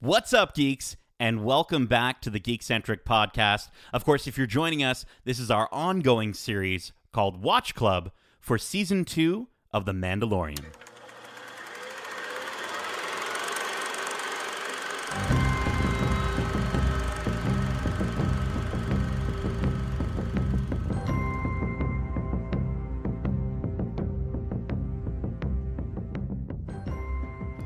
What's 0.00 0.32
up, 0.32 0.54
geeks? 0.54 0.96
And 1.18 1.44
welcome 1.44 1.88
back 1.88 2.20
to 2.20 2.30
the 2.30 2.38
Geekcentric 2.38 3.02
podcast. 3.02 3.68
Of 3.92 4.04
course, 4.04 4.28
if 4.28 4.38
you're 4.38 4.46
joining 4.46 4.80
us, 4.80 5.04
this 5.24 5.40
is 5.40 5.50
our 5.50 5.68
ongoing 5.72 6.34
series 6.34 6.92
called 7.12 7.42
Watch 7.42 7.74
Club 7.74 8.12
for 8.40 8.58
season 8.58 9.04
two 9.04 9.48
of 9.72 9.86
The 9.86 9.92
Mandalorian. 9.92 10.66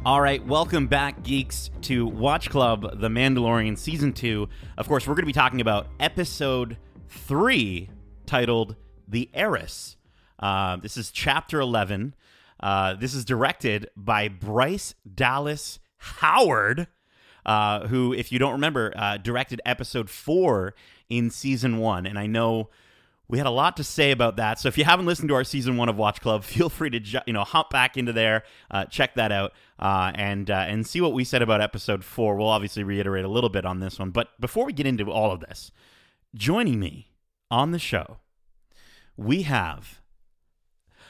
All 0.04 0.20
right, 0.20 0.44
welcome 0.44 0.88
back, 0.88 1.22
geeks, 1.22 1.70
to 1.82 2.04
Watch 2.04 2.50
Club 2.50 2.98
The 2.98 3.06
Mandalorian 3.06 3.78
Season 3.78 4.12
2. 4.12 4.48
Of 4.76 4.88
course, 4.88 5.06
we're 5.06 5.14
going 5.14 5.22
to 5.22 5.26
be 5.26 5.32
talking 5.32 5.60
about 5.60 5.86
Episode 6.00 6.76
3, 7.08 7.88
titled 8.26 8.74
The 9.06 9.30
Heiress. 9.32 9.96
Uh, 10.40 10.78
this 10.78 10.96
is 10.96 11.12
Chapter 11.12 11.60
11. 11.60 12.16
Uh, 12.58 12.94
this 12.94 13.14
is 13.14 13.24
directed 13.24 13.90
by 13.96 14.26
Bryce 14.26 14.96
Dallas 15.14 15.78
Howard, 15.98 16.88
uh, 17.46 17.86
who, 17.86 18.12
if 18.12 18.32
you 18.32 18.40
don't 18.40 18.54
remember, 18.54 18.92
uh, 18.96 19.18
directed 19.18 19.60
Episode 19.64 20.10
4 20.10 20.74
in 21.10 21.30
Season 21.30 21.78
1. 21.78 22.06
And 22.06 22.18
I 22.18 22.26
know 22.26 22.70
we 23.28 23.38
had 23.38 23.46
a 23.46 23.50
lot 23.50 23.76
to 23.78 23.84
say 23.84 24.10
about 24.10 24.36
that. 24.36 24.58
So 24.58 24.68
if 24.68 24.76
you 24.76 24.84
haven't 24.84 25.06
listened 25.06 25.28
to 25.28 25.34
our 25.34 25.44
season 25.44 25.76
one 25.76 25.88
of 25.88 25.96
Watch 25.96 26.20
Club, 26.20 26.44
feel 26.44 26.68
free 26.68 26.90
to 26.90 27.00
ju- 27.00 27.20
you 27.26 27.32
know 27.32 27.44
hop 27.44 27.70
back 27.70 27.96
into 27.96 28.12
there, 28.12 28.44
uh, 28.70 28.84
check 28.86 29.14
that 29.14 29.32
out, 29.32 29.52
uh, 29.78 30.12
and 30.14 30.50
uh, 30.50 30.64
and 30.68 30.86
see 30.86 31.00
what 31.00 31.12
we 31.12 31.24
said 31.24 31.42
about 31.42 31.60
episode 31.60 32.04
four. 32.04 32.36
We'll 32.36 32.48
obviously 32.48 32.84
reiterate 32.84 33.24
a 33.24 33.28
little 33.28 33.50
bit 33.50 33.64
on 33.64 33.80
this 33.80 33.98
one, 33.98 34.10
but 34.10 34.28
before 34.40 34.66
we 34.66 34.72
get 34.72 34.86
into 34.86 35.10
all 35.10 35.32
of 35.32 35.40
this, 35.40 35.70
joining 36.34 36.78
me 36.78 37.12
on 37.50 37.70
the 37.70 37.78
show, 37.78 38.18
we 39.16 39.42
have 39.42 40.00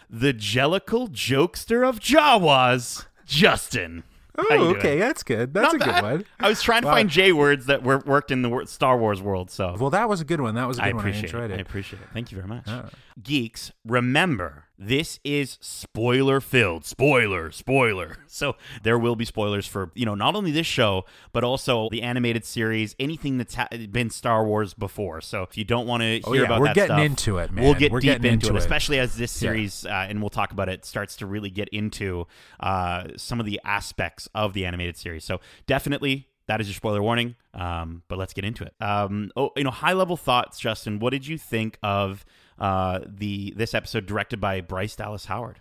the 0.08 0.34
Jellicle 0.34 1.08
jokester 1.08 1.88
of 1.88 1.98
Jawas, 1.98 3.06
Justin. 3.24 4.04
Oh, 4.38 4.74
okay, 4.76 4.98
that's 4.98 5.22
good. 5.22 5.52
That's 5.52 5.64
Not 5.66 5.74
a 5.74 5.78
good 5.78 5.86
bad. 5.86 6.02
one. 6.02 6.24
I 6.40 6.48
was 6.48 6.62
trying 6.62 6.82
to 6.82 6.88
Wow. 6.88 6.94
find 6.94 7.10
J 7.10 7.32
words 7.32 7.66
that 7.66 7.82
were 7.82 7.98
worked 8.06 8.30
in 8.30 8.42
the 8.42 8.64
Star 8.66 8.96
Wars 8.96 9.20
world, 9.20 9.50
so 9.50 9.76
Well, 9.78 9.90
that 9.90 10.08
was 10.08 10.20
a 10.20 10.24
good 10.24 10.40
one. 10.40 10.54
That 10.54 10.66
was 10.66 10.78
a 10.78 10.82
good 10.82 10.88
I 10.88 10.92
one. 10.94 11.04
I 11.04 11.08
appreciate 11.10 11.34
it. 11.34 11.50
it. 11.50 11.58
I 11.58 11.60
appreciate 11.60 12.00
it. 12.02 12.08
Thank 12.14 12.32
you 12.32 12.36
very 12.36 12.48
much. 12.48 12.64
Yeah. 12.66 12.88
Geeks, 13.22 13.72
remember, 13.84 14.64
this 14.86 15.20
is 15.24 15.58
spoiler 15.60 16.40
filled. 16.40 16.84
Spoiler, 16.84 17.50
spoiler. 17.50 18.16
So 18.32 18.56
there 18.82 18.98
will 18.98 19.14
be 19.14 19.26
spoilers 19.26 19.66
for, 19.66 19.90
you 19.94 20.06
know, 20.06 20.14
not 20.14 20.34
only 20.34 20.50
this 20.52 20.66
show, 20.66 21.04
but 21.34 21.44
also 21.44 21.90
the 21.90 22.00
animated 22.00 22.46
series, 22.46 22.96
anything 22.98 23.36
that's 23.36 23.54
ha- 23.56 23.68
been 23.90 24.08
Star 24.08 24.46
Wars 24.46 24.72
before. 24.72 25.20
So 25.20 25.42
if 25.42 25.58
you 25.58 25.64
don't 25.64 25.86
want 25.86 26.00
to 26.02 26.06
hear 26.06 26.20
Oh, 26.24 26.32
yeah, 26.32 26.42
about 26.44 26.60
we're 26.60 26.66
that 26.68 26.74
getting 26.74 26.96
stuff, 26.96 27.04
into 27.04 27.38
it, 27.38 27.50
We'll 27.52 27.74
get 27.74 27.92
We're 27.92 28.00
deep 28.00 28.08
getting 28.22 28.32
into, 28.32 28.46
into 28.46 28.54
it, 28.54 28.56
it. 28.56 28.62
especially 28.62 28.98
as 29.00 29.16
this 29.16 29.34
Yeah. 29.40 29.48
series, 29.50 29.84
uh, 29.84 30.06
and 30.08 30.22
we'll 30.22 30.30
talk 30.30 30.50
about 30.50 30.70
it, 30.70 30.86
starts 30.86 31.16
to 31.16 31.26
really 31.26 31.50
get 31.50 31.68
into 31.68 32.26
uh, 32.58 33.08
some 33.16 33.38
of 33.38 33.44
the 33.44 33.60
aspects 33.64 34.30
of 34.34 34.54
the 34.54 34.64
animated 34.64 34.96
series. 34.96 35.24
So 35.24 35.40
definitely 35.66 36.28
that 36.46 36.60
is 36.62 36.68
your 36.68 36.74
spoiler 36.74 37.02
warning. 37.02 37.36
Um, 37.54 38.02
but 38.08 38.16
let's 38.18 38.32
get 38.32 38.44
into 38.46 38.64
it. 38.64 38.72
Um, 38.80 39.30
oh, 39.36 39.50
you 39.56 39.64
know, 39.64 39.70
high 39.70 39.92
level 39.92 40.16
thoughts, 40.16 40.58
Justin. 40.58 40.98
What 41.00 41.10
did 41.10 41.26
you 41.26 41.36
think 41.36 41.78
of 41.82 42.24
uh, 42.62 43.00
the 43.04 43.52
this 43.56 43.74
episode 43.74 44.06
directed 44.06 44.40
by 44.40 44.62
Bryce 44.62 44.96
Dallas 44.96 45.26
Howard? 45.26 45.60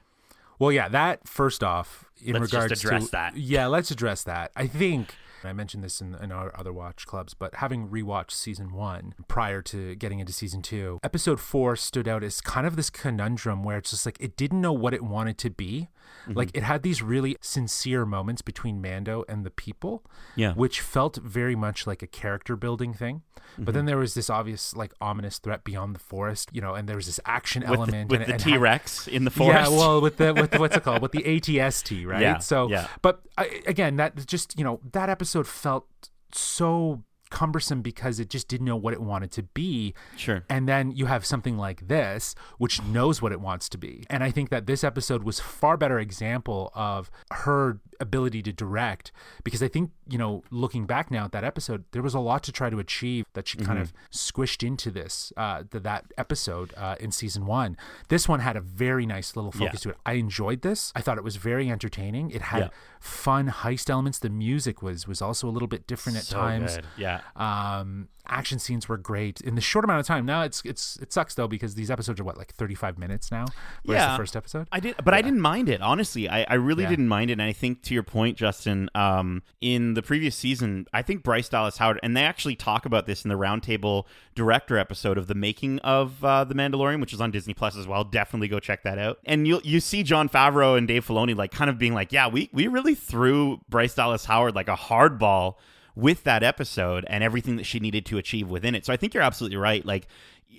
Well, 0.59 0.71
yeah, 0.71 0.87
that 0.89 1.27
first 1.27 1.63
off, 1.63 2.05
in 2.23 2.33
Let's 2.33 2.53
regards 2.53 2.83
address 2.83 3.05
to 3.05 3.11
that. 3.11 3.35
yeah, 3.35 3.65
let's 3.65 3.89
address 3.89 4.23
that. 4.23 4.51
I 4.55 4.67
think 4.67 5.15
I 5.45 5.53
mentioned 5.53 5.83
this 5.83 6.01
in, 6.01 6.15
in 6.15 6.31
our 6.31 6.51
other 6.57 6.71
watch 6.73 7.05
clubs, 7.05 7.33
but 7.33 7.55
having 7.55 7.87
rewatched 7.89 8.31
season 8.31 8.73
one 8.73 9.13
prior 9.27 9.61
to 9.63 9.95
getting 9.95 10.19
into 10.19 10.33
season 10.33 10.61
two, 10.61 10.99
episode 11.03 11.39
four 11.39 11.75
stood 11.75 12.07
out 12.07 12.23
as 12.23 12.41
kind 12.41 12.65
of 12.67 12.75
this 12.75 12.89
conundrum 12.89 13.63
where 13.63 13.77
it's 13.77 13.91
just 13.91 14.05
like 14.05 14.17
it 14.19 14.35
didn't 14.37 14.61
know 14.61 14.73
what 14.73 14.93
it 14.93 15.03
wanted 15.03 15.37
to 15.39 15.49
be. 15.49 15.89
Mm-hmm. 16.23 16.33
Like 16.37 16.51
it 16.53 16.63
had 16.63 16.83
these 16.83 17.01
really 17.01 17.37
sincere 17.41 18.05
moments 18.05 18.41
between 18.41 18.81
Mando 18.81 19.23
and 19.29 19.45
the 19.45 19.49
people, 19.49 20.03
Yeah. 20.35 20.53
which 20.53 20.81
felt 20.81 21.17
very 21.17 21.55
much 21.55 21.87
like 21.87 22.01
a 22.03 22.07
character 22.07 22.55
building 22.55 22.93
thing. 22.93 23.21
But 23.57 23.63
Mm-hmm. 23.63 23.71
then 23.73 23.85
there 23.85 23.97
was 23.97 24.13
this 24.13 24.29
obvious, 24.29 24.75
like 24.75 24.93
ominous 25.01 25.37
threat 25.39 25.63
beyond 25.65 25.93
the 25.95 25.99
forest, 25.99 26.49
you 26.53 26.61
know, 26.61 26.73
and 26.75 26.87
there 26.87 26.95
was 26.95 27.05
this 27.07 27.19
action 27.25 27.61
With 27.63 27.69
the, 27.71 27.75
element 27.77 28.09
with 28.11 28.21
and, 28.21 28.33
the 28.33 28.37
T 28.37 28.55
Rex 28.57 29.07
in 29.07 29.25
the 29.25 29.31
forest. 29.31 29.69
yeah, 29.71 29.77
well, 29.77 29.99
with 29.99 30.17
the 30.17 30.33
with 30.33 30.51
the, 30.51 30.59
what's 30.59 30.75
it 30.77 30.83
called? 30.85 31.01
With 31.01 31.11
the 31.11 31.23
ATST, 31.23 32.05
right? 32.05 32.21
Yeah, 32.21 32.37
So, 32.37 32.69
yeah. 32.69 32.87
but 33.01 33.21
I, 33.37 33.61
again, 33.67 33.97
that 33.97 34.25
just 34.25 34.57
you 34.57 34.63
know 34.63 34.79
that 34.93 35.09
episode 35.09 35.30
felt 35.43 35.87
so 36.33 37.03
cumbersome 37.31 37.81
because 37.81 38.19
it 38.19 38.29
just 38.29 38.47
didn't 38.47 38.65
know 38.67 38.75
what 38.75 38.93
it 38.93 39.01
wanted 39.01 39.31
to 39.31 39.43
be. 39.43 39.95
Sure. 40.15 40.43
And 40.49 40.67
then 40.69 40.91
you 40.91 41.07
have 41.07 41.25
something 41.25 41.57
like 41.57 41.87
this, 41.87 42.35
which 42.59 42.81
knows 42.83 43.21
what 43.21 43.31
it 43.31 43.41
wants 43.41 43.67
to 43.69 43.77
be. 43.79 44.03
And 44.09 44.23
I 44.23 44.29
think 44.29 44.49
that 44.49 44.67
this 44.67 44.83
episode 44.83 45.23
was 45.23 45.39
far 45.39 45.77
better 45.77 45.97
example 45.97 46.71
of 46.75 47.09
her 47.31 47.79
ability 47.99 48.41
to 48.41 48.51
direct 48.51 49.11
because 49.43 49.61
I 49.61 49.67
think, 49.67 49.91
you 50.09 50.17
know, 50.17 50.43
looking 50.49 50.85
back 50.85 51.11
now 51.11 51.25
at 51.25 51.31
that 51.33 51.43
episode, 51.43 51.85
there 51.91 52.01
was 52.01 52.13
a 52.13 52.19
lot 52.19 52.41
to 52.43 52.51
try 52.51 52.69
to 52.69 52.79
achieve 52.79 53.25
that 53.33 53.47
she 53.47 53.57
kind 53.59 53.77
of 53.79 53.93
squished 54.11 54.65
into 54.65 54.89
this, 54.91 55.31
uh, 55.37 55.63
th- 55.71 55.83
that 55.83 56.05
episode 56.17 56.73
uh, 56.77 56.95
in 56.99 57.11
season 57.11 57.45
one. 57.45 57.77
This 58.09 58.27
one 58.27 58.39
had 58.39 58.57
a 58.57 58.61
very 58.61 59.05
nice 59.05 59.35
little 59.35 59.51
focus 59.51 59.65
Yeah. 59.73 59.77
to 59.83 59.89
it. 59.91 59.97
I 60.05 60.13
enjoyed 60.13 60.61
this. 60.61 60.91
I 60.95 61.01
thought 61.01 61.17
it 61.17 61.23
was 61.23 61.35
very 61.37 61.69
entertaining. 61.69 62.31
It 62.31 62.41
had 62.41 62.59
Yeah. 62.59 62.69
fun 62.99 63.49
heist 63.49 63.89
elements. 63.89 64.19
The 64.19 64.29
music 64.29 64.81
was 64.81 65.07
was 65.07 65.21
also 65.21 65.47
a 65.47 65.51
little 65.51 65.67
bit 65.67 65.85
different 65.87 66.17
at 66.17 66.23
So 66.25 66.37
times. 66.37 66.75
good. 66.75 66.85
Yeah. 66.97 67.20
Um, 67.35 68.07
action 68.27 68.59
scenes 68.59 68.87
were 68.87 68.97
great 68.97 69.41
in 69.41 69.55
the 69.55 69.61
short 69.61 69.83
amount 69.83 69.99
of 69.99 70.05
time. 70.05 70.25
Now 70.25 70.43
it's 70.43 70.61
it's 70.63 70.97
it 71.01 71.11
sucks 71.11 71.33
though 71.35 71.47
because 71.47 71.75
these 71.75 71.89
episodes 71.89 72.19
are 72.19 72.23
what 72.23 72.37
like 72.37 72.53
thirty 72.53 72.75
five 72.75 72.97
minutes 72.97 73.31
now. 73.31 73.45
Whereas 73.83 74.01
Yeah. 74.03 74.11
the 74.11 74.17
first 74.17 74.35
episode. 74.35 74.67
I 74.71 74.79
did, 74.79 74.95
but 75.03 75.13
I 75.13 75.21
didn't 75.21 75.41
mind 75.41 75.69
it. 75.69 75.81
Honestly, 75.81 76.29
I, 76.29 76.43
I 76.47 76.53
really 76.55 76.83
Yeah. 76.83 76.89
didn't 76.89 77.07
mind 77.07 77.29
it. 77.31 77.33
And 77.33 77.41
I 77.41 77.51
think 77.51 77.81
to 77.83 77.93
your 77.93 78.03
point, 78.03 78.37
Justin, 78.37 78.89
um, 78.95 79.41
in 79.59 79.95
the 79.95 80.01
previous 80.01 80.35
season, 80.35 80.85
I 80.93 81.01
think 81.01 81.23
Bryce 81.23 81.49
Dallas 81.49 81.77
Howard, 81.77 81.99
and 82.03 82.15
they 82.15 82.23
actually 82.23 82.55
talk 82.55 82.85
about 82.85 83.05
this 83.07 83.25
in 83.25 83.29
the 83.29 83.37
Roundtable 83.37 84.03
Director 84.35 84.77
episode 84.77 85.17
of 85.17 85.27
the 85.27 85.35
making 85.35 85.79
of 85.79 86.23
uh, 86.23 86.43
the 86.43 86.53
Mandalorian, 86.55 87.01
which 87.01 87.13
is 87.13 87.19
on 87.21 87.31
Disney 87.31 87.53
Plus 87.53 87.75
as 87.75 87.87
well. 87.87 88.03
Definitely 88.03 88.47
go 88.49 88.59
check 88.59 88.83
that 88.83 88.97
out. 88.99 89.17
And 89.25 89.47
you 89.47 89.59
you 89.63 89.79
see 89.79 90.03
Jon 90.03 90.29
Favreau 90.29 90.77
and 90.77 90.87
Dave 90.87 91.05
Filoni 91.05 91.35
like 91.35 91.51
kind 91.51 91.69
of 91.69 91.77
being 91.77 91.93
like, 91.93 92.11
yeah, 92.11 92.27
we 92.27 92.49
we 92.53 92.67
really 92.67 92.95
threw 92.95 93.59
Bryce 93.67 93.95
Dallas 93.95 94.25
Howard 94.25 94.55
like 94.55 94.67
a 94.69 94.75
hardball 94.75 95.55
with 95.95 96.23
that 96.23 96.43
episode 96.43 97.05
and 97.07 97.23
everything 97.23 97.55
that 97.57 97.65
she 97.65 97.79
needed 97.79 98.05
to 98.07 98.17
achieve 98.17 98.49
within 98.49 98.75
it. 98.75 98.85
So 98.85 98.93
I 98.93 98.97
think 98.97 99.13
you're 99.13 99.23
absolutely 99.23 99.57
right. 99.57 99.85
Like, 99.85 100.07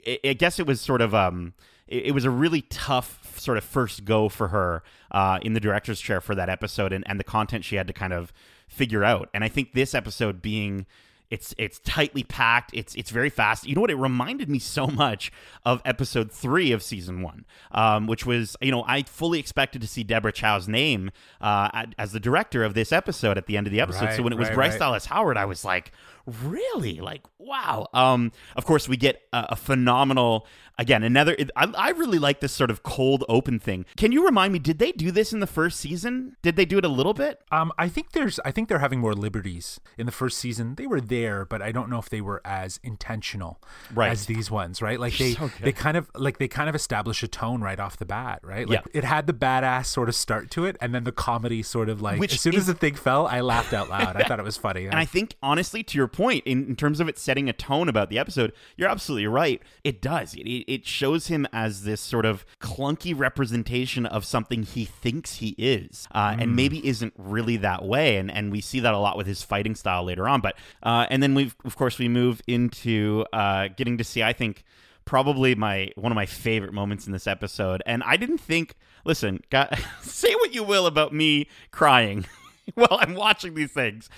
I, 0.07 0.35
guess 0.35 0.59
it 0.59 0.67
was 0.67 0.81
sort 0.81 1.01
of 1.01 1.15
um, 1.15 1.55
it, 1.87 2.07
it 2.07 2.11
was 2.13 2.25
a 2.25 2.31
really 2.31 2.63
tough 2.63 3.39
sort 3.39 3.59
of 3.59 3.65
first 3.65 4.05
go 4.05 4.29
for 4.29 4.49
her 4.49 4.83
uh, 5.11 5.39
in 5.43 5.53
the 5.55 5.61
director's 5.61 6.01
chair 6.01 6.21
for 6.21 6.35
that 6.35 6.49
episode 6.49 6.93
and, 6.93 7.05
and 7.09 7.21
the 7.21 7.25
content 7.25 7.65
she 7.65 7.77
had 7.77 7.87
to 7.87 7.93
kind 7.93 8.13
of 8.13 8.33
figure 8.69 9.05
out. 9.05 9.29
And 9.35 9.45
I 9.45 9.49
think 9.49 9.73
this 9.73 9.95
episode 9.95 10.43
being 10.43 10.87
it's 11.33 11.55
it's 11.57 11.79
tightly 11.79 12.23
packed. 12.23 12.71
It's 12.75 12.95
it's 12.95 13.11
very 13.11 13.31
fast. 13.31 13.67
You 13.67 13.75
know 13.75 13.81
what? 13.81 13.91
It 13.91 13.97
reminded 13.97 14.51
me 14.51 14.59
so 14.59 14.87
much 14.87 15.33
of 15.65 15.81
episode 15.83 16.31
three 16.31 16.73
of 16.73 16.83
season 16.83 17.23
one, 17.23 17.47
um, 17.71 18.07
which 18.07 18.27
was 18.27 18.55
you 18.61 18.71
know 18.71 18.85
I 18.87 19.03
fully 19.05 19.39
expected 19.39 19.81
to 19.81 19.89
see 19.89 20.05
Deborah 20.05 20.33
Chow's 20.33 20.69
name 20.69 21.11
uh, 21.41 21.87
as 21.97 22.13
the 22.13 22.21
director 22.21 22.63
of 22.63 22.75
this 22.75 22.93
episode 22.93 23.39
at 23.39 23.47
the 23.47 23.57
end 23.57 23.67
of 23.67 23.73
the 23.73 23.81
episode. 23.81 24.15
so 24.15 24.23
when 24.23 24.35
it 24.35 24.39
was 24.39 24.49
right, 24.49 24.55
Bryce 24.55 24.73
right. 24.73 24.81
Dallas 24.81 25.07
Howard, 25.07 25.39
I 25.39 25.47
was 25.47 25.65
like, 25.65 25.93
really, 26.27 27.01
like 27.01 27.23
wow. 27.39 27.89
Um, 27.95 28.33
of 28.55 28.65
course, 28.65 28.89
we 28.89 28.97
get 28.97 29.23
a, 29.33 29.47
a 29.51 29.57
phenomenal 29.57 30.47
again 30.79 31.03
another. 31.03 31.37
I, 31.57 31.73
I 31.77 31.91
really 31.91 32.19
like 32.19 32.41
this 32.41 32.53
sort 32.53 32.71
of 32.71 32.83
cold 32.83 33.25
open 33.29 33.59
thing. 33.59 33.85
Can 33.97 34.13
you 34.13 34.25
remind 34.25 34.53
me? 34.53 34.59
Did 34.59 34.79
they 34.79 34.93
do 34.93 35.11
this 35.11 35.33
in 35.33 35.41
the 35.41 35.47
first 35.47 35.81
season? 35.81 36.37
Did 36.43 36.57
they 36.57 36.65
do 36.65 36.79
it 36.79 36.85
a 36.85 36.89
little 36.89 37.15
bit? 37.15 37.41
Um, 37.51 37.73
I 37.79 37.89
think 37.89 38.13
there's 38.13 38.39
I 38.45 38.51
think 38.51 38.69
they're 38.69 38.79
having 38.79 39.01
more 39.01 39.15
liberties 39.15 39.81
in 39.97 40.07
the 40.07 40.13
first 40.13 40.39
season. 40.39 40.75
They 40.75 40.87
were 40.87 41.01
there, 41.01 41.22
but 41.49 41.63
I 41.63 41.73
don't 41.73 41.89
know 41.91 41.99
if 41.99 42.09
they 42.11 42.21
were 42.21 42.41
as 42.45 42.79
intentional 42.83 43.61
Right. 43.95 44.11
as 44.11 44.27
these 44.27 44.51
ones, 44.51 44.81
right? 44.83 44.99
Like 45.01 45.17
they 45.19 45.33
So 45.35 45.51
they 45.61 45.73
kind 45.73 45.97
of 45.97 46.11
like 46.15 46.39
they 46.39 46.49
kind 46.49 46.69
of 46.69 46.75
establish 46.75 47.23
a 47.23 47.29
tone 47.29 47.61
right 47.61 47.79
off 47.81 47.97
the 47.97 48.05
bat, 48.07 48.41
right? 48.43 48.69
Like 48.69 48.81
Yeah. 48.87 48.99
it 49.01 49.05
had 49.05 49.27
the 49.27 49.33
badass 49.33 49.87
sort 49.87 50.09
of 50.09 50.15
start 50.15 50.51
to 50.53 50.65
it, 50.65 50.77
and 50.81 50.95
then 50.95 51.05
the 51.05 51.13
comedy 51.13 51.63
sort 51.63 51.89
of 51.89 52.01
like 52.03 52.19
Which 52.21 52.35
as 52.35 52.41
soon 52.41 52.55
is- 52.55 52.61
as 52.61 52.67
the 52.67 52.75
thing 52.75 52.95
fell, 52.95 53.27
I 53.27 53.41
laughed 53.41 53.73
out 53.73 53.89
loud. 53.89 54.17
I 54.17 54.23
thought 54.29 54.39
it 54.39 54.45
was 54.45 54.57
funny. 54.57 54.87
And 54.87 54.95
I 54.97 55.05
think, 55.05 55.35
honestly, 55.43 55.83
to 55.83 55.97
your 55.99 56.09
point, 56.09 56.45
in, 56.47 56.67
in 56.67 56.77
terms 56.77 57.01
of 57.01 57.09
it 57.09 57.19
setting 57.19 57.49
a 57.49 57.53
tone 57.53 57.89
about 57.89 58.09
the 58.11 58.19
episode, 58.19 58.53
you're 58.77 58.89
absolutely 58.89 59.27
right. 59.27 59.61
It 59.85 60.01
does. 60.03 60.35
It, 60.35 60.47
it 60.49 60.65
it 60.73 60.87
shows 60.87 61.27
him 61.29 61.47
as 61.53 61.83
this 61.85 62.01
sort 62.01 62.25
of 62.27 62.45
clunky 62.61 63.17
representation 63.19 64.07
of 64.07 64.25
something 64.25 64.63
he 64.63 64.85
thinks 64.85 65.37
he 65.37 65.55
is, 65.59 66.09
uh, 66.15 66.37
and 66.39 66.57
maybe 66.57 66.87
isn't 66.87 67.13
really 67.19 67.57
that 67.59 67.85
way. 67.85 68.17
And 68.17 68.31
and 68.31 68.51
we 68.53 68.61
see 68.61 68.81
that 68.81 68.95
a 68.95 68.99
lot 68.99 69.17
with 69.17 69.27
his 69.27 69.43
fighting 69.43 69.75
style 69.75 70.05
later 70.05 70.29
on. 70.29 70.41
But 70.41 70.57
uh, 70.83 71.07
and 71.13 71.23
then 71.23 71.35
we 71.35 71.53
of 71.65 71.77
course 71.77 71.99
we 71.99 72.09
move 72.09 72.41
into 72.49 73.25
uh, 73.35 73.69
getting 73.77 73.99
to 73.99 74.05
see, 74.05 74.23
I 74.23 74.33
think. 74.33 74.65
Probably 75.05 75.57
my 75.57 75.91
one 75.97 76.13
of 76.13 76.17
my 76.17 76.27
favorite 76.27 76.73
moments 76.73 77.07
in 77.07 77.13
this 77.13 77.27
episode, 77.27 77.83
and 77.87 78.03
I 78.05 78.17
didn't 78.17 78.39
think. 78.39 78.77
Listen, 79.05 79.41
got, 79.51 79.77
say 80.01 80.33
what 80.37 80.55
you 80.55 80.63
will 80.63 80.87
about 80.87 81.13
me 81.13 81.49
crying 81.73 82.25
while 82.75 82.99
I'm 83.01 83.15
watching 83.15 83.55
these 83.55 83.73
things. 83.73 84.09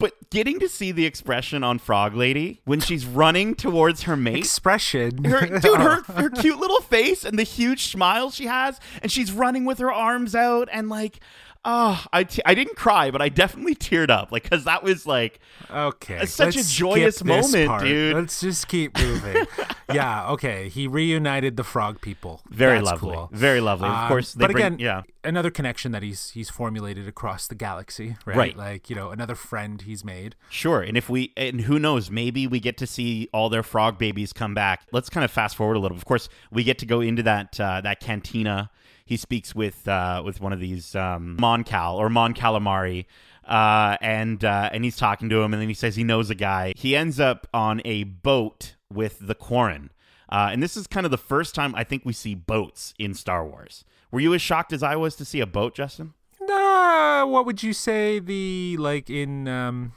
But 0.00 0.30
getting 0.30 0.58
to 0.58 0.68
see 0.68 0.90
the 0.90 1.06
expression 1.06 1.62
on 1.62 1.78
Frog 1.78 2.16
Lady 2.16 2.60
when 2.64 2.80
she's 2.80 3.06
running 3.06 3.54
towards 3.54 4.02
her 4.02 4.16
mate. 4.16 4.38
Expression. 4.38 5.22
Her, 5.22 5.46
dude, 5.60 5.80
her, 5.80 6.02
her 6.02 6.30
cute 6.30 6.58
little 6.58 6.80
face 6.80 7.24
and 7.24 7.38
the 7.38 7.44
huge 7.44 7.86
smile 7.86 8.32
she 8.32 8.46
has, 8.46 8.80
and 9.02 9.12
she's 9.12 9.30
running 9.30 9.64
with 9.64 9.78
her 9.78 9.92
arms 9.92 10.34
out, 10.34 10.68
and 10.72 10.88
like, 10.88 11.20
oh, 11.64 12.04
I, 12.12 12.24
t- 12.24 12.42
I 12.44 12.54
didn't 12.54 12.76
cry, 12.76 13.10
but 13.10 13.22
I 13.22 13.28
definitely 13.28 13.74
teared 13.74 14.10
up, 14.10 14.30
like, 14.32 14.42
because 14.44 14.64
that 14.64 14.82
was 14.82 15.06
like, 15.06 15.40
Okay. 15.70 16.18
It's 16.22 16.32
such 16.32 16.54
a 16.54 16.58
let's 16.58 16.72
joyous 16.74 17.24
moment, 17.24 17.68
part. 17.68 17.82
dude. 17.84 18.14
Let's 18.14 18.40
just 18.40 18.68
keep 18.68 18.96
moving. 18.98 19.46
yeah, 19.92 20.30
okay. 20.30 20.68
He 20.68 20.86
reunited 20.86 21.56
the 21.56 21.64
frog 21.64 22.00
people. 22.00 22.40
very 22.50 22.76
That's 22.78 22.86
lovely, 22.86 23.14
cool. 23.14 23.30
very 23.32 23.60
lovely. 23.60 23.88
Of 23.88 23.94
Um, 23.94 24.08
course, 24.08 24.34
they 24.34 24.44
but 24.46 24.52
bring, 24.52 24.64
again, 24.64 24.78
yeah, 24.78 25.02
another 25.24 25.50
connection 25.50 25.92
that 25.92 26.02
he's 26.02 26.30
he's 26.30 26.50
formulated 26.50 27.08
across 27.08 27.46
the 27.46 27.54
galaxy, 27.54 28.16
right? 28.26 28.36
Right. 28.36 28.56
Like 28.56 28.90
you 28.90 28.96
know, 28.96 29.10
another 29.10 29.34
friend 29.34 29.80
he's 29.82 30.04
made. 30.04 30.36
Sure. 30.50 30.80
And 30.82 30.96
if 30.96 31.08
we, 31.08 31.32
and 31.36 31.62
who 31.62 31.78
knows, 31.78 32.10
maybe 32.10 32.46
we 32.46 32.60
get 32.60 32.76
to 32.78 32.86
see 32.86 33.28
all 33.32 33.48
their 33.48 33.62
frog 33.62 33.98
babies 33.98 34.32
come 34.32 34.54
back. 34.54 34.82
Let's 34.92 35.08
kind 35.08 35.24
of 35.24 35.30
fast 35.30 35.56
forward 35.56 35.76
a 35.76 35.80
little. 35.80 35.96
Of 35.96 36.04
course, 36.04 36.28
we 36.50 36.62
get 36.64 36.78
to 36.80 36.86
go 36.86 37.00
into 37.00 37.22
that 37.24 37.58
uh, 37.58 37.80
that 37.80 38.00
cantina. 38.00 38.70
He 39.04 39.16
speaks 39.16 39.54
with 39.54 39.86
uh, 39.86 40.22
with 40.24 40.40
one 40.40 40.52
of 40.52 40.60
these 40.60 40.94
um, 40.94 41.36
Mon 41.38 41.64
Cal 41.64 41.96
or 41.96 42.08
Mon 42.08 42.34
Calamari. 42.34 43.06
Uh, 43.46 43.98
and 44.00 44.42
uh, 44.42 44.70
and 44.72 44.84
he's 44.84 44.96
talking 44.96 45.28
to 45.28 45.42
him, 45.42 45.52
and 45.52 45.60
then 45.60 45.68
he 45.68 45.74
says 45.74 45.96
he 45.96 46.04
knows 46.04 46.30
a 46.30 46.34
guy. 46.34 46.72
He 46.76 46.96
ends 46.96 47.20
up 47.20 47.46
on 47.52 47.82
a 47.84 48.04
boat 48.04 48.76
with 48.90 49.18
the 49.20 49.34
Quarren, 49.34 49.90
uh, 50.30 50.48
and 50.50 50.62
this 50.62 50.78
is 50.78 50.86
kind 50.86 51.04
of 51.04 51.10
the 51.10 51.18
first 51.18 51.54
time 51.54 51.74
I 51.74 51.84
think 51.84 52.06
we 52.06 52.14
see 52.14 52.34
boats 52.34 52.94
in 52.98 53.12
Star 53.12 53.46
Wars. 53.46 53.84
Were 54.10 54.20
you 54.20 54.32
as 54.32 54.40
shocked 54.40 54.72
as 54.72 54.82
I 54.82 54.96
was 54.96 55.14
to 55.16 55.26
see 55.26 55.40
a 55.40 55.46
boat, 55.46 55.74
Justin? 55.74 56.14
Nah, 56.40 57.26
what 57.26 57.44
would 57.44 57.62
you 57.62 57.74
say 57.74 58.18
the 58.18 58.76
like 58.78 59.10
in 59.10 59.46
um, 59.46 59.92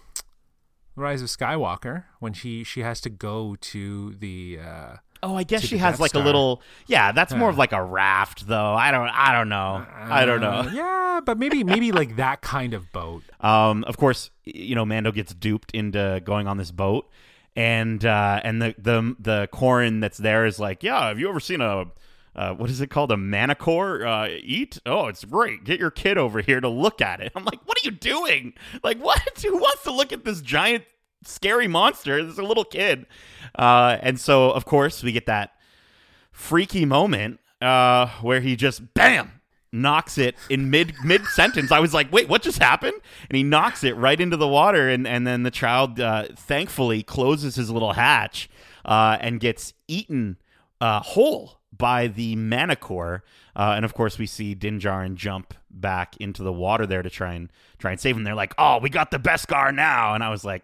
Rise 0.98 1.22
of 1.22 1.30
Skywalker 1.30 2.06
when 2.20 2.34
she 2.34 2.64
she 2.64 2.82
has 2.82 3.00
to 3.02 3.10
go 3.10 3.56
to 3.62 4.16
the 4.16 4.60
uh, 4.62 4.96
Oh, 5.24 5.36
I 5.36 5.44
guess 5.44 5.64
she 5.64 5.78
has 5.78 5.94
Death 5.94 6.00
like 6.00 6.14
a 6.14 6.20
little. 6.20 6.62
Yeah, 6.88 7.12
that's 7.12 7.34
more 7.34 7.50
of 7.50 7.58
like 7.58 7.72
a 7.72 7.84
raft, 7.84 8.48
though. 8.48 8.74
I 8.74 8.92
don't. 8.92 9.10
I 9.10 9.32
don't 9.32 9.50
know. 9.50 9.86
I 9.96 10.26
don't 10.26 10.44
uh, 10.44 10.64
know. 10.64 10.70
yeah, 10.72 11.22
but 11.24 11.38
maybe 11.38 11.64
maybe 11.64 11.92
like 11.92 12.18
that 12.18 12.42
kind 12.42 12.74
of 12.74 12.92
boat. 12.92 13.24
Um, 13.40 13.84
of 13.84 13.98
course, 13.98 14.32
you 14.46 14.74
know 14.74 14.84
Mando 14.84 15.12
gets 15.12 15.32
duped 15.32 15.72
into 15.72 16.22
going 16.26 16.48
on 16.48 16.58
this 16.58 16.72
boat, 16.72 17.08
and 17.56 18.04
uh, 18.04 18.42
and 18.44 18.62
the 18.62 18.76
the 18.80 19.16
the 19.20 19.48
Quarren 19.52 20.00
that's 20.00 20.18
there 20.18 20.48
is 20.48 20.60
like, 20.60 20.82
yeah, 20.82 21.08
have 21.08 21.20
you 21.20 21.30
ever 21.30 21.40
seen 21.40 21.62
a 21.62 21.86
uh, 22.38 22.54
what 22.54 22.70
is 22.70 22.80
it 22.82 22.90
called? 22.92 23.12
A 23.12 23.16
Mamacore 23.16 24.06
uh, 24.06 24.30
eat? 24.44 24.78
Oh, 24.86 25.08
it's 25.08 25.26
great. 25.26 25.64
Get 25.64 25.80
your 25.80 25.90
kid 25.90 26.20
over 26.20 26.40
here 26.42 26.62
to 26.62 26.70
look 26.70 27.02
at 27.02 27.20
it. 27.20 27.32
I'm 27.36 27.44
like, 27.44 27.60
what 27.66 27.78
are 27.78 27.82
you 27.84 27.92
doing? 27.92 28.54
Like, 28.84 29.00
what? 29.00 29.20
Who 29.42 29.58
wants 29.58 29.84
to 29.84 29.92
look 29.92 30.14
at 30.14 30.24
this 30.24 30.42
giant, 30.42 30.84
scary 31.24 31.68
monster? 31.68 32.24
This 32.24 32.34
is 32.34 32.40
a 32.40 32.44
little 32.44 32.66
kid. 32.66 33.06
Uh, 33.58 33.98
and 34.02 34.20
so, 34.20 34.52
of 34.52 34.66
course, 34.66 35.04
we 35.04 35.12
get 35.12 35.26
that 35.26 35.52
freaky 36.32 36.86
moment 36.86 37.40
uh, 37.62 38.08
where 38.22 38.42
he 38.42 38.56
just 38.56 38.94
bam 38.94 39.38
knocks 39.72 40.18
it 40.18 40.36
in 40.50 40.70
mid 40.70 40.94
mid 41.04 41.26
sentence. 41.26 41.72
I 41.72 41.80
was 41.80 41.94
like, 41.94 42.12
wait, 42.12 42.30
what 42.30 42.42
just 42.42 42.60
happened? 42.60 43.00
And 43.30 43.38
he 43.38 43.44
knocks 43.44 43.84
it 43.84 43.96
right 43.96 44.20
into 44.20 44.38
the 44.38 44.48
water, 44.48 44.90
and 44.90 45.08
and 45.08 45.26
then 45.26 45.44
the 45.44 45.52
child 45.52 46.00
uh, 46.00 46.28
thankfully 46.36 47.04
closes 47.04 47.56
his 47.56 47.70
little 47.70 47.94
hatch 47.94 48.50
uh, 48.86 49.18
and 49.20 49.40
gets 49.40 49.74
eaten 49.88 50.38
uh, 50.82 51.02
whole 51.02 51.60
by 51.76 52.08
the 52.08 52.36
Mamacore. 52.36 53.22
Uh, 53.56 53.74
and 53.76 53.86
of 53.86 53.94
course, 53.94 54.18
we 54.18 54.26
see 54.26 54.54
Din 54.54 54.80
Djarin 54.80 55.16
jump 55.16 55.54
back 55.70 56.16
into 56.18 56.44
the 56.44 56.54
water 56.54 56.86
there 56.86 57.02
to 57.02 57.10
try 57.10 57.34
and 57.34 57.52
try 57.78 57.92
and 57.92 58.00
save 58.00 58.16
him. 58.16 58.24
They're 58.24 58.36
like, 58.36 58.54
"Oh, 58.58 58.80
we 58.80 58.90
got 58.90 59.12
the 59.12 59.20
Beskar 59.20 59.74
now," 59.74 60.14
and 60.14 60.24
I 60.24 60.30
was 60.30 60.44
like. 60.44 60.64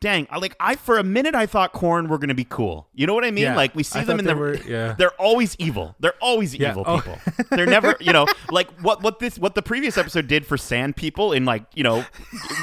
Dang! 0.00 0.26
I- 0.30 0.38
Like 0.38 0.54
I, 0.60 0.76
for 0.76 0.98
a 0.98 1.02
minute, 1.02 1.34
I 1.34 1.46
thought 1.46 1.72
Quarren 1.72 2.08
were 2.08 2.18
gonna 2.18 2.34
be 2.34 2.44
cool. 2.44 2.86
You 2.94 3.06
know 3.06 3.14
what 3.14 3.24
I 3.24 3.30
mean? 3.30 3.44
Yeah, 3.44 3.56
like 3.56 3.74
we 3.74 3.82
see 3.82 4.00
I 4.00 4.04
them 4.04 4.18
in 4.18 4.26
the. 4.26 4.36
were- 4.36 4.56
yeah. 4.56 4.94
They're 4.98 5.14
always 5.20 5.56
evil. 5.58 5.94
They're 6.00 6.14
always 6.20 6.54
Yeah, 6.54 6.70
evil 6.72 6.84
oh. 6.86 6.96
people. 6.96 7.18
They're 7.50 7.66
never, 7.66 7.96
you 8.00 8.12
know, 8.12 8.26
like 8.50 8.70
what 8.80 9.02
what 9.02 9.18
this 9.20 9.38
what 9.38 9.54
the 9.54 9.62
previous 9.62 9.96
episode 9.96 10.26
did 10.26 10.44
for 10.46 10.56
Sand 10.58 10.96
People 10.96 11.32
in 11.32 11.44
like 11.44 11.64
you 11.74 11.82
know, 11.82 12.04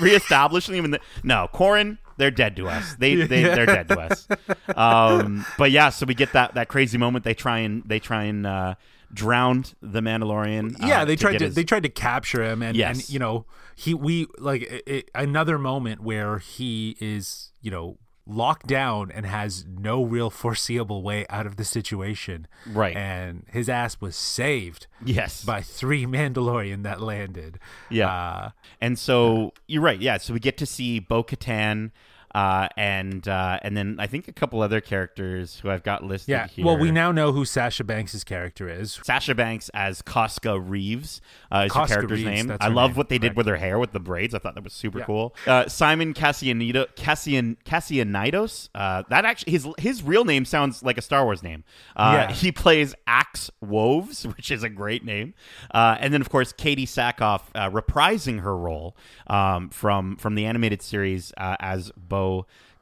reestablishing 0.02 0.76
them 0.76 0.86
in 0.86 0.92
the 0.92 1.00
no 1.24 1.48
Quarren. 1.52 1.98
They're 2.18 2.32
dead 2.32 2.56
to 2.58 2.68
us. 2.68 2.96
They 3.00 3.16
they 3.16 3.42
Yeah. 3.42 3.56
they're 3.56 3.66
dead 3.66 3.88
to 3.90 4.00
us. 4.00 4.28
Um, 4.76 5.46
but 5.58 5.72
yeah, 5.72 5.90
so 5.90 6.06
we 6.06 6.14
get 6.14 6.34
that 6.34 6.54
that 6.54 6.68
crazy 6.68 6.98
moment. 6.98 7.26
They 7.26 7.34
try 7.34 7.60
and 7.60 7.84
they 7.86 8.00
try 8.00 8.26
and 8.26 8.46
uh, 8.46 8.76
drown 9.14 9.64
the 9.82 10.02
Mandalorian. 10.02 10.82
uh, 10.84 10.88
yeah 10.88 11.06
they 11.06 11.16
tried 11.16 11.38
to 11.40 11.46
his- 11.46 11.56
they 11.56 11.64
tried 11.64 11.84
to 11.84 11.90
capture 11.90 12.44
him 12.44 12.62
and, 12.64 12.76
Yes. 12.76 12.96
and 12.98 13.10
you 13.10 13.20
know 13.20 13.46
he 13.76 13.94
we 13.94 14.28
like 14.38 14.64
it, 14.64 14.84
it, 14.88 15.12
another 15.16 15.58
moment 15.60 16.02
where 16.02 16.40
he 16.40 16.96
is 17.00 17.52
you 17.62 17.70
know 17.72 17.98
locked 18.26 18.68
down 18.68 19.12
and 19.12 19.26
has 19.26 19.66
no 19.68 20.02
real 20.02 20.30
foreseeable 20.30 21.04
way 21.04 21.26
out 21.30 21.46
of 21.46 21.58
the 21.58 21.66
situation 21.66 22.48
Right. 22.66 22.96
and 22.96 23.46
his 23.52 23.68
ass 23.68 24.00
was 24.00 24.16
saved 24.16 24.88
yes 25.04 25.44
by 25.44 25.62
three 25.62 26.06
mandalorian 26.18 26.84
that 26.84 27.02
landed 27.02 27.60
Yeah. 27.90 28.08
uh, 28.08 28.50
And 28.80 28.98
so 28.98 29.52
you're 29.68 29.82
right. 29.84 30.00
Yeah. 30.00 30.18
So 30.18 30.34
we 30.34 30.40
get 30.40 30.58
to 30.58 30.66
see 30.66 31.00
Bo 31.00 31.24
Katan, 31.24 31.92
uh, 32.34 32.68
and 32.78 33.28
uh, 33.28 33.60
and 33.62 33.76
then 33.78 33.98
I 34.00 34.08
think 34.08 34.28
a 34.28 34.34
couple 34.34 34.62
other 34.62 34.82
characters 34.82 35.60
who 35.60 35.70
I've 35.70 35.84
got 35.84 36.04
listed 36.04 36.30
yeah 36.30 36.48
here. 36.48 36.66
well 36.66 36.78
we 36.78 36.92
now 36.92 37.12
know 37.12 37.32
who 37.32 37.46
sasha 37.46 37.84
banks's 37.84 38.24
character 38.24 38.68
is 38.70 39.00
Sasha 39.04 39.36
Banks 39.36 39.70
as 39.74 40.02
Koska 40.02 40.60
Reeves 40.60 41.22
uh, 41.52 41.64
is 41.68 41.72
Koska 41.72 41.96
her 41.96 42.00
character's 42.02 42.24
Reeves, 42.24 42.46
name. 42.48 42.58
I 42.60 42.68
love 42.70 42.92
name, 42.92 42.98
what 42.98 43.10
they 43.10 43.18
did 43.18 43.36
with 43.36 43.48
her 43.48 43.56
hair 43.58 43.78
with 43.80 43.92
the 43.92 44.00
braids. 44.00 44.34
I 44.34 44.40
thought 44.40 44.56
that 44.56 44.64
was 44.64 44.74
super 44.74 45.00
Yeah. 45.00 45.06
cool. 45.06 45.36
Uh, 45.46 45.68
Simon 45.68 46.14
Cassianito, 46.14 46.88
Cassian 46.96 47.58
Kassianides. 47.66 48.70
Uh, 48.74 49.04
that 49.10 49.26
actually 49.26 49.52
his 49.52 49.68
his 49.78 50.04
real 50.04 50.26
name 50.26 50.46
sounds 50.46 50.84
like 50.84 50.98
a 50.98 51.02
Star 51.02 51.24
Wars 51.26 51.44
name. 51.44 51.64
Uh, 51.96 52.26
Yeah. 52.30 52.34
He 52.34 52.52
plays 52.52 52.96
Axe 53.08 53.50
Woves, 53.62 54.26
which 54.36 54.52
is 54.52 54.64
a 54.64 54.70
great 54.70 55.04
name. 55.06 55.34
Uh, 55.74 55.98
and 56.00 56.14
then 56.14 56.22
of 56.22 56.30
course 56.30 56.54
Katee 56.54 56.84
Sackhoff 56.88 57.42
uh, 57.56 57.70
reprising 57.70 58.42
her 58.42 58.56
role 58.58 58.96
um, 59.28 59.70
from 59.70 60.16
from 60.18 60.36
the 60.36 60.46
animated 60.46 60.82
series 60.82 61.32
uh, 61.38 61.56
as 61.60 61.92
Bo 61.98 62.23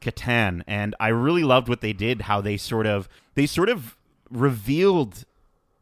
Katan. 0.02 0.64
And 0.68 0.96
I 1.00 1.10
really 1.10 1.44
loved 1.44 1.70
what 1.70 1.82
they 1.82 1.94
did. 1.94 2.24
How 2.24 2.42
they 2.42 2.58
sort 2.58 2.88
of 2.88 3.08
they 3.36 3.46
sort 3.46 3.70
of 3.70 3.96
revealed 4.30 5.26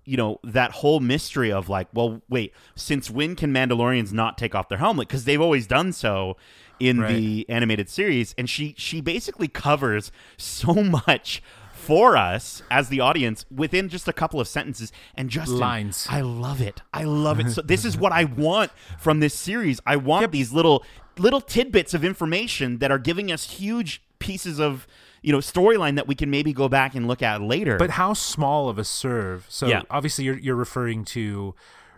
you 0.09 0.17
know 0.17 0.39
that 0.43 0.71
whole 0.71 0.99
mystery 0.99 1.51
of 1.51 1.69
like 1.69 1.87
well 1.93 2.19
wait 2.29 2.51
since 2.75 3.11
when 3.11 3.35
can 3.35 3.53
mandalorians 3.53 4.11
not 4.11 4.39
take 4.39 4.55
off 4.55 4.67
their 4.67 4.79
helmet 4.79 5.07
because 5.07 5.25
they've 5.25 5.39
always 5.39 5.67
done 5.67 5.93
so 5.93 6.35
in 6.79 6.97
the 7.05 7.45
animated 7.47 7.87
series 7.87 8.33
and 8.35 8.49
she 8.49 8.73
she 8.75 9.01
basically 9.01 9.47
covers 9.47 10.11
so 10.35 10.73
much 10.73 11.43
for 11.73 12.17
us 12.17 12.63
as 12.71 12.89
the 12.89 12.99
audience 12.99 13.45
within 13.53 13.87
just 13.87 14.07
a 14.07 14.13
couple 14.13 14.39
of 14.39 14.47
sentences 14.47 14.91
and 15.15 15.29
just 15.29 15.51
Lines. 15.51 16.07
i 16.09 16.21
love 16.21 16.59
it 16.59 16.81
i 16.91 17.03
love 17.03 17.39
it 17.39 17.51
so 17.51 17.61
this 17.61 17.85
is 17.85 17.95
what 17.95 18.11
i 18.11 18.23
want 18.23 18.71
from 18.97 19.19
this 19.19 19.35
series 19.35 19.79
i 19.85 19.95
want 19.95 20.31
these 20.31 20.51
little 20.51 20.83
little 21.19 21.41
tidbits 21.41 21.93
of 21.93 22.03
information 22.03 22.79
that 22.79 22.91
are 22.91 22.99
giving 22.99 23.31
us 23.31 23.43
huge 23.51 24.01
pieces 24.19 24.59
of 24.59 24.87
you 25.21 25.31
know 25.31 25.39
storyline 25.39 25.95
that 25.95 26.07
we 26.07 26.15
can 26.15 26.29
maybe 26.29 26.53
go 26.53 26.67
back 26.69 26.95
and 26.95 27.07
look 27.07 27.21
at 27.21 27.41
later 27.41 27.77
But 27.77 27.91
how 27.91 28.13
small 28.13 28.69
of 28.69 28.77
a 28.77 28.83
serve? 28.83 29.45
So 29.49 29.67
Yeah. 29.67 29.83
obviously 29.89 30.25
you're 30.25 30.37
you're 30.37 30.55
referring 30.55 31.05
to 31.05 31.55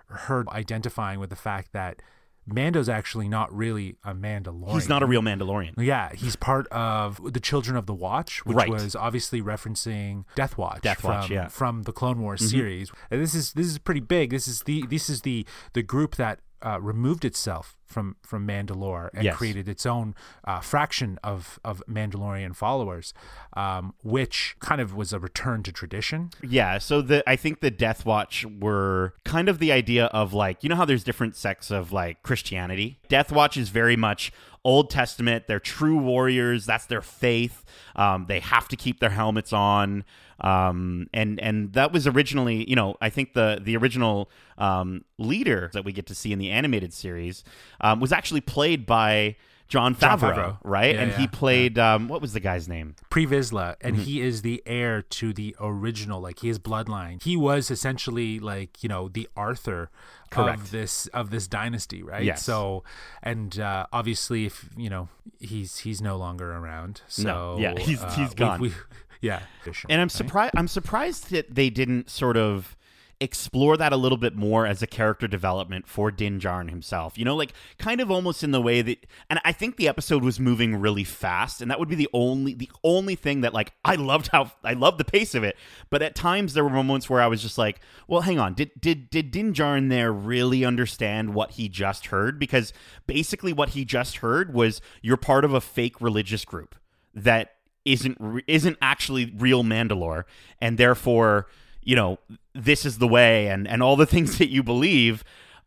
her 0.08 0.46
identifying 0.50 1.20
with 1.20 1.30
the 1.30 1.36
fact 1.36 1.72
that 1.74 2.02
Mando's 2.48 2.90
actually 2.90 3.30
not 3.30 3.56
really 3.56 3.98
a 4.04 4.14
Mandalorian. 4.16 4.74
he's 4.74 4.90
not 4.90 5.04
a 5.04 5.06
real 5.06 5.22
mandalorian 5.22 5.74
Yeah, 5.78 6.12
he's 6.14 6.36
part 6.36 6.68
of 6.70 7.34
the 7.34 7.40
Children 7.40 7.78
of 7.78 7.86
the 7.86 7.94
Watch, 7.94 8.44
which 8.46 8.58
Right. 8.58 8.70
was 8.70 8.96
obviously 8.96 9.42
referencing 9.42 10.26
Death 10.36 10.58
Watch, 10.58 10.82
Death 10.82 11.04
Watch, 11.04 11.28
from, 11.28 11.36
yeah. 11.36 11.48
from 11.48 11.84
the 11.84 11.94
Clone 11.94 12.20
Wars 12.20 12.42
mm-hmm. 12.42 12.50
series. 12.58 12.92
And 13.12 13.22
this 13.22 13.36
is 13.36 13.54
this 13.54 13.68
is 13.68 13.78
pretty 13.78 14.00
big. 14.02 14.32
This 14.32 14.48
is 14.48 14.62
the 14.64 14.86
this 14.88 15.10
is 15.10 15.22
the 15.22 15.46
the 15.74 15.84
group 15.84 16.16
that 16.16 16.40
uh, 16.64 16.80
removed 16.82 17.26
itself 17.26 17.76
from 17.86 18.16
from 18.22 18.48
Mandalore 18.48 19.10
and 19.14 19.24
Yes. 19.26 19.36
created 19.36 19.68
its 19.68 19.86
own 19.86 20.16
uh, 20.46 20.60
fraction 20.62 21.20
of 21.24 21.60
of 21.66 21.84
Mandalorian 21.90 22.56
followers, 22.56 23.14
um, 23.54 23.94
which 24.04 24.56
kind 24.60 24.80
of 24.80 24.96
was 24.96 25.12
a 25.14 25.20
return 25.20 25.62
to 25.64 25.72
tradition. 25.72 26.30
Yeah, 26.42 26.78
so 26.78 27.02
the 27.02 27.24
I 27.30 27.36
think 27.36 27.60
the 27.60 27.72
Death 27.72 28.06
Watch 28.06 28.46
were 28.46 29.14
kind 29.26 29.50
of 29.50 29.60
the 29.60 29.72
idea 29.72 30.06
of 30.08 30.34
like 30.34 30.64
you 30.64 30.70
know 30.70 30.76
how 30.76 30.86
there's 30.86 31.04
different 31.04 31.36
sects 31.36 31.70
of 31.72 31.92
like 31.92 32.24
Christianity. 32.24 33.00
Death 33.10 33.32
Watch 33.32 33.58
is 33.58 33.70
very 33.70 33.98
much 33.98 34.32
Old 34.64 34.90
Testament. 34.90 35.48
They're 35.48 35.60
true 35.60 35.98
warriors. 35.98 36.66
That's 36.66 36.86
their 36.86 37.02
faith. 37.02 37.64
Um, 37.96 38.26
they 38.28 38.40
have 38.40 38.68
to 38.70 38.76
keep 38.76 39.00
their 39.00 39.10
helmets 39.10 39.54
on. 39.54 40.04
Um, 40.40 41.08
and 41.14 41.40
and 41.40 41.74
that 41.74 41.92
was 41.92 42.08
originally 42.08 42.68
you 42.68 42.76
know 42.76 42.96
I 43.00 43.10
think 43.10 43.34
the 43.34 43.60
the 43.62 43.78
original 43.78 44.30
um, 44.58 45.06
leader 45.20 45.70
that 45.74 45.86
we 45.86 45.92
get 45.92 46.08
to 46.08 46.16
see 46.16 46.34
in 46.34 46.40
the 46.40 46.50
animated 46.50 46.94
series 46.94 47.44
um, 47.80 48.00
was 48.00 48.12
actually 48.12 48.42
played 48.42 48.86
by 48.86 49.36
Jon 49.72 49.96
Favreau, 49.96 50.20
Favreau. 50.20 50.58
right? 50.66 50.94
Yeah, 50.96 51.02
and 51.02 51.12
he 51.14 51.24
yeah, 51.24 51.30
played 51.32 51.80
um, 51.80 52.10
what 52.10 52.22
was 52.22 52.34
the 52.34 52.42
guy's 52.42 52.68
name? 52.68 52.94
Pre 53.10 53.26
Vizsla, 53.26 53.76
and 53.80 53.96
Mm-hmm. 53.96 54.04
he 54.04 54.20
is 54.22 54.42
the 54.42 54.62
heir 54.66 55.02
to 55.02 55.32
the 55.32 55.56
original, 55.62 56.20
like 56.20 56.40
his 56.40 56.60
bloodline. 56.60 57.24
He 57.24 57.38
was 57.38 57.72
essentially 57.72 58.38
like 58.40 58.84
you 58.84 58.90
know 58.90 59.08
the 59.08 59.30
Arthur 59.38 59.90
Correct. 60.30 60.60
of 60.60 60.72
this 60.72 61.08
of 61.08 61.30
this 61.30 61.48
dynasty, 61.48 62.04
right? 62.04 62.24
Yes. 62.26 62.44
So, 62.44 62.84
and 63.24 63.58
uh, 63.60 63.88
obviously, 63.94 64.46
if 64.46 64.68
you 64.76 64.90
know, 64.90 65.08
he's 65.40 65.78
he's 65.80 66.02
no 66.02 66.18
longer 66.18 66.52
around. 66.52 67.02
So 67.08 67.24
No. 67.24 67.58
Yeah, 67.58 67.80
he's- 67.80 68.04
uh, 68.04 68.12
he's 68.12 68.30
we- 68.32 68.36
gone. 68.36 68.60
we- 68.60 68.74
yeah, 69.22 69.42
And 69.88 70.02
I'm 70.02 70.10
surprised. 70.10 70.54
I'm 70.58 70.68
surprised 70.68 71.30
that 71.32 71.54
they 71.56 71.70
didn't 71.70 72.10
sort 72.10 72.36
of 72.38 72.76
explore 73.22 73.78
that 73.78 73.94
a 73.94 73.98
little 73.98 74.18
bit 74.18 74.36
more 74.36 74.66
as 74.66 74.82
a 74.82 74.88
character 74.88 75.28
development 75.28 75.88
for 75.88 76.12
Din 76.12 76.40
Djarin 76.40 76.70
himself. 76.70 77.18
You 77.18 77.24
know, 77.24 77.36
like 77.36 77.54
kind 77.78 78.02
of 78.02 78.12
almost 78.12 78.44
in 78.44 78.52
the 78.52 78.62
way 78.62 78.82
that. 78.82 79.06
And 79.30 79.40
I 79.46 79.52
think 79.52 79.78
the 79.78 79.88
episode 79.88 80.24
was 80.24 80.40
moving 80.40 80.76
really 80.76 81.04
fast, 81.04 81.62
and 81.62 81.70
that 81.72 81.80
would 81.80 81.88
be 81.88 81.96
the 81.96 82.10
only 82.12 82.54
the 82.54 82.70
only 82.84 83.16
thing 83.16 83.42
that 83.42 83.54
like 83.54 83.72
I 83.86 83.96
loved 83.96 84.28
how 84.28 84.52
I 84.64 84.74
loved 84.74 84.98
the 84.98 85.06
pace 85.06 85.36
of 85.36 85.44
it. 85.44 85.56
But 85.90 86.02
at 86.02 86.16
times 86.16 86.54
there 86.54 86.64
were 86.64 86.70
moments 86.70 87.10
where 87.10 87.22
I 87.22 87.28
was 87.28 87.42
just 87.42 87.58
like, 87.58 87.80
well, 88.08 88.22
hang 88.22 88.40
on, 88.40 88.56
did 88.56 88.72
did 88.80 89.10
did 89.10 89.32
Din 89.32 89.54
Djarin 89.54 89.90
there 89.90 90.12
really 90.12 90.66
understand 90.66 91.34
what 91.34 91.52
he 91.52 91.70
just 91.70 92.08
heard? 92.08 92.40
Because 92.40 92.74
basically 93.08 93.54
what 93.54 93.70
he 93.70 93.86
just 93.86 94.18
heard 94.18 94.54
was 94.54 94.82
you're 95.02 95.18
part 95.18 95.46
of 95.46 95.54
a 95.54 95.62
fake 95.62 96.02
religious 96.02 96.44
group 96.44 96.76
that 97.14 97.56
isn't 97.86 98.44
isn't 98.48 98.78
actually 98.82 99.34
real 99.38 99.64
Mandalore, 99.64 100.24
and 100.60 100.78
therefore, 100.78 101.48
you 101.84 101.96
know, 101.96 102.20
this 102.54 102.86
is 102.86 102.98
the 103.00 103.08
way, 103.08 103.48
and 103.48 103.68
and 103.68 103.82
all 103.84 103.96
the 103.96 104.06
things 104.06 104.38
that 104.38 104.50
you 104.50 104.64
believe. 104.64 105.24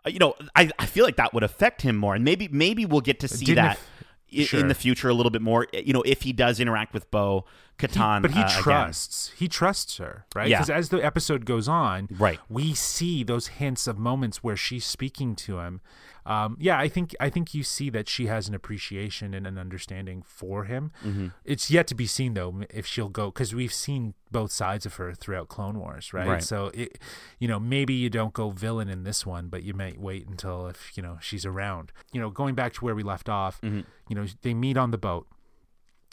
uh, 0.07 0.11
You 0.11 0.19
know, 0.19 0.35
I, 0.55 0.71
I 0.79 0.87
feel 0.87 1.05
like 1.05 1.17
that 1.17 1.33
would 1.35 1.43
affect 1.43 1.83
him 1.83 1.97
more, 1.97 2.15
and 2.15 2.25
maybe 2.25 2.49
maybe 2.49 2.87
we'll 2.87 3.01
get 3.01 3.21
to 3.21 3.29
see 3.29 3.47
that 3.55 3.77
aff- 3.79 3.89
i- 4.33 4.59
in 4.61 4.69
the 4.69 4.75
future 4.75 5.09
a 5.09 5.15
little 5.15 5.31
bit 5.31 5.43
more. 5.43 5.67
You 5.73 5.93
know, 5.93 6.03
if 6.03 6.23
he 6.23 6.33
does 6.33 6.61
interact 6.61 6.93
with 6.95 7.11
Bo 7.11 7.45
Katan, 7.79 8.23
but 8.23 8.31
he 8.31 8.41
uh, 8.41 8.47
again. 8.47 8.63
trusts 8.63 9.33
he 9.37 9.49
trusts 9.49 9.97
her 9.99 10.27
right 10.35 10.49
Yeah. 10.49 10.59
because 10.59 10.71
as 10.71 10.89
the 10.91 11.05
episode 11.05 11.45
goes 11.45 11.69
on 11.69 12.09
Right. 12.11 12.39
we 12.49 12.73
see 12.75 13.25
those 13.25 13.49
hints 13.49 13.87
of 13.89 13.99
moments 13.99 14.45
where 14.45 14.57
she's 14.57 14.85
speaking 14.87 15.35
to 15.37 15.59
him 15.59 15.81
um, 16.25 16.57
yeah 16.61 16.79
i 16.79 16.89
think 16.89 17.15
i 17.19 17.29
think 17.29 17.53
you 17.53 17.63
see 17.65 17.91
that 17.91 18.09
she 18.09 18.27
has 18.29 18.49
an 18.49 18.55
appreciation 18.55 19.35
and 19.35 19.45
an 19.47 19.59
understanding 19.59 20.23
for 20.25 20.65
him 20.65 20.93
Mm-hmm. 21.05 21.29
it's 21.45 21.69
yet 21.71 21.87
to 21.89 21.95
be 21.97 22.07
seen 22.07 22.35
though 22.35 22.63
if 22.71 22.87
she'll 22.87 23.09
go 23.09 23.31
because 23.33 23.53
we've 23.55 23.75
seen 23.75 24.15
both 24.31 24.53
sides 24.53 24.87
of 24.87 24.95
her 24.95 25.13
throughout 25.13 25.49
clone 25.49 25.79
wars 25.79 26.13
right, 26.15 26.29
Right. 26.29 26.43
so 26.45 26.71
it 26.75 26.99
you 27.41 27.49
know 27.49 27.59
maybe 27.59 27.93
you 27.93 28.09
don't 28.09 28.33
go 28.33 28.51
villain 28.51 28.89
in 28.89 29.03
this 29.03 29.27
one 29.27 29.49
but 29.49 29.65
you 29.65 29.75
might 29.75 29.99
wait 29.99 30.29
until 30.29 30.69
if 30.69 30.93
you 30.97 31.03
know 31.03 31.19
she's 31.21 31.45
around 31.45 31.93
you 32.13 32.21
know 32.21 32.31
going 32.31 32.55
back 32.55 32.73
to 32.75 32.85
where 32.85 32.95
we 32.95 33.03
left 33.03 33.29
off 33.29 33.61
Mm-hmm. 33.63 33.81
you 34.09 34.15
know 34.17 34.27
they 34.43 34.55
meet 34.55 34.77
on 34.77 34.93
the 34.93 34.99
boat 34.99 35.27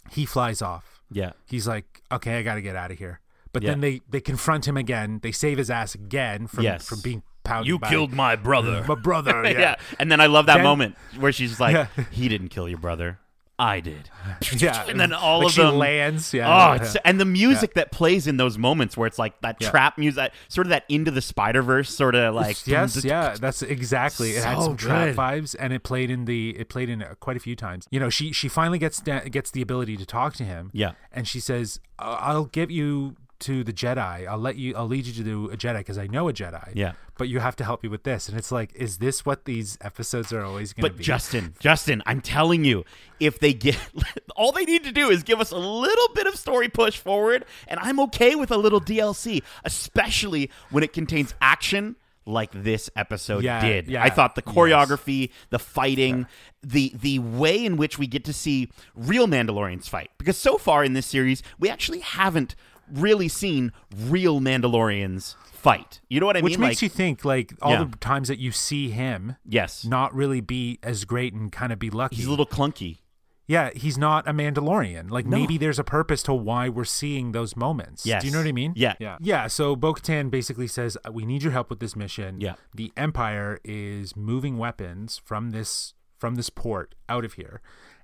he 0.09 0.25
flies 0.25 0.61
off 0.61 1.00
Yeah, 1.11 1.31
he's 1.45 1.67
like, 1.67 2.01
okay, 2.11 2.39
I 2.39 2.41
got 2.43 2.55
to 2.55 2.61
get 2.61 2.75
out 2.75 2.91
of 2.91 2.97
here. 2.97 3.19
But 3.53 3.63
Yeah. 3.63 3.71
then 3.71 3.81
they 3.81 4.01
they 4.09 4.21
confront 4.21 4.65
him 4.67 4.77
again. 4.77 5.19
They 5.21 5.31
save 5.33 5.57
his 5.57 5.69
ass 5.69 5.93
again 5.93 6.47
from 6.47 6.63
Yes. 6.63 6.87
from 6.87 7.01
being 7.01 7.21
pounded. 7.43 7.67
you 7.67 7.79
by 7.79 7.89
killed 7.89 8.13
my 8.13 8.35
brother. 8.35 8.83
my 8.87 8.95
brother. 8.95 9.43
yeah. 9.45 9.59
Yeah, 9.59 9.75
and 9.99 10.11
then 10.11 10.21
I 10.21 10.27
love 10.27 10.45
that 10.45 10.55
Then- 10.57 10.63
moment 10.63 10.95
where 11.19 11.31
she's 11.31 11.59
like, 11.59 11.73
Yeah. 11.97 12.05
"He 12.11 12.29
didn't 12.29 12.49
kill 12.49 12.69
your 12.69 12.77
brother, 12.79 13.19
I 13.61 13.79
did." 13.79 14.09
yeah. 14.57 14.85
and 14.87 14.99
then 14.99 15.13
all 15.13 15.39
like 15.39 15.47
of 15.47 15.51
she 15.53 15.61
them 15.61 15.77
lands. 15.77 16.33
Yeah. 16.33 16.47
Oh, 16.47 16.73
yeah. 16.73 16.81
it's, 16.81 16.95
and 17.05 17.19
the 17.19 17.25
music 17.25 17.73
that 17.75 17.91
plays 17.91 18.27
in 18.27 18.37
those 18.37 18.57
moments 18.57 18.97
where 18.97 19.07
it's 19.07 19.19
like 19.19 19.39
that 19.41 19.57
Yeah. 19.59 19.69
trap 19.71 19.97
music, 19.97 20.31
sort 20.47 20.67
of 20.67 20.69
that 20.69 20.83
into 20.89 21.11
the 21.11 21.21
Spider 21.21 21.61
Verse, 21.61 21.89
sort 21.89 22.15
of 22.15 22.33
like 22.35 22.65
yes, 22.67 23.03
yeah, 23.03 23.35
that's 23.39 23.61
exactly. 23.61 24.31
It 24.31 24.43
had 24.43 24.57
So 24.57 24.63
some 24.65 24.77
trap 24.77 25.07
good. 25.09 25.15
vibes, 25.15 25.55
and 25.59 25.73
it 25.73 25.83
played 25.83 26.09
in 26.09 26.25
the 26.25 26.57
it 26.57 26.69
played 26.69 26.89
in 26.89 27.03
quite 27.19 27.37
a 27.37 27.39
few 27.39 27.55
times. 27.55 27.87
You 27.91 27.99
know, 27.99 28.09
she 28.09 28.31
she 28.31 28.47
finally 28.47 28.79
gets 28.79 28.99
da- 28.99 29.27
gets 29.29 29.51
the 29.51 29.61
ability 29.61 29.97
to 29.97 30.05
talk 30.05 30.33
to 30.35 30.43
him. 30.43 30.71
Yeah. 30.73 30.91
and 31.13 31.27
she 31.27 31.39
says, 31.41 31.79
"I- 31.99 32.13
"I'll 32.31 32.45
give 32.45 32.71
you 32.71 33.15
to 33.41 33.63
the 33.63 33.73
Jedi. 33.73 34.27
I'll 34.27 34.37
let 34.37 34.55
you. 34.55 34.73
I'll 34.75 34.87
lead 34.87 35.05
you 35.05 35.13
to 35.13 35.23
do 35.23 35.49
a 35.51 35.57
Jedi 35.57 35.77
because 35.79 35.97
I 35.97 36.07
know 36.07 36.29
a 36.29 36.33
Jedi. 36.33 36.71
Yeah. 36.73 36.93
but 37.17 37.27
you 37.29 37.39
have 37.39 37.55
to 37.57 37.63
help 37.63 37.83
me 37.83 37.89
with 37.89 38.03
this." 38.03 38.27
And 38.29 38.37
it's 38.37 38.51
like, 38.51 38.73
is 38.75 38.97
this 38.97 39.25
what 39.25 39.45
these 39.45 39.77
episodes 39.81 40.31
are 40.33 40.43
always 40.43 40.73
going 40.73 40.83
to 40.83 40.89
But 40.89 40.97
be? 40.97 41.03
Justin, 41.03 41.53
Justin, 41.59 42.01
I'm 42.05 42.21
telling 42.21 42.63
you, 42.65 42.83
if 43.19 43.39
they 43.39 43.53
get 43.53 43.77
all 44.35 44.51
they 44.51 44.65
need 44.65 44.83
to 44.85 44.91
do 44.91 45.09
is 45.09 45.23
give 45.23 45.39
us 45.39 45.51
a 45.51 45.57
little 45.57 46.07
bit 46.15 46.25
of 46.27 46.35
story 46.35 46.69
push 46.69 46.97
forward, 46.97 47.45
and 47.67 47.79
I'm 47.79 47.99
okay 48.01 48.35
with 48.35 48.51
a 48.51 48.57
little 48.57 48.81
DLC, 48.81 49.43
especially 49.63 50.49
when 50.69 50.83
it 50.83 50.93
contains 50.93 51.33
action 51.41 51.95
like 52.25 52.51
this 52.51 52.87
episode 52.95 53.43
Yeah, 53.43 53.59
did. 53.65 53.87
yeah, 53.87 54.03
I 54.03 54.11
thought 54.11 54.35
the 54.35 54.43
yes. 54.45 54.55
choreography, 54.55 55.31
the 55.49 55.57
fighting, 55.57 56.27
the 56.61 56.93
the 56.95 57.17
way 57.17 57.65
in 57.65 57.77
which 57.77 57.97
we 57.97 58.05
get 58.05 58.23
to 58.25 58.33
see 58.33 58.69
real 58.95 59.27
Mandalorians 59.27 59.89
fight. 59.89 60.11
Because 60.19 60.37
so 60.37 60.57
far 60.59 60.83
in 60.83 60.93
this 60.93 61.07
series, 61.07 61.41
we 61.59 61.67
actually 61.67 61.99
haven't 61.99 62.55
really 62.93 63.27
seen 63.27 63.71
real 63.95 64.39
Mandalorians 64.39 65.35
fight. 65.51 66.01
You 66.09 66.19
know 66.19 66.25
what 66.25 66.37
I 66.37 66.41
Which 66.41 66.53
mean? 66.53 66.59
Which 66.61 66.67
makes 66.69 66.77
like, 66.77 66.81
you 66.83 66.89
think, 66.89 67.25
like 67.25 67.53
all 67.61 67.71
Yeah. 67.73 67.83
the 67.85 67.97
times 67.97 68.27
that 68.29 68.39
you 68.39 68.51
see 68.51 68.89
him 68.89 69.35
yes, 69.45 69.85
not 69.85 70.13
really 70.13 70.41
be 70.41 70.79
as 70.83 71.05
great 71.05 71.33
and 71.33 71.51
kind 71.51 71.71
of 71.71 71.79
be 71.79 71.89
lucky. 71.89 72.15
he's 72.17 72.25
a 72.25 72.29
little 72.29 72.45
clunky. 72.47 72.99
yeah, 73.47 73.69
he's 73.75 73.97
not 73.97 74.27
a 74.27 74.33
Mandalorian. 74.33 75.11
Like 75.11 75.25
No. 75.25 75.37
maybe 75.37 75.57
there's 75.57 75.77
a 75.77 75.83
purpose 75.83 76.23
to 76.23 76.33
why 76.33 76.69
we're 76.69 76.83
seeing 76.85 77.31
those 77.33 77.55
moments. 77.55 78.05
Yes. 78.05 78.21
Do 78.21 78.27
you 78.27 78.33
know 78.33 78.39
what 78.39 78.47
I 78.47 78.51
mean? 78.53 78.73
Yeah. 78.75 78.95
Yeah. 78.99 79.17
Yeah. 79.19 79.47
So 79.47 79.75
Bo 79.75 79.93
Katan 79.93 80.31
basically 80.31 80.67
says, 80.67 80.97
uh, 81.05 81.11
We 81.11 81.25
need 81.25 81.43
your 81.43 81.51
help 81.51 81.69
with 81.69 81.79
this 81.79 81.95
mission. 81.95 82.39
Yeah. 82.39 82.53
The 82.73 82.91
Empire 82.97 83.59
is 83.63 84.15
moving 84.15 84.57
weapons 84.57 85.21
from 85.25 85.51
this 85.51 85.93
from 86.17 86.35
this 86.35 86.49
port 86.51 86.93
out 87.09 87.25
of 87.25 87.33
here. 87.33 87.61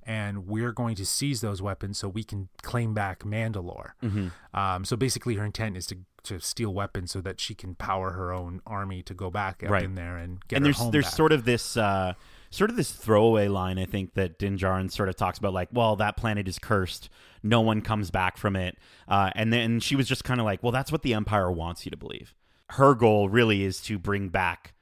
And 0.08 0.48
we're 0.48 0.72
going 0.72 0.96
to 0.96 1.06
seize 1.06 1.42
those 1.42 1.62
weapons 1.62 1.98
so 2.00 2.08
we 2.08 2.24
can 2.24 2.48
claim 2.64 2.94
back 2.94 3.24
Mandalore. 3.24 3.92
Mm-hmm. 4.02 4.28
Um, 4.58 4.86
so 4.86 4.96
basically, 4.96 5.36
her 5.36 5.44
intent 5.44 5.76
is 5.76 5.86
to, 5.88 5.98
to 6.24 6.40
steal 6.40 6.74
weapons 6.74 7.12
so 7.12 7.20
that 7.22 7.42
she 7.42 7.54
can 7.54 7.76
power 7.76 8.12
her 8.12 8.32
own 8.32 8.62
army 8.66 9.04
to 9.04 9.14
go 9.14 9.30
back 9.30 9.64
up 9.64 9.70
Right. 9.70 9.84
in 9.84 9.96
there 9.96 10.16
and 10.18 10.40
get 10.48 10.56
and 10.58 10.66
her 10.66 10.72
there's 10.72 10.92
there's 10.92 11.06
back. 11.08 11.14
sort 11.14 11.32
of 11.34 11.44
this 11.44 11.76
uh, 11.76 12.14
sort 12.52 12.70
of 12.70 12.78
this 12.78 12.90
throwaway 12.92 13.50
line 13.50 13.78
I 13.78 13.84
think 13.86 14.14
that 14.14 14.40
Din 14.40 14.58
Djarin 14.58 14.90
sort 14.90 15.10
of 15.10 15.18
talks 15.18 15.38
about 15.40 15.54
like, 15.54 15.68
well, 15.74 15.98
that 15.98 16.16
planet 16.16 16.48
is 16.48 16.58
cursed, 16.58 17.10
no 17.44 17.60
one 17.60 17.82
comes 17.82 18.10
back 18.10 18.38
from 18.38 18.56
it, 18.56 18.78
uh, 19.10 19.32
and 19.36 19.52
then 19.52 19.82
she 19.82 19.98
was 19.98 20.08
just 20.08 20.24
kind 20.24 20.40
of 20.40 20.46
like, 20.46 20.64
well, 20.64 20.72
that's 20.72 20.90
what 20.92 21.02
the 21.02 21.14
Empire 21.14 21.52
wants 21.52 21.86
you 21.86 21.90
to 21.92 21.98
believe. 21.98 22.34
Her 22.72 22.96
goal 22.96 23.28
really 23.28 23.64
is 23.66 23.82
to 23.82 24.00
bring 24.00 24.30
back 24.30 24.74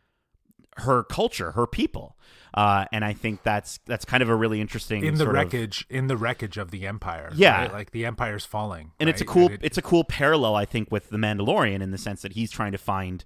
her 0.77 1.03
culture, 1.03 1.51
her 1.51 1.65
people, 1.65 2.14
uh, 2.55 2.85
and 2.91 3.03
I 3.05 3.13
think 3.13 3.43
that's 3.43 3.79
that's 3.85 4.05
kind 4.05 4.23
of 4.23 4.29
a 4.29 4.35
really 4.35 4.59
interesting 4.61 5.03
in 5.05 5.13
the 5.15 5.25
sort 5.25 5.29
of- 5.29 5.35
wreckage 5.35 5.85
in 5.89 6.07
the 6.07 6.17
wreckage 6.17 6.57
of 6.57 6.71
the 6.71 6.87
empire 6.87 7.29
Yeah. 7.35 7.63
right? 7.63 7.73
like 7.73 7.91
the 7.91 8.05
empire's 8.05 8.45
falling 8.45 8.91
and 8.99 9.09
it's 9.09 9.21
a 9.21 9.25
cool 9.25 9.51
it- 9.51 9.59
it's 9.61 9.77
a 9.77 9.81
cool 9.81 10.03
parallel 10.05 10.55
I 10.55 10.65
think 10.65 10.91
with 10.91 11.09
the 11.09 11.17
Mandalorian 11.17 11.81
in 11.81 11.91
the 11.91 11.97
sense 11.97 12.21
that 12.23 12.33
he's 12.33 12.49
trying 12.51 12.71
to 12.71 12.77
find 12.77 13.23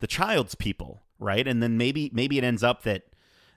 the 0.00 0.06
child's 0.08 0.54
people, 0.56 1.02
right? 1.20 1.46
And 1.46 1.62
then 1.62 1.76
maybe 1.78 2.10
maybe 2.12 2.36
it 2.38 2.44
ends 2.44 2.62
up 2.64 2.82
that 2.82 3.02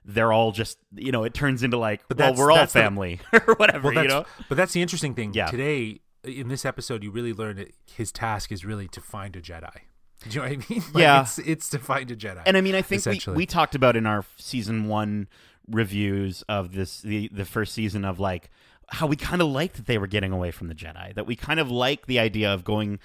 they're 0.04 0.32
all 0.32 0.52
just 0.52 0.78
you 0.94 1.10
know 1.10 1.24
it 1.24 1.34
turns 1.34 1.64
into 1.64 1.76
like 1.76 2.04
well 2.16 2.32
we're 2.34 2.52
all 2.52 2.58
that's 2.58 2.72
the- 2.72 2.80
family 2.80 3.18
or 3.32 3.54
whatever 3.56 3.90
well, 3.92 4.02
you 4.04 4.08
know 4.08 4.24
but 4.48 4.54
that's 4.56 4.72
the 4.72 4.80
interesting 4.80 5.14
thing 5.14 5.34
Yeah. 5.34 5.46
today 5.46 6.00
in 6.22 6.46
this 6.46 6.64
episode 6.64 7.02
you 7.02 7.10
really 7.10 7.32
learn 7.32 7.56
that 7.56 7.74
his 7.92 8.12
task 8.12 8.52
is 8.52 8.64
really 8.64 8.86
to 8.88 9.00
find 9.00 9.34
a 9.34 9.40
jedi 9.40 9.74
do 10.30 10.34
you 10.36 10.42
know 10.42 10.56
what 10.56 10.66
i 10.68 10.72
mean? 10.72 10.82
Like, 10.92 11.02
Yeah. 11.02 11.22
it's, 11.22 11.38
it's 11.38 11.70
to 11.70 11.78
find 11.78 12.10
a 12.10 12.16
jedi 12.16 12.42
and 12.46 12.56
I 12.56 12.60
mean 12.60 12.74
I 12.74 12.82
think 12.82 13.04
we, 13.06 13.20
we 13.32 13.46
talked 13.46 13.74
about 13.74 13.96
in 13.96 14.06
our 14.06 14.24
season 14.36 14.88
one 14.88 15.28
reviews 15.68 16.42
of 16.48 16.72
this 16.72 17.00
the 17.00 17.28
the 17.32 17.44
first 17.44 17.72
season 17.74 18.04
of 18.04 18.20
like 18.20 18.50
how 18.88 19.06
we 19.06 19.16
kind 19.16 19.42
of 19.42 19.48
liked 19.48 19.76
that 19.76 19.86
they 19.86 19.98
were 19.98 20.06
getting 20.06 20.30
away 20.32 20.50
from 20.52 20.68
the 20.68 20.74
Jedi 20.74 21.14
that 21.14 21.26
we 21.26 21.34
kind 21.34 21.58
of 21.58 21.70
like 21.70 22.06
the 22.06 22.18
idea 22.20 22.52
of 22.52 22.62
going 22.62 23.00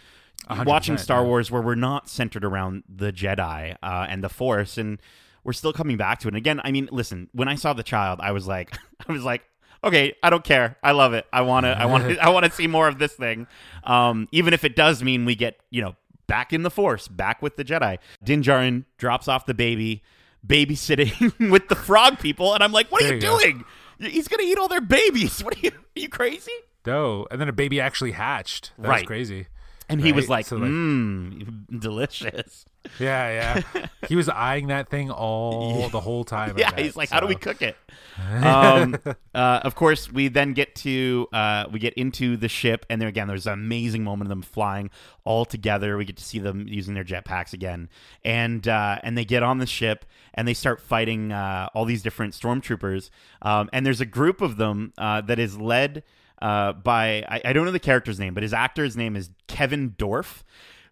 watching 0.65 0.97
Star 0.97 1.21
yeah. 1.21 1.27
Wars 1.27 1.49
where 1.51 1.61
we're 1.61 1.75
not 1.75 2.07
centered 2.09 2.43
around 2.43 2.83
the 2.87 3.11
Jedi 3.11 3.75
uh, 3.81 4.05
and 4.09 4.23
the 4.23 4.29
Force 4.29 4.77
and 4.77 4.99
we're 5.43 5.53
still 5.53 5.73
coming 5.73 5.97
back 5.97 6.19
to 6.19 6.27
it. 6.27 6.31
And 6.31 6.37
again 6.37 6.61
I 6.63 6.71
mean 6.71 6.87
listen 6.91 7.29
when 7.31 7.47
I 7.47 7.55
saw 7.55 7.73
the 7.73 7.83
child 7.83 8.19
I 8.21 8.31
was 8.31 8.47
like 8.47 8.75
I 9.07 9.11
was 9.11 9.23
like 9.23 9.41
okay 9.83 10.13
I 10.21 10.29
don't 10.29 10.43
care. 10.43 10.77
I 10.83 10.91
love 10.91 11.13
it. 11.13 11.25
I 11.33 11.41
want 11.41 11.65
to 11.65 11.71
I 11.71 11.85
want 11.85 12.03
to 12.09 12.23
I 12.23 12.29
want 12.29 12.45
to 12.45 12.51
see 12.51 12.67
more 12.67 12.87
of 12.87 12.99
this 12.99 13.13
thing. 13.13 13.47
Um, 13.83 14.27
even 14.31 14.53
if 14.53 14.63
it 14.63 14.75
does 14.75 15.01
mean 15.01 15.25
we 15.25 15.33
get 15.33 15.59
you 15.71 15.81
know 15.81 15.95
back 16.31 16.53
in 16.53 16.63
the 16.63 16.71
Force 16.71 17.09
back 17.09 17.41
with 17.41 17.57
the 17.57 17.65
Jedi. 17.65 17.97
Din 18.23 18.41
Djarin 18.41 18.85
drops 18.97 19.27
off 19.27 19.45
the 19.45 19.53
baby 19.53 20.01
babysitting 20.47 21.37
with 21.51 21.67
the 21.67 21.75
frog 21.75 22.19
people 22.19 22.53
and 22.53 22.63
I'm 22.63 22.71
like 22.71 22.89
what 22.91 23.03
are 23.03 23.07
There 23.07 23.15
you 23.15 23.21
you 23.21 23.53
doing? 23.53 23.65
He's 23.99 24.27
gonna 24.27 24.43
eat 24.43 24.57
all 24.57 24.67
their 24.69 24.81
babies. 24.81 25.43
What 25.43 25.57
are 25.57 25.59
you 25.59 25.71
are 25.71 25.99
you 25.99 26.09
crazy? 26.09 26.51
No 26.85 27.27
and 27.29 27.39
then 27.41 27.49
a 27.49 27.53
baby 27.53 27.79
actually 27.81 28.11
hatched. 28.13 28.71
That 28.79 28.87
Right. 28.87 29.01
was 29.01 29.07
crazy 29.07 29.47
and 29.91 30.01
he 30.01 30.11
was 30.11 30.25
Right? 30.25 30.29
like 30.37 30.45
So, 30.47 30.55
like- 30.57 30.69
mmm 30.69 31.79
delicious 31.79 32.65
Yeah, 32.99 33.61
yeah. 33.75 33.87
he 34.09 34.15
was 34.15 34.27
eyeing 34.29 34.67
that 34.67 34.89
thing 34.89 35.11
all 35.11 35.87
the 35.89 35.99
whole 35.99 36.23
time. 36.23 36.57
Yeah, 36.57 36.71
he's 36.75 36.95
like, 36.95 37.09
how 37.11 37.19
do 37.19 37.27
we 37.27 37.35
cook 37.35 37.61
it? 37.61 37.75
um, 38.43 38.97
uh, 39.35 39.59
of 39.63 39.75
course, 39.75 40.11
we 40.11 40.27
then 40.29 40.53
get 40.53 40.73
to 40.77 41.27
uh, 41.31 41.65
we 41.71 41.79
get 41.79 41.93
into 41.93 42.37
the 42.37 42.47
ship, 42.49 42.85
and 42.89 42.99
there 42.99 43.07
again, 43.09 43.27
there's 43.27 43.45
an 43.47 43.53
amazing 43.53 44.03
moment 44.03 44.23
of 44.23 44.29
them 44.29 44.41
flying 44.41 44.89
all 45.23 45.45
together. 45.45 45.95
We 45.95 46.05
get 46.05 46.17
to 46.17 46.23
see 46.23 46.39
them 46.39 46.67
using 46.67 46.93
their 46.95 47.03
jetpacks 47.03 47.53
again, 47.53 47.87
and 48.25 48.67
uh, 48.67 48.97
and 49.03 49.15
they 49.17 49.25
get 49.25 49.43
on 49.43 49.59
the 49.59 49.67
ship 49.67 50.05
and 50.33 50.47
they 50.47 50.53
start 50.53 50.81
fighting 50.81 51.31
uh, 51.31 51.67
all 51.75 51.85
these 51.85 52.01
different 52.01 52.33
stormtroopers. 52.33 53.09
Um, 53.43 53.69
and 53.73 53.85
there's 53.85 54.01
a 54.01 54.05
group 54.05 54.41
of 54.41 54.57
them 54.57 54.93
uh, 54.97 55.21
that 55.21 55.37
is 55.39 55.57
led 55.59 56.03
uh, 56.41 56.73
by 56.73 57.23
I, 57.27 57.41
I 57.45 57.53
don't 57.53 57.65
know 57.65 57.71
the 57.71 57.79
character's 57.79 58.19
name, 58.19 58.33
but 58.33 58.43
his 58.43 58.53
actor's 58.53 58.97
name 58.97 59.15
is 59.15 59.29
Kevin 59.47 59.91
Dorff. 59.97 60.43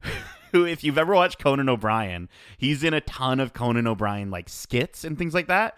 Who, 0.51 0.65
if 0.65 0.83
you've 0.83 0.97
ever 0.97 1.13
watched 1.13 1.37
Conan 1.37 1.69
O'Brien, 1.69 2.27
he's 2.57 2.83
in 2.83 2.93
a 2.95 3.01
ton 3.01 3.39
of 3.39 3.53
Conan 3.53 3.85
O'Brien 3.85 4.31
like 4.31 4.49
skits 4.49 5.03
and 5.03 5.17
things 5.17 5.33
like 5.33 5.47
that 5.47 5.77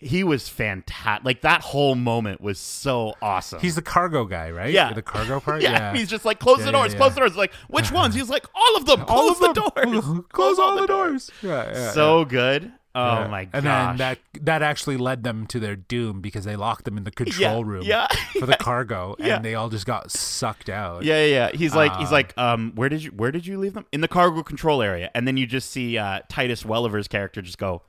he 0.00 0.22
was 0.22 0.48
fantastic. 0.48 1.24
Like 1.26 1.40
that 1.40 1.60
whole 1.60 1.96
moment 1.96 2.40
was 2.40 2.60
so 2.60 3.14
awesome. 3.20 3.58
He's 3.58 3.74
the 3.74 3.82
cargo 3.82 4.26
guy, 4.26 4.52
right? 4.52 4.72
Yeah. 4.72 4.92
The 4.92 5.02
cargo 5.02 5.40
part? 5.44 5.60
yeah, 5.60 5.92
he's 5.92 6.08
just 6.08 6.24
like 6.24 6.38
close 6.38 6.60
Yeah, 6.60 6.66
the 6.66 6.70
doors, 6.72 6.92
yeah. 6.92 6.98
close 6.98 7.14
the 7.14 7.20
doors. 7.20 7.36
Like 7.36 7.52
which 7.66 7.90
ones? 7.90 8.14
He's 8.14 8.28
like 8.30 8.46
all 8.54 8.76
of 8.76 8.86
them. 8.86 9.00
All 9.08 9.34
Close 9.34 9.40
of 9.48 9.54
the 9.54 9.60
them. 9.82 9.90
doors. 10.00 10.24
Close 10.32 10.58
all 10.60 10.76
the 10.80 10.86
doors. 10.86 11.30
Yeah, 11.42 11.72
yeah. 11.72 11.90
So 11.90 12.24
good. 12.24 12.72
Oh 12.94 13.20
yeah. 13.22 13.26
my 13.28 13.44
gosh. 13.44 13.50
And 13.54 13.66
then 13.66 13.96
that 13.98 14.18
that 14.40 14.62
actually 14.62 14.96
led 14.96 15.22
them 15.22 15.46
to 15.48 15.60
their 15.60 15.76
doom 15.76 16.20
because 16.20 16.44
they 16.44 16.56
locked 16.56 16.84
them 16.84 16.96
in 16.96 17.04
the 17.04 17.10
control 17.10 17.64
room 17.64 17.82
yeah, 17.84 18.08
for 18.38 18.46
the 18.46 18.56
cargo, 18.60 19.14
Yeah. 19.18 19.36
and 19.36 19.44
they 19.44 19.54
all 19.54 19.68
just 19.68 19.86
got 19.86 20.10
sucked 20.10 20.68
out. 20.68 21.04
Yeah, 21.04 21.24
yeah, 21.24 21.26
yeah. 21.50 21.56
He's 21.56 21.74
like, 21.74 21.94
he's 21.96 22.08
Um, 22.08 22.12
like, 22.12 22.38
um, 22.38 22.72
where 22.74 22.88
did 22.88 23.04
you, 23.04 23.10
where 23.10 23.30
did 23.30 23.46
you 23.46 23.58
leave 23.58 23.74
them? 23.74 23.86
In 23.92 24.00
the 24.00 24.08
cargo 24.08 24.42
control 24.42 24.82
area, 24.82 25.10
and 25.14 25.28
then 25.28 25.36
you 25.36 25.46
just 25.46 25.70
see 25.70 25.96
uh, 25.98 26.20
Titus 26.28 26.64
Welliver's 26.64 27.08
character 27.08 27.42
just 27.42 27.58
go, 27.58 27.82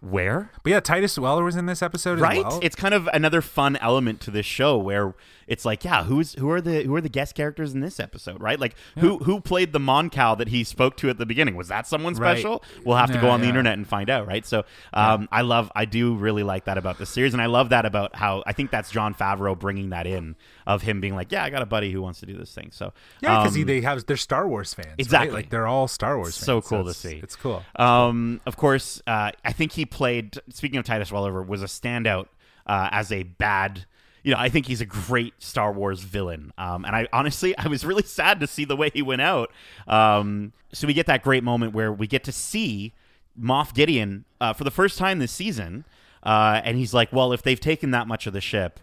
where? 0.00 0.50
But 0.62 0.70
yeah, 0.70 0.80
Titus 0.80 1.18
Weller 1.18 1.44
was 1.44 1.56
in 1.56 1.66
this 1.66 1.82
episode 1.82 2.20
right 2.20 2.38
as 2.38 2.44
well. 2.44 2.60
it's 2.62 2.76
kind 2.76 2.94
of 2.94 3.08
another 3.12 3.40
fun 3.42 3.76
element 3.76 4.20
to 4.22 4.30
this 4.30 4.46
show 4.46 4.78
where 4.78 5.14
it's 5.46 5.64
like 5.64 5.84
yeah 5.84 6.04
who's 6.04 6.34
who 6.34 6.48
are 6.50 6.60
the 6.60 6.84
who 6.84 6.94
are 6.94 7.00
the 7.00 7.08
guest 7.08 7.34
characters 7.34 7.74
in 7.74 7.80
this 7.80 7.98
episode 7.98 8.40
right 8.40 8.60
like 8.60 8.76
who 8.98 9.18
who 9.18 9.40
played 9.40 9.72
the 9.72 9.80
Mon 9.80 10.08
moncal 10.08 10.38
that 10.38 10.46
he 10.48 10.62
spoke 10.62 10.96
to 10.98 11.10
at 11.10 11.18
the 11.18 11.26
beginning 11.26 11.56
was 11.56 11.66
that 11.68 11.88
someone 11.88 12.14
Right. 12.14 12.36
special 12.38 12.62
we'll 12.84 12.96
have 12.96 13.10
to 13.10 13.18
go 13.18 13.26
Yeah, 13.26 13.32
on 13.32 13.40
the 13.40 13.48
internet 13.48 13.72
and 13.74 13.84
find 13.86 14.08
out 14.10 14.28
right 14.28 14.46
so 14.46 14.64
um, 14.94 15.28
i 15.32 15.40
love 15.42 15.72
i 15.74 15.86
do 15.86 16.14
really 16.14 16.44
like 16.44 16.66
that 16.66 16.78
about 16.78 16.98
the 16.98 17.06
series 17.06 17.32
and 17.32 17.42
i 17.42 17.46
love 17.46 17.70
that 17.70 17.84
about 17.84 18.14
how 18.14 18.44
i 18.46 18.52
think 18.52 18.70
that's 18.70 18.92
jon 18.92 19.12
favreau 19.12 19.58
bringing 19.58 19.90
that 19.90 20.06
in 20.06 20.36
of 20.68 20.82
him 20.82 21.00
being 21.00 21.16
like 21.16 21.32
yeah 21.32 21.42
i 21.42 21.50
got 21.50 21.62
a 21.62 21.66
buddy 21.66 21.90
who 21.90 22.00
wants 22.00 22.20
to 22.20 22.26
do 22.26 22.36
this 22.36 22.54
thing 22.54 22.68
so 22.70 22.92
yeah, 23.20 23.42
because 23.42 23.56
um, 23.56 23.64
they 23.66 23.80
have 23.80 24.06
they're 24.06 24.16
Star 24.16 24.46
Wars 24.48 24.72
fans. 24.72 24.86
right? 24.88 24.94
Exactly. 25.00 25.34
Like 25.34 25.50
they're 25.50 25.66
all 25.66 25.88
Star 25.88 26.16
Wars 26.16 26.36
fans. 26.36 26.46
So 26.46 26.60
cool 26.60 26.84
to 26.84 26.94
see. 26.94 27.20
It's 27.22 27.36
cool. 27.36 27.62
Um, 27.76 28.40
of 28.46 28.56
course, 28.56 29.02
uh, 29.06 29.32
I 29.44 29.52
think 29.52 29.72
he 29.72 29.84
played. 29.90 30.38
Speaking 30.50 30.78
of 30.78 30.84
Titus 30.84 31.10
Welliver, 31.10 31.42
was 31.42 31.62
a 31.62 31.66
standout 31.66 32.26
uh, 32.66 32.88
as 32.92 33.12
a 33.12 33.24
bad. 33.24 33.86
You 34.22 34.32
know, 34.32 34.38
I 34.38 34.48
think 34.50 34.66
he's 34.66 34.80
a 34.80 34.86
great 34.86 35.34
Star 35.38 35.72
Wars 35.72 36.00
villain. 36.00 36.52
Um, 36.58 36.84
and 36.84 36.94
I 36.94 37.08
honestly, 37.12 37.56
I 37.56 37.68
was 37.68 37.84
really 37.84 38.02
sad 38.02 38.40
to 38.40 38.46
see 38.46 38.64
the 38.64 38.76
way 38.76 38.90
he 38.92 39.02
went 39.02 39.22
out. 39.22 39.50
Um, 39.86 40.52
so 40.72 40.86
we 40.86 40.94
get 40.94 41.06
that 41.06 41.22
great 41.22 41.42
moment 41.42 41.74
where 41.74 41.92
we 41.92 42.06
get 42.06 42.24
to 42.24 42.32
see 42.32 42.92
Moff 43.38 43.74
Gideon 43.74 44.24
uh, 44.40 44.52
for 44.52 44.64
the 44.64 44.70
first 44.70 44.98
time 44.98 45.18
this 45.18 45.32
season, 45.32 45.84
uh, 46.22 46.60
and 46.64 46.76
he's 46.76 46.92
like, 46.92 47.12
"Well, 47.12 47.32
if 47.32 47.42
they've 47.42 47.60
taken 47.60 47.90
that 47.92 48.06
much 48.06 48.26
of 48.26 48.32
the 48.32 48.40
ship, 48.40 48.80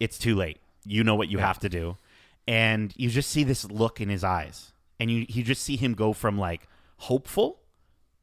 it's 0.00 0.18
too 0.18 0.34
late. 0.34 0.58
You 0.84 1.04
know 1.04 1.14
what 1.14 1.28
you 1.28 1.38
have 1.38 1.58
to 1.60 1.68
do." 1.68 1.96
And 2.48 2.92
you 2.96 3.08
just 3.08 3.30
see 3.30 3.44
this 3.44 3.64
look 3.70 4.00
in 4.00 4.08
his 4.08 4.24
eyes, 4.24 4.72
and 4.98 5.10
you 5.10 5.26
you 5.28 5.42
just 5.42 5.62
see 5.62 5.76
him 5.76 5.94
go 5.94 6.12
from 6.12 6.38
like 6.38 6.66
hopeful 6.96 7.60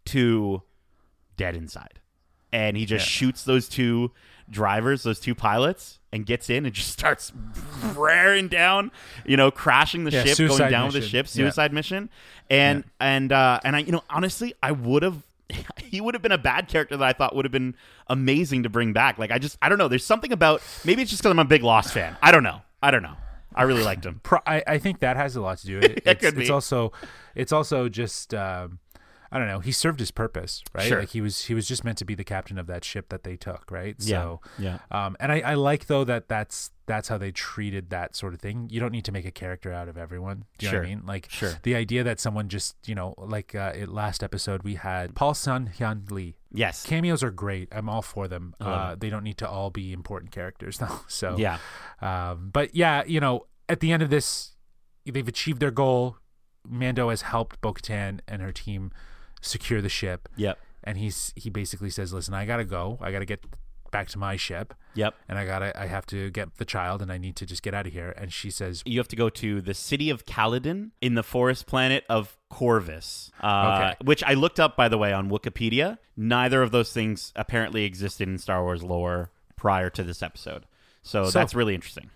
to 0.06 0.64
dead 1.38 1.56
inside. 1.56 2.00
And 2.52 2.76
he 2.78 2.86
just 2.86 3.06
Yeah. 3.06 3.10
shoots 3.10 3.44
those 3.44 3.70
two 3.70 4.12
drivers, 4.50 5.04
those 5.04 5.20
two 5.20 5.36
pilots, 5.36 6.00
and 6.12 6.26
gets 6.26 6.50
in 6.50 6.66
and 6.66 6.74
just 6.74 6.90
starts 7.00 7.32
raring 7.96 8.48
down, 8.48 8.92
you 9.26 9.38
know, 9.38 9.52
crashing 9.52 10.04
the 10.06 10.12
Yeah, 10.12 10.24
ship, 10.24 10.38
going 10.48 10.70
down 10.72 10.86
with 10.86 10.94
the 10.94 11.00
mission. 11.00 11.10
ship, 11.12 11.26
Yeah. 11.28 11.30
suicide 11.46 11.74
mission. 11.74 12.10
And 12.50 12.84
and 13.00 13.32
uh 13.32 13.60
and 13.64 13.76
I 13.76 13.80
you 13.80 13.92
know, 13.92 14.04
honestly, 14.10 14.54
I 14.64 14.72
would 14.72 15.04
have 15.04 15.24
he 15.80 16.02
would 16.02 16.14
have 16.16 16.22
been 16.22 16.32
a 16.32 16.38
bad 16.38 16.68
character 16.68 16.98
that 16.98 17.06
I 17.08 17.14
thought 17.14 17.36
would 17.36 17.46
have 17.46 17.52
been 17.52 17.76
amazing 18.08 18.64
to 18.64 18.70
bring 18.70 18.94
back. 18.94 19.18
Like 19.20 19.32
I 19.32 19.38
just 19.40 19.58
I 19.62 19.70
don't 19.70 19.78
know, 19.78 19.88
there's 19.88 20.06
something 20.06 20.32
about 20.32 20.62
maybe 20.86 21.02
it's 21.02 21.12
just 21.12 21.22
because 21.22 21.32
I'm 21.32 21.40
a 21.40 21.46
big 21.46 21.64
Lost 21.64 21.94
fan. 21.94 22.18
I 22.22 22.32
don't 22.32 22.44
know. 22.44 22.62
I 22.82 22.92
don't 22.92 23.04
know. 23.04 23.16
I 23.56 23.64
really 23.64 23.84
liked 23.84 24.06
him. 24.06 24.20
Pro- 24.24 24.40
I, 24.46 24.64
I 24.66 24.78
think 24.78 25.00
that 25.00 25.18
has 25.18 25.36
a 25.36 25.42
lot 25.42 25.58
to 25.60 25.68
do 25.68 25.76
with 25.80 25.86
it. 25.92 26.04
It's, 26.06 26.22
could 26.22 26.38
it's 26.38 26.50
also 26.50 26.92
it's 27.36 27.52
also 27.52 27.90
just 27.90 28.34
um, 28.34 28.80
I 29.32 29.38
don't 29.38 29.48
know. 29.48 29.60
He 29.60 29.72
served 29.72 30.00
his 30.00 30.10
purpose, 30.12 30.64
right? 30.74 30.88
Sure. 30.88 31.00
Like 31.02 31.10
he 31.10 31.22
was 31.22 31.46
he 31.46 31.54
was 31.54 31.68
just 31.68 31.84
meant 31.84 31.98
to 32.00 32.06
be 32.06 32.16
the 32.16 32.24
captain 32.24 32.58
of 32.58 32.66
that 32.68 32.84
ship 32.84 33.10
that 33.10 33.24
they 33.24 33.36
took, 33.38 33.70
right? 33.70 33.96
Yeah, 34.00 34.18
So 34.22 34.42
yeah. 34.58 34.80
Um, 34.90 35.16
and 35.20 35.32
I, 35.32 35.40
I 35.42 35.54
like 35.54 35.86
though 35.88 36.04
that 36.06 36.28
that's 36.28 36.72
that's 36.88 37.08
how 37.10 37.20
they 37.20 37.32
treated 37.32 37.92
that 37.92 38.16
sort 38.16 38.34
of 38.34 38.40
thing. 38.40 38.68
You 38.72 38.80
don't 38.80 38.92
need 38.92 39.06
to 39.06 39.12
make 39.12 39.26
a 39.26 39.32
character 39.32 39.72
out 39.72 39.88
of 39.88 39.98
everyone. 39.98 40.46
Do 40.58 40.66
you 40.66 40.72
know 40.72 40.80
what 40.80 40.86
I 40.86 40.90
mean? 40.90 41.04
Like 41.06 41.28
Sure. 41.30 41.54
the 41.62 41.76
idea 41.76 42.04
that 42.04 42.20
someone 42.20 42.50
just 42.50 42.76
you 42.88 42.96
know 42.96 43.14
like 43.18 43.54
uh, 43.54 43.74
it, 43.76 43.90
last 43.90 44.24
episode 44.24 44.64
we 44.64 44.76
had 44.76 45.14
Paul 45.16 45.36
Sun-Hyung 45.36 46.10
Lee. 46.10 46.36
Yes. 46.52 46.84
Cameos 46.86 47.22
are 47.22 47.30
great. 47.30 47.68
I'm 47.72 47.88
all 47.90 48.02
for 48.02 48.28
them. 48.28 48.56
Uh, 48.60 48.96
they 48.96 49.12
don't 49.12 49.24
need 49.24 49.38
to 49.38 49.48
all 49.48 49.70
be 49.70 49.94
important 49.94 50.32
characters 50.32 50.78
though. 50.80 51.02
So 51.08 51.36
Yeah. 51.38 51.60
um, 52.02 52.50
but 52.52 52.76
yeah, 52.76 53.04
you 53.06 53.20
know, 53.20 53.46
at 53.68 53.80
the 53.82 53.92
end 53.92 54.02
of 54.02 54.10
this, 54.10 54.54
they've 55.06 55.28
achieved 55.28 55.60
their 55.60 55.70
goal. 55.72 56.18
Mando 56.68 57.10
has 57.10 57.22
helped 57.22 57.62
Bo-Katan 57.62 58.20
and 58.28 58.42
her 58.42 58.52
team 58.52 58.92
secure 59.42 59.82
the 59.82 59.90
ship, 59.90 60.28
Yep. 60.36 60.58
and 60.84 60.98
he's 60.98 61.34
he 61.36 61.50
basically 61.50 61.90
says, 61.90 62.14
"Listen, 62.14 62.34
I 62.34 62.46
gotta 62.46 62.66
go. 62.66 62.98
I 63.02 63.12
gotta 63.12 63.26
get 63.26 63.44
back 63.92 64.08
to 64.10 64.20
my 64.20 64.36
ship, 64.36 64.76
Yep. 64.94 65.16
and 65.28 65.40
I 65.40 65.46
gotta 65.48 65.78
I 65.80 65.88
have 65.88 66.06
to 66.08 66.30
get 66.30 66.58
the 66.58 66.66
child, 66.66 67.02
and 67.02 67.12
I 67.12 67.18
need 67.18 67.36
to 67.38 67.46
just 67.46 67.64
get 67.64 67.74
out 67.74 67.88
of 67.88 67.94
here." 67.94 68.14
And 68.18 68.32
she 68.32 68.52
says, 68.52 68.84
you 68.86 69.00
have 69.00 69.08
to 69.08 69.16
go 69.16 69.30
to 69.30 69.62
the 69.62 69.74
city 69.74 70.10
of 70.12 70.26
Calodan 70.26 70.92
in 71.02 71.16
the 71.16 71.24
forest 71.24 71.66
planet 71.66 72.04
of 72.08 72.38
Corvus, 72.50 73.32
uh, 73.42 73.48
Okay. 73.94 73.96
which 74.06 74.24
I 74.24 74.34
looked 74.36 74.60
up, 74.60 74.76
by 74.78 74.90
the 74.90 74.98
way, 74.98 75.12
on 75.12 75.30
Wikipedia. 75.30 75.98
Neither 76.16 76.62
of 76.62 76.70
those 76.72 76.94
things 76.94 77.34
apparently 77.36 77.84
existed 77.86 78.28
in 78.28 78.38
Star 78.38 78.62
Wars 78.64 78.84
lore 78.84 79.32
prior 79.56 79.90
to 79.90 80.04
this 80.04 80.22
episode. 80.22 80.66
So, 81.02 81.26
So- 81.26 81.40
that's 81.40 81.56
really 81.56 81.74
interesting. 81.74 82.12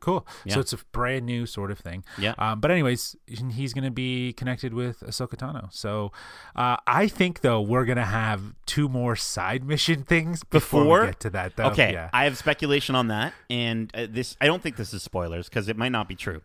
"Cool." 0.00 0.26
Yeah. 0.44 0.54
So 0.54 0.60
it's 0.60 0.72
a 0.72 0.78
brand 0.92 1.26
new 1.26 1.46
sort 1.46 1.70
of 1.70 1.78
thing. 1.78 2.04
Yeah. 2.18 2.34
Um, 2.38 2.60
but 2.60 2.70
anyways, 2.70 3.16
he's 3.26 3.72
gonna 3.72 3.90
be 3.90 4.32
connected 4.32 4.74
with 4.74 5.00
Ahsoka 5.00 5.36
Tano. 5.36 5.72
So 5.72 6.12
uh, 6.56 6.76
I 6.86 7.06
think 7.08 7.40
though 7.42 7.60
we're 7.60 7.84
gonna 7.84 8.04
have 8.04 8.54
two 8.66 8.88
more 8.88 9.16
side 9.16 9.64
mission 9.64 10.02
things 10.02 10.42
before, 10.44 10.82
Before? 10.84 11.00
we 11.02 11.06
get 11.06 11.20
to 11.20 11.30
that. 11.30 11.56
Though. 11.56 11.64
Okay, 11.66 11.92
Yeah. 11.92 12.10
I 12.12 12.24
have 12.24 12.36
speculation 12.38 12.94
on 12.94 13.08
that, 13.08 13.32
and 13.48 13.90
uh, 13.94 14.06
this 14.10 14.36
I 14.40 14.46
don't 14.46 14.62
think 14.62 14.76
this 14.76 14.92
is 14.94 15.02
spoilers 15.02 15.48
because 15.48 15.68
it 15.68 15.76
might 15.76 15.92
not 15.92 16.08
be 16.08 16.14
true. 16.16 16.42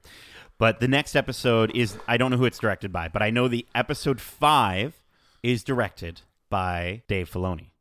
But 0.57 0.79
the 0.79 0.87
next 0.87 1.15
episode 1.15 1.75
is 1.75 1.97
I 2.07 2.17
don't 2.17 2.31
know 2.31 2.37
who 2.37 2.45
it's 2.45 2.59
directed 2.59 2.91
by, 2.93 3.07
but 3.09 3.21
I 3.21 3.29
know 3.29 3.47
the 3.47 3.65
episode 3.75 4.21
five 4.21 5.03
is 5.43 5.63
directed 5.63 6.21
by 6.49 7.03
Dave 7.07 7.29
Filoni. 7.29 7.71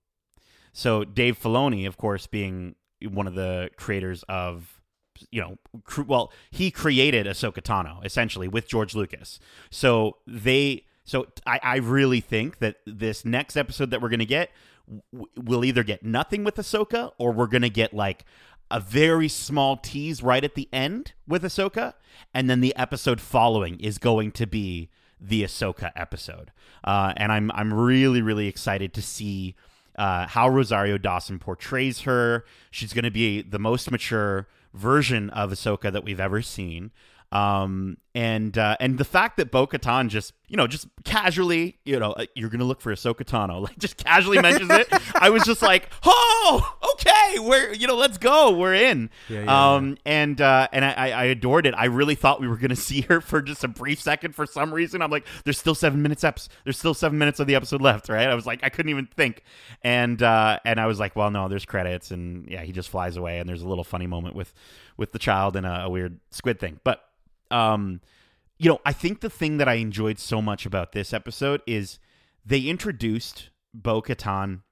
So 0.72 1.04
Dave 1.04 1.38
Filoni, 1.40 1.86
of 1.86 1.96
course, 1.96 2.26
being 2.26 2.74
one 3.08 3.26
of 3.28 3.34
the 3.34 3.70
creators 3.76 4.24
of 4.28 4.80
you 5.30 5.40
know, 5.40 5.58
cr- 5.84 6.02
well, 6.02 6.32
he 6.50 6.70
created 6.70 7.26
Ahsoka 7.26 7.62
Tano 7.62 8.04
essentially 8.04 8.48
with 8.48 8.68
George 8.68 8.94
Lucas. 8.94 9.40
So 9.70 10.18
they, 10.26 10.84
so 11.04 11.26
I, 11.46 11.60
I 11.62 11.76
really 11.76 12.20
think 12.20 12.58
that 12.58 12.76
this 12.86 13.24
next 13.24 13.56
episode 13.56 13.90
that 13.90 14.00
we're 14.00 14.08
gonna 14.08 14.24
get, 14.24 14.50
w- 15.12 15.30
we'll 15.36 15.64
either 15.64 15.82
get 15.82 16.02
nothing 16.02 16.44
with 16.44 16.56
Ahsoka 16.56 17.12
or 17.18 17.32
we're 17.32 17.46
gonna 17.46 17.68
get 17.68 17.94
like 17.94 18.24
a 18.70 18.80
very 18.80 19.28
small 19.28 19.76
tease 19.76 20.22
right 20.22 20.42
at 20.42 20.54
the 20.54 20.68
end 20.72 21.12
with 21.28 21.42
Ahsoka, 21.42 21.94
and 22.32 22.48
then 22.48 22.60
the 22.60 22.74
episode 22.76 23.20
following 23.20 23.78
is 23.80 23.98
going 23.98 24.32
to 24.32 24.46
be 24.46 24.90
the 25.20 25.44
Ahsoka 25.44 25.92
episode. 25.94 26.50
Uh, 26.82 27.12
and 27.16 27.30
I'm 27.30 27.50
I'm 27.52 27.72
really 27.72 28.22
really 28.22 28.48
excited 28.48 28.92
to 28.94 29.02
see 29.02 29.54
uh, 29.96 30.26
how 30.26 30.48
Rosario 30.48 30.98
Dawson 30.98 31.38
portrays 31.38 32.00
her. 32.00 32.44
She's 32.70 32.92
going 32.92 33.04
to 33.04 33.10
be 33.10 33.42
the 33.42 33.58
most 33.58 33.90
mature 33.90 34.48
version 34.74 35.30
of 35.30 35.50
Ahsoka 35.50 35.90
that 35.92 36.04
we've 36.04 36.20
ever 36.20 36.42
seen. 36.42 36.90
Um, 37.32 37.96
and 38.14 38.56
uh, 38.56 38.76
and 38.78 38.96
the 38.96 39.04
fact 39.04 39.36
that 39.38 39.50
Bo 39.50 39.66
Katan 39.66 40.08
just 40.08 40.32
you 40.46 40.56
know 40.56 40.66
just 40.66 40.86
casually 41.04 41.78
you 41.84 41.98
know 41.98 42.12
uh, 42.12 42.26
you're 42.36 42.48
gonna 42.48 42.64
look 42.64 42.80
for 42.80 42.92
Ahsoka 42.92 43.24
Tano 43.24 43.62
like 43.62 43.76
just 43.78 43.96
casually 43.96 44.40
mentions 44.40 44.70
it, 44.70 44.88
I 45.14 45.30
was 45.30 45.42
just 45.44 45.62
like, 45.62 45.88
oh, 46.04 46.76
okay, 46.94 47.38
we're 47.40 47.72
you 47.72 47.88
know 47.88 47.96
let's 47.96 48.18
go, 48.18 48.52
we're 48.52 48.74
in. 48.74 49.10
Yeah, 49.28 49.44
yeah, 49.44 49.74
um, 49.74 49.98
and 50.06 50.40
uh, 50.40 50.68
and 50.72 50.84
I, 50.84 50.92
I 50.92 51.08
I 51.10 51.24
adored 51.24 51.66
it. 51.66 51.74
I 51.76 51.86
really 51.86 52.14
thought 52.14 52.40
we 52.40 52.46
were 52.46 52.56
gonna 52.56 52.76
see 52.84 53.00
her 53.02 53.20
for 53.20 53.42
just 53.42 53.64
a 53.64 53.68
brief 53.68 54.00
second 54.00 54.34
for 54.34 54.46
some 54.46 54.72
reason. 54.72 55.02
I'm 55.02 55.10
like, 55.10 55.26
there's 55.44 55.58
still 55.58 55.74
seven 55.74 56.00
minutes 56.00 56.22
eps. 56.22 56.48
There's 56.62 56.78
still 56.78 56.94
seven 56.94 57.18
minutes 57.18 57.40
of 57.40 57.48
the 57.48 57.56
episode 57.56 57.82
left, 57.82 58.08
right? 58.08 58.28
I 58.28 58.34
was 58.34 58.46
like, 58.46 58.60
I 58.62 58.68
couldn't 58.68 58.90
even 58.90 59.06
think, 59.06 59.42
and 59.82 60.22
uh, 60.22 60.60
and 60.64 60.78
I 60.78 60.86
was 60.86 61.00
like, 61.00 61.16
well, 61.16 61.32
no, 61.32 61.48
there's 61.48 61.64
credits, 61.64 62.12
and 62.12 62.48
yeah, 62.48 62.62
he 62.62 62.70
just 62.70 62.90
flies 62.90 63.16
away, 63.16 63.40
and 63.40 63.48
there's 63.48 63.62
a 63.62 63.68
little 63.68 63.84
funny 63.84 64.06
moment 64.06 64.36
with 64.36 64.54
with 64.96 65.10
the 65.10 65.18
child 65.18 65.56
and 65.56 65.66
a, 65.66 65.84
a 65.84 65.90
weird 65.90 66.20
squid 66.30 66.60
thing, 66.60 66.78
but 66.84 67.08
um, 67.50 68.00
you 68.58 68.70
know, 68.70 68.80
I 68.84 68.92
think 68.92 69.20
the 69.20 69.30
thing 69.30 69.58
that 69.58 69.68
I 69.68 69.74
enjoyed 69.74 70.18
so 70.18 70.40
much 70.40 70.66
about 70.66 70.92
this 70.92 71.12
episode 71.12 71.62
is 71.66 71.98
they 72.44 72.60
introduced 72.60 73.50
Bo 73.72 74.00
Katan 74.02 74.62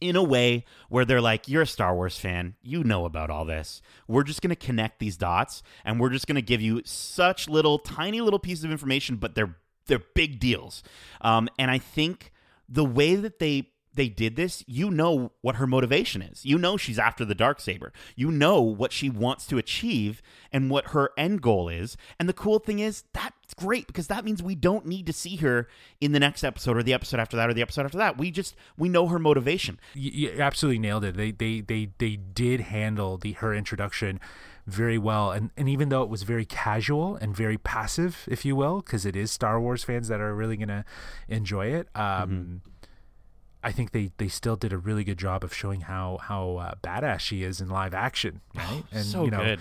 in 0.00 0.16
a 0.16 0.22
way 0.22 0.64
where 0.88 1.04
they're 1.04 1.20
like, 1.20 1.48
You're 1.48 1.62
a 1.62 1.66
Star 1.66 1.94
Wars 1.94 2.18
fan. 2.18 2.56
You 2.60 2.82
know 2.82 3.04
about 3.04 3.30
all 3.30 3.44
this. 3.44 3.80
We're 4.08 4.24
just 4.24 4.42
going 4.42 4.50
to 4.50 4.56
connect 4.56 4.98
these 4.98 5.16
dots 5.16 5.62
and 5.84 6.00
we're 6.00 6.10
just 6.10 6.26
going 6.26 6.36
to 6.36 6.42
give 6.42 6.60
you 6.60 6.82
such 6.84 7.48
little, 7.48 7.78
tiny 7.78 8.20
little 8.20 8.40
pieces 8.40 8.64
of 8.64 8.72
information, 8.72 9.16
but 9.16 9.34
they're 9.34 9.56
they're 9.86 10.02
big 10.14 10.38
deals. 10.38 10.82
Um, 11.20 11.48
and 11.58 11.70
I 11.70 11.78
think 11.78 12.32
the 12.68 12.84
way 12.84 13.16
that 13.16 13.38
they 13.38 13.71
they 13.94 14.08
did 14.08 14.36
this, 14.36 14.64
you 14.66 14.90
know 14.90 15.32
what 15.40 15.56
her 15.56 15.66
motivation 15.66 16.22
is. 16.22 16.44
You 16.44 16.58
know 16.58 16.76
she's 16.76 16.98
after 16.98 17.24
the 17.24 17.34
dark 17.34 17.60
saber. 17.60 17.92
You 18.16 18.30
know 18.30 18.60
what 18.60 18.92
she 18.92 19.10
wants 19.10 19.46
to 19.46 19.58
achieve 19.58 20.22
and 20.50 20.70
what 20.70 20.88
her 20.88 21.10
end 21.16 21.42
goal 21.42 21.68
is. 21.68 21.96
And 22.18 22.28
the 22.28 22.32
cool 22.32 22.58
thing 22.58 22.78
is 22.78 23.04
that's 23.12 23.54
great 23.54 23.86
because 23.86 24.06
that 24.06 24.24
means 24.24 24.42
we 24.42 24.54
don't 24.54 24.86
need 24.86 25.06
to 25.06 25.12
see 25.12 25.36
her 25.36 25.68
in 26.00 26.12
the 26.12 26.20
next 26.20 26.42
episode 26.42 26.76
or 26.76 26.82
the 26.82 26.94
episode 26.94 27.20
after 27.20 27.36
that 27.36 27.50
or 27.50 27.54
the 27.54 27.62
episode 27.62 27.84
after 27.84 27.98
that. 27.98 28.16
We 28.16 28.30
just 28.30 28.54
we 28.78 28.88
know 28.88 29.08
her 29.08 29.18
motivation. 29.18 29.78
You, 29.94 30.10
you 30.10 30.40
absolutely 30.40 30.78
nailed 30.78 31.04
it. 31.04 31.16
They 31.16 31.30
they 31.30 31.60
they 31.60 31.90
they 31.98 32.16
did 32.16 32.60
handle 32.60 33.18
the 33.18 33.32
her 33.32 33.54
introduction 33.54 34.20
very 34.64 34.96
well 34.96 35.32
and 35.32 35.50
and 35.56 35.68
even 35.68 35.88
though 35.88 36.04
it 36.04 36.08
was 36.08 36.22
very 36.22 36.44
casual 36.44 37.16
and 37.16 37.34
very 37.34 37.58
passive 37.58 38.28
if 38.28 38.44
you 38.44 38.54
will 38.54 38.80
because 38.80 39.04
it 39.04 39.16
is 39.16 39.28
star 39.28 39.60
wars 39.60 39.82
fans 39.82 40.06
that 40.06 40.20
are 40.20 40.32
really 40.36 40.56
gonna 40.56 40.84
enjoy 41.28 41.66
it 41.66 41.88
um 41.96 42.30
mm-hmm 42.30 42.71
I 43.62 43.72
think 43.72 43.92
they, 43.92 44.10
they 44.16 44.28
still 44.28 44.56
did 44.56 44.72
a 44.72 44.78
really 44.78 45.04
good 45.04 45.18
job 45.18 45.44
of 45.44 45.54
showing 45.54 45.82
how 45.82 46.18
how 46.22 46.56
uh, 46.56 46.74
badass 46.82 47.20
she 47.20 47.42
is 47.42 47.60
in 47.60 47.68
live 47.68 47.94
action, 47.94 48.40
right? 48.54 48.84
And 48.92 49.04
so 49.04 49.24
you 49.24 49.30
know, 49.30 49.38
good. 49.38 49.60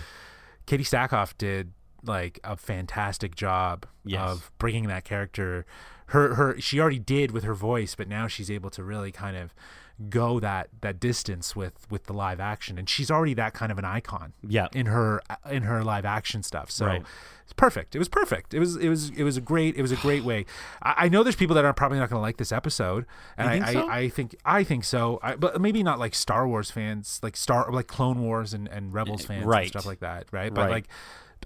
Katee 0.68 0.88
Sackhoff 0.88 1.38
did 1.38 1.74
like 2.04 2.40
a 2.44 2.56
fantastic 2.56 3.36
job 3.36 3.86
yes. 4.04 4.22
of 4.22 4.52
bringing 4.58 4.88
that 4.88 5.04
character. 5.04 5.66
Her 6.08 6.36
her 6.36 6.60
she 6.60 6.80
already 6.80 7.00
did 7.00 7.32
with 7.32 7.44
her 7.44 7.54
voice, 7.54 7.96
but 7.96 8.08
now 8.08 8.28
she's 8.28 8.52
able 8.52 8.70
to 8.72 8.84
really 8.84 9.12
kind 9.12 9.38
of 9.38 9.54
go 10.10 10.40
that 10.40 10.70
that 10.82 11.00
distance 11.00 11.56
with 11.56 11.86
with 11.90 12.06
the 12.06 12.14
live 12.14 12.40
action 12.40 12.78
and 12.78 12.90
she's 12.90 13.12
already 13.12 13.34
that 13.34 13.54
kind 13.54 13.72
of 13.72 13.78
an 13.78 13.86
icon 13.86 14.34
yeah 14.48 14.68
in 14.74 14.86
her 14.88 15.22
in 15.50 15.64
her 15.64 15.84
live 15.84 16.06
action 16.06 16.42
stuff 16.42 16.72
so 16.72 16.86
right. 16.86 17.04
it's 17.44 17.54
perfect 17.54 17.96
it 17.96 18.00
was 18.00 18.10
perfect 18.10 18.54
it 18.54 18.60
was 18.60 18.78
it 18.78 18.90
was 18.90 19.10
it 19.12 19.24
was 19.24 19.38
a 19.38 19.42
great 19.42 19.76
it 19.76 19.82
was 19.82 19.92
a 19.92 19.98
great 19.98 20.24
way 20.24 20.46
i, 20.82 21.06
I 21.06 21.10
know 21.10 21.24
there's 21.24 21.36
people 21.36 21.56
that 21.56 21.66
are 21.66 21.74
probably 21.74 22.00
not 22.00 22.10
going 22.10 22.18
to 22.18 22.22
like 22.22 22.38
this 22.38 22.52
episode 22.52 23.06
and 23.38 23.50
I, 23.50 23.54
think 23.54 23.68
so? 23.68 23.88
I, 23.88 23.98
I 23.98 24.10
think 24.10 24.36
i 24.46 24.64
think 24.64 24.84
so 24.84 25.20
I, 25.22 25.36
but 25.36 25.60
maybe 25.62 25.84
not 25.84 26.00
like 26.00 26.16
star 26.16 26.48
wars 26.48 26.72
fans 26.72 27.20
like 27.22 27.36
star 27.36 27.72
like 27.72 27.88
clone 27.88 28.22
wars 28.22 28.54
and, 28.54 28.68
and 28.68 28.94
rebels 28.94 29.26
fans 29.26 29.46
right. 29.46 29.62
and 29.64 29.70
stuff 29.70 29.86
like 29.86 30.00
that 30.00 30.28
right 30.32 30.54
but 30.54 30.62
right. 30.62 30.72
like 30.72 30.88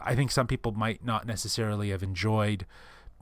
i 0.01 0.15
think 0.15 0.31
some 0.31 0.47
people 0.47 0.71
might 0.71 1.03
not 1.03 1.25
necessarily 1.25 1.89
have 1.89 2.03
enjoyed 2.03 2.65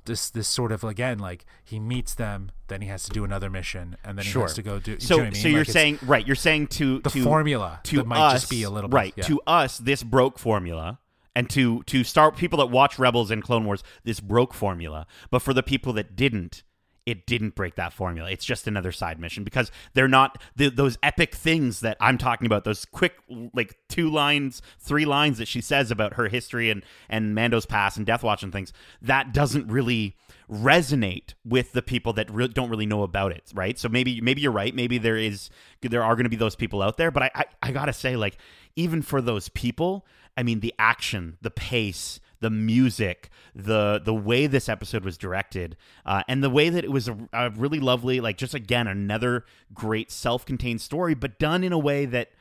this 0.05 0.29
this 0.29 0.47
sort 0.47 0.71
of 0.71 0.83
again 0.83 1.19
like 1.19 1.45
he 1.63 1.79
meets 1.79 2.13
them 2.13 2.51
then 2.67 2.81
he 2.81 2.87
has 2.87 3.03
to 3.03 3.11
do 3.11 3.23
another 3.23 3.49
mission 3.49 3.97
and 4.03 4.17
then 4.17 4.25
sure. 4.25 4.41
he 4.41 4.43
has 4.43 4.53
to 4.53 4.61
go 4.61 4.79
do 4.79 4.99
so 4.99 5.17
you 5.17 5.23
know 5.25 5.31
so 5.31 5.47
you're 5.47 5.65
saying 5.65 5.97
right 6.03 6.25
you're 6.27 6.35
saying 6.35 6.67
to 6.67 6.99
the 6.99 7.09
to, 7.09 7.23
formula 7.23 7.79
to 7.83 8.03
might 8.03 8.19
us, 8.19 8.41
just 8.41 8.51
be 8.51 8.63
a 8.63 8.69
little 8.69 8.89
right 8.89 9.15
bit, 9.15 9.23
yeah. 9.23 9.35
to 9.35 9.41
us 9.47 9.77
this 9.77 10.03
broke 10.03 10.37
formula 10.37 10.99
and 11.35 11.49
to 11.49 11.83
to 11.83 12.03
start 12.03 12.35
people 12.35 12.57
that 12.57 12.67
watch 12.67 12.99
rebels 12.99 13.31
and 13.31 13.43
clone 13.43 13.65
wars 13.65 13.83
this 14.03 14.19
broke 14.19 14.53
formula 14.53 15.07
but 15.29 15.39
for 15.39 15.53
the 15.53 15.63
people 15.63 15.93
that 15.93 16.15
didn't 16.15 16.63
it 17.05 17.25
didn't 17.25 17.55
break 17.55 17.75
that 17.75 17.93
formula. 17.93 18.29
It's 18.31 18.45
just 18.45 18.67
another 18.67 18.91
side 18.91 19.19
mission 19.19 19.43
because 19.43 19.71
they're 19.93 20.07
not 20.07 20.41
the, 20.55 20.69
those 20.69 20.97
epic 21.03 21.35
things 21.35 21.81
that 21.81 21.97
I'm 21.99 22.17
talking 22.17 22.45
about. 22.45 22.63
Those 22.63 22.85
quick, 22.85 23.15
like 23.53 23.75
two 23.89 24.09
lines, 24.09 24.61
three 24.79 25.05
lines 25.05 25.37
that 25.37 25.47
she 25.47 25.61
says 25.61 25.91
about 25.91 26.13
her 26.13 26.27
history 26.27 26.69
and 26.69 26.83
and 27.09 27.35
Mando's 27.35 27.65
past 27.65 27.97
and 27.97 28.05
Death 28.05 28.23
Watch 28.23 28.43
and 28.43 28.53
things. 28.53 28.71
That 29.01 29.33
doesn't 29.33 29.67
really 29.67 30.15
resonate 30.49 31.33
with 31.45 31.73
the 31.73 31.81
people 31.81 32.13
that 32.13 32.29
re- 32.31 32.47
don't 32.47 32.69
really 32.69 32.85
know 32.85 33.03
about 33.03 33.31
it, 33.31 33.51
right? 33.53 33.77
So 33.77 33.89
maybe 33.89 34.21
maybe 34.21 34.41
you're 34.41 34.51
right. 34.51 34.73
Maybe 34.73 34.97
there 34.97 35.17
is 35.17 35.49
there 35.81 36.03
are 36.03 36.15
going 36.15 36.25
to 36.25 36.29
be 36.29 36.35
those 36.35 36.55
people 36.55 36.81
out 36.81 36.97
there, 36.97 37.11
but 37.11 37.23
I, 37.23 37.31
I 37.35 37.45
I 37.61 37.71
gotta 37.71 37.93
say, 37.93 38.15
like 38.15 38.37
even 38.75 39.01
for 39.01 39.21
those 39.21 39.49
people, 39.49 40.05
I 40.37 40.43
mean, 40.43 40.61
the 40.61 40.73
action, 40.79 41.37
the 41.41 41.51
pace, 41.51 42.19
the 42.43 42.49
music, 42.49 43.29
the 43.55 44.01
the 44.03 44.13
way 44.13 44.47
this 44.47 44.67
episode 44.67 45.05
was 45.05 45.17
directed, 45.17 45.77
uh, 46.05 46.23
and 46.27 46.43
the 46.43 46.49
way 46.49 46.67
that 46.67 46.83
it 46.83 46.91
was 46.91 47.07
a, 47.07 47.17
a, 47.31 47.49
really 47.51 47.79
lovely, 47.79 48.19
like 48.19 48.37
just 48.37 48.53
again 48.53 48.85
another 48.85 49.45
great 49.73 50.11
self-contained 50.11 50.81
story, 50.81 51.13
but 51.13 51.39
done 51.39 51.63
in 51.63 51.71
a 51.71 51.79
way 51.79 52.05
that 52.05 52.31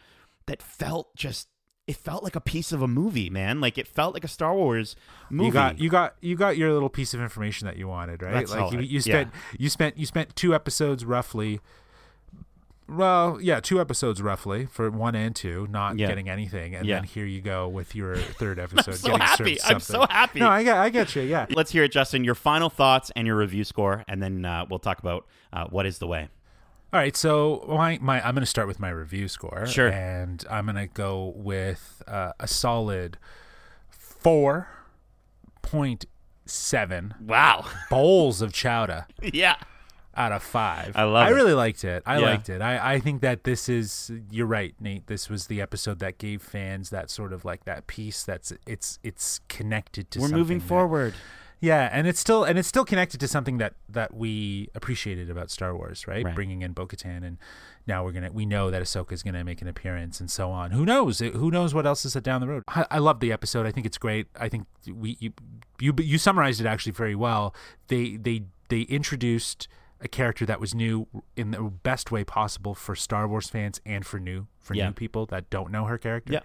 that 0.46 0.60
felt 0.60 1.14
just 1.14 1.46
it 1.86 1.94
felt 1.94 2.24
like 2.24 2.34
a 2.34 2.40
piece 2.40 2.72
of 2.72 2.82
a 2.82 2.88
movie, 2.88 3.30
man. 3.30 3.60
Like 3.60 3.78
it 3.78 3.86
felt 3.86 4.12
like 4.12 4.24
a 4.24 4.28
Star 4.28 4.56
Wars 4.56 4.96
movie. 5.30 5.46
You 5.46 5.52
got 5.52 5.78
you 5.78 5.88
got 5.88 6.16
you 6.20 6.36
got 6.36 6.56
your 6.56 6.72
little 6.72 6.90
piece 6.90 7.14
of 7.14 7.20
information 7.20 7.66
that 7.66 7.76
you 7.76 7.86
wanted, 7.86 8.22
right? 8.22 8.32
That's 8.32 8.50
like 8.50 8.72
you, 8.72 8.80
you, 8.80 9.00
spent 9.00 9.30
yeah. 9.32 9.56
you 9.56 9.68
spent 9.68 9.96
you 9.96 10.06
spent 10.06 10.34
two 10.34 10.52
episodes 10.52 11.04
roughly 11.04 11.60
well, 12.96 13.38
yeah, 13.40 13.60
two 13.60 13.80
episodes 13.80 14.20
roughly 14.22 14.66
for 14.66 14.90
one 14.90 15.14
and 15.14 15.34
two, 15.34 15.66
not 15.70 15.98
yeah. 15.98 16.06
getting 16.06 16.28
anything, 16.28 16.74
and 16.74 16.86
yeah. 16.86 16.96
then 16.96 17.04
here 17.04 17.24
you 17.24 17.40
go 17.40 17.68
with 17.68 17.94
your 17.94 18.16
third 18.38 18.58
episode. 18.58 18.92
I'm 18.92 18.96
so 18.96 19.16
happy. 19.16 19.58
I'm 19.64 19.80
so 19.80 20.06
happy. 20.08 20.40
No, 20.40 20.48
I 20.48 20.62
get, 20.62 20.76
I 20.76 20.88
get 20.90 21.14
you. 21.16 21.22
Yeah. 21.22 21.46
Let's 21.50 21.72
hear 21.72 21.84
it, 21.84 21.92
Justin. 21.92 22.24
Your 22.24 22.34
final 22.34 22.70
thoughts 22.70 23.10
and 23.16 23.26
your 23.26 23.36
review 23.36 23.64
score, 23.64 24.04
and 24.08 24.22
then 24.22 24.44
uh, 24.44 24.66
we'll 24.68 24.78
talk 24.78 24.98
about 24.98 25.26
uh, 25.52 25.66
what 25.66 25.86
is 25.86 25.98
the 25.98 26.06
way. 26.06 26.28
All 26.92 27.00
right, 27.00 27.16
so 27.16 27.64
my, 27.68 27.98
my 28.02 28.20
I'm 28.26 28.34
going 28.34 28.42
to 28.42 28.46
start 28.46 28.68
with 28.68 28.78
my 28.78 28.90
review 28.90 29.26
score. 29.26 29.66
Sure. 29.66 29.88
And 29.88 30.44
I'm 30.50 30.66
going 30.66 30.76
to 30.76 30.86
go 30.86 31.32
with 31.34 32.02
uh, 32.06 32.32
a 32.38 32.46
solid 32.46 33.16
four 33.88 34.68
point 35.62 36.04
seven. 36.44 37.14
Wow. 37.20 37.64
Bowls 37.88 38.42
of 38.42 38.52
chowder. 38.52 39.06
yeah 39.22 39.56
out 40.16 40.32
of 40.32 40.42
five. 40.42 40.92
I 40.94 41.04
love. 41.04 41.26
I 41.26 41.30
it. 41.30 41.34
really 41.34 41.54
liked 41.54 41.84
it. 41.84 42.02
I 42.06 42.18
Yeah. 42.18 42.26
liked 42.26 42.48
it. 42.48 42.60
I, 42.60 42.94
I 42.94 42.98
think 43.00 43.20
that 43.22 43.44
this 43.44 43.68
is. 43.68 44.10
You're 44.30 44.46
right, 44.46 44.74
Nate. 44.80 45.06
This 45.06 45.28
was 45.30 45.46
the 45.46 45.60
episode 45.60 45.98
that 46.00 46.18
gave 46.18 46.42
fans 46.42 46.90
that 46.90 47.10
sort 47.10 47.32
of 47.32 47.44
like 47.44 47.64
that 47.64 47.86
piece. 47.86 48.22
That's 48.24 48.52
it's 48.66 48.98
it's 49.02 49.40
connected 49.48 50.10
to. 50.12 50.20
We're 50.20 50.28
moving 50.28 50.58
that- 50.58 50.66
forward. 50.68 51.14
yeah, 51.60 51.88
and 51.92 52.06
it's 52.06 52.18
still 52.20 52.44
and 52.44 52.58
it's 52.58 52.68
still 52.68 52.84
connected 52.84 53.20
to 53.20 53.28
something 53.28 53.58
that 53.58 53.74
that 53.88 54.14
we 54.14 54.68
appreciated 54.74 55.30
about 55.30 55.50
Star 55.50 55.74
Wars, 55.76 56.06
right? 56.06 56.24
Right. 56.24 56.34
Bringing 56.34 56.62
in 56.62 56.72
Bo-Katan, 56.72 57.24
and 57.24 57.38
now 57.86 58.04
we're 58.04 58.12
gonna 58.12 58.32
we 58.32 58.44
know 58.46 58.70
that 58.70 58.82
Ahsoka's 58.82 59.22
gonna 59.22 59.44
make 59.44 59.62
an 59.62 59.68
appearance, 59.68 60.20
and 60.20 60.30
so 60.30 60.50
on. 60.50 60.72
Who 60.72 60.84
knows? 60.84 61.20
Who 61.20 61.50
knows 61.50 61.72
what 61.72 61.86
else 61.86 62.04
is 62.04 62.14
down 62.14 62.40
the 62.40 62.48
road? 62.48 62.64
I, 62.68 62.86
I 62.90 62.98
love 62.98 63.20
the 63.20 63.32
episode. 63.32 63.64
I 63.66 63.70
think 63.70 63.86
it's 63.86 63.98
great. 63.98 64.26
I 64.38 64.48
think 64.48 64.66
we 64.86 65.16
you 65.20 65.32
you 65.80 65.94
you 65.98 66.18
summarized 66.18 66.60
it 66.60 66.66
actually 66.66 66.92
very 66.92 67.14
well. 67.14 67.54
They 67.88 68.16
they 68.16 68.42
they 68.68 68.82
introduced 68.82 69.68
a 70.04 70.08
character 70.08 70.44
that 70.44 70.58
was 70.60 70.74
new 70.74 71.06
in 71.36 71.52
the 71.52 71.62
best 71.62 72.10
way 72.10 72.24
possible 72.24 72.74
for 72.74 72.94
Star 72.96 73.28
Wars 73.28 73.48
fans 73.48 73.80
and 73.86 74.04
for 74.04 74.18
new 74.18 74.46
for 74.58 74.74
Yeah. 74.74 74.86
new 74.88 74.92
people 74.92 75.26
that 75.26 75.48
don't 75.50 75.70
know 75.72 75.84
her 75.86 75.98
character. 75.98 76.40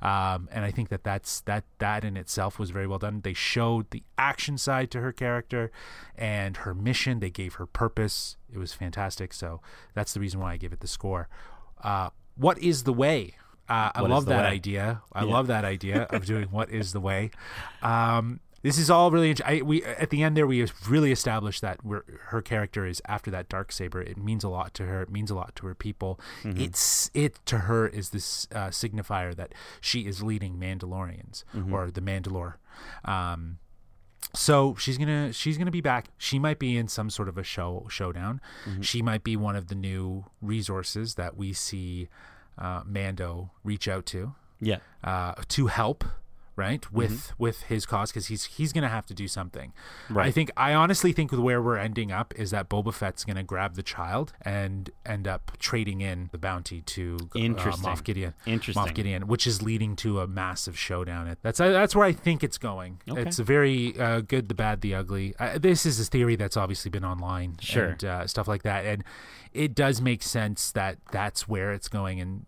Um, 0.00 0.48
and 0.52 0.64
I 0.64 0.70
think 0.70 0.88
that 0.90 1.04
that's 1.04 1.40
that 1.42 1.64
that 1.78 2.04
in 2.04 2.16
itself 2.16 2.58
was 2.58 2.70
very 2.70 2.86
well 2.86 2.98
done. 2.98 3.20
They 3.22 3.32
showed 3.34 3.90
the 3.90 4.02
action 4.18 4.58
side 4.58 4.90
to 4.92 5.00
her 5.00 5.12
character 5.12 5.70
and 6.16 6.58
her 6.58 6.74
mission. 6.74 7.20
They 7.20 7.30
gave 7.30 7.54
her 7.54 7.66
purpose. 7.66 8.36
It 8.52 8.58
was 8.58 8.72
fantastic. 8.72 9.32
So 9.32 9.60
that's 9.94 10.12
the 10.14 10.20
reason 10.20 10.40
why 10.40 10.52
I 10.52 10.56
give 10.56 10.72
it 10.72 10.80
the 10.80 10.86
score. 10.88 11.28
Uh, 11.82 12.10
what 12.36 12.58
is 12.58 12.84
the 12.84 12.92
way? 12.92 13.34
Uh, 13.68 13.90
I 13.94 14.02
What 14.02 14.10
love 14.10 14.24
that 14.26 14.42
way? 14.44 14.48
idea. 14.50 15.02
I 15.12 15.24
Yeah. 15.24 15.32
love 15.32 15.46
that 15.46 15.64
idea 15.64 16.02
of 16.10 16.24
doing 16.26 16.48
what 16.50 16.70
is 16.70 16.92
the 16.92 17.00
way. 17.00 17.30
Um, 17.82 18.40
this 18.62 18.78
is 18.78 18.90
all 18.90 19.10
really. 19.10 19.34
I, 19.44 19.62
we 19.62 19.84
at 19.84 20.10
the 20.10 20.22
end 20.22 20.36
there 20.36 20.46
we 20.46 20.66
really 20.88 21.12
established 21.12 21.60
that 21.62 21.84
we're, 21.84 22.04
her 22.26 22.40
character 22.42 22.86
is 22.86 23.02
after 23.06 23.30
that 23.32 23.48
dark 23.48 23.72
saber. 23.72 24.00
It 24.00 24.16
means 24.16 24.44
a 24.44 24.48
lot 24.48 24.72
to 24.74 24.84
her. 24.86 25.02
It 25.02 25.10
means 25.10 25.30
a 25.30 25.34
lot 25.34 25.54
to 25.56 25.66
her 25.66 25.74
people. 25.74 26.18
Mm-hmm. 26.42 26.60
It's 26.60 27.10
it 27.14 27.38
to 27.46 27.58
her 27.60 27.86
is 27.86 28.10
this 28.10 28.46
uh, 28.54 28.68
signifier 28.68 29.34
that 29.36 29.52
she 29.80 30.02
is 30.06 30.22
leading 30.22 30.56
Mandalorians 30.58 31.44
Mm-hmm. 31.54 31.72
or 31.72 31.90
the 31.90 32.00
Mandalore. 32.00 32.54
Um, 33.04 33.58
so 34.34 34.74
she's 34.78 34.96
gonna 34.98 35.32
she's 35.32 35.58
gonna 35.58 35.70
be 35.70 35.80
back. 35.80 36.06
She 36.16 36.38
might 36.38 36.58
be 36.58 36.76
in 36.76 36.88
some 36.88 37.10
sort 37.10 37.28
of 37.28 37.36
a 37.36 37.42
show 37.42 37.86
showdown. 37.90 38.40
Mm-hmm. 38.64 38.80
She 38.82 39.02
might 39.02 39.24
be 39.24 39.36
one 39.36 39.56
of 39.56 39.66
the 39.68 39.74
new 39.74 40.24
resources 40.40 41.16
that 41.16 41.36
we 41.36 41.52
see 41.52 42.08
uh, 42.56 42.82
Mando 42.86 43.50
reach 43.64 43.88
out 43.88 44.06
to 44.06 44.34
Yeah. 44.60 44.78
uh, 45.04 45.34
to 45.48 45.66
help 45.66 46.04
right 46.56 46.92
with 46.92 47.32
with 47.38 47.62
his 47.62 47.86
cause 47.86 48.10
because 48.10 48.26
he's 48.26 48.44
he's 48.44 48.72
gonna 48.72 48.88
have 48.88 49.06
to 49.06 49.14
do 49.14 49.26
something 49.26 49.72
Right. 50.10 50.26
i 50.26 50.30
think 50.30 50.50
i 50.56 50.74
honestly 50.74 51.12
think 51.12 51.32
where 51.32 51.62
we're 51.62 51.76
ending 51.78 52.12
up 52.12 52.34
is 52.36 52.50
that 52.50 52.68
boba 52.68 52.92
fett's 52.92 53.24
gonna 53.24 53.42
grab 53.42 53.74
the 53.74 53.82
child 53.82 54.32
and 54.42 54.90
end 55.06 55.26
up 55.26 55.52
trading 55.58 56.00
in 56.02 56.28
the 56.32 56.38
bounty 56.38 56.82
to 56.82 57.16
uh, 57.34 57.38
moff 57.38 58.04
gideon 58.04 58.34
Interesting. 58.46 58.82
moff 58.82 58.92
gideon 58.94 59.26
which 59.26 59.46
is 59.46 59.62
leading 59.62 59.96
to 59.96 60.20
a 60.20 60.26
massive 60.26 60.78
showdown 60.78 61.36
that's 61.42 61.58
that's 61.58 61.96
where 61.96 62.06
i 62.06 62.12
think 62.12 62.44
it's 62.44 62.58
going 62.58 63.00
Okay. 63.08 63.22
it's 63.22 63.38
a 63.38 63.44
very 63.44 63.98
uh, 63.98 64.20
good 64.20 64.48
the 64.48 64.54
bad 64.54 64.80
the 64.82 64.94
ugly 64.94 65.34
uh, 65.38 65.58
this 65.58 65.86
is 65.86 65.98
a 66.00 66.04
theory 66.04 66.36
that's 66.36 66.56
obviously 66.56 66.90
been 66.90 67.04
online 67.04 67.56
Sure. 67.60 67.86
and 67.86 68.04
uh, 68.04 68.26
stuff 68.26 68.46
like 68.48 68.62
that 68.62 68.84
and 68.84 69.04
it 69.52 69.74
does 69.74 70.00
make 70.00 70.22
sense 70.22 70.70
that 70.72 70.98
that's 71.10 71.46
where 71.48 71.72
it's 71.72 71.88
going 71.88 72.20
and 72.20 72.46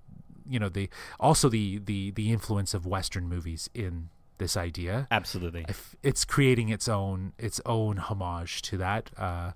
you 0.49 0.59
know 0.59 0.69
the 0.69 0.89
also 1.19 1.49
the 1.49 1.79
the 1.79 2.11
the 2.13 2.33
influence 2.33 2.75
of 2.75 2.87
western 2.87 3.29
movies 3.29 3.71
in 3.75 4.09
this 4.39 4.57
idea 4.57 5.07
Absolutely. 5.11 5.65
if 5.69 5.95
it's 6.03 6.25
creating 6.25 6.69
its 6.69 6.89
own 6.89 7.33
its 7.39 7.61
own 7.65 7.99
homage 7.99 8.63
to 8.63 8.77
that 8.77 9.11
uh 9.17 9.53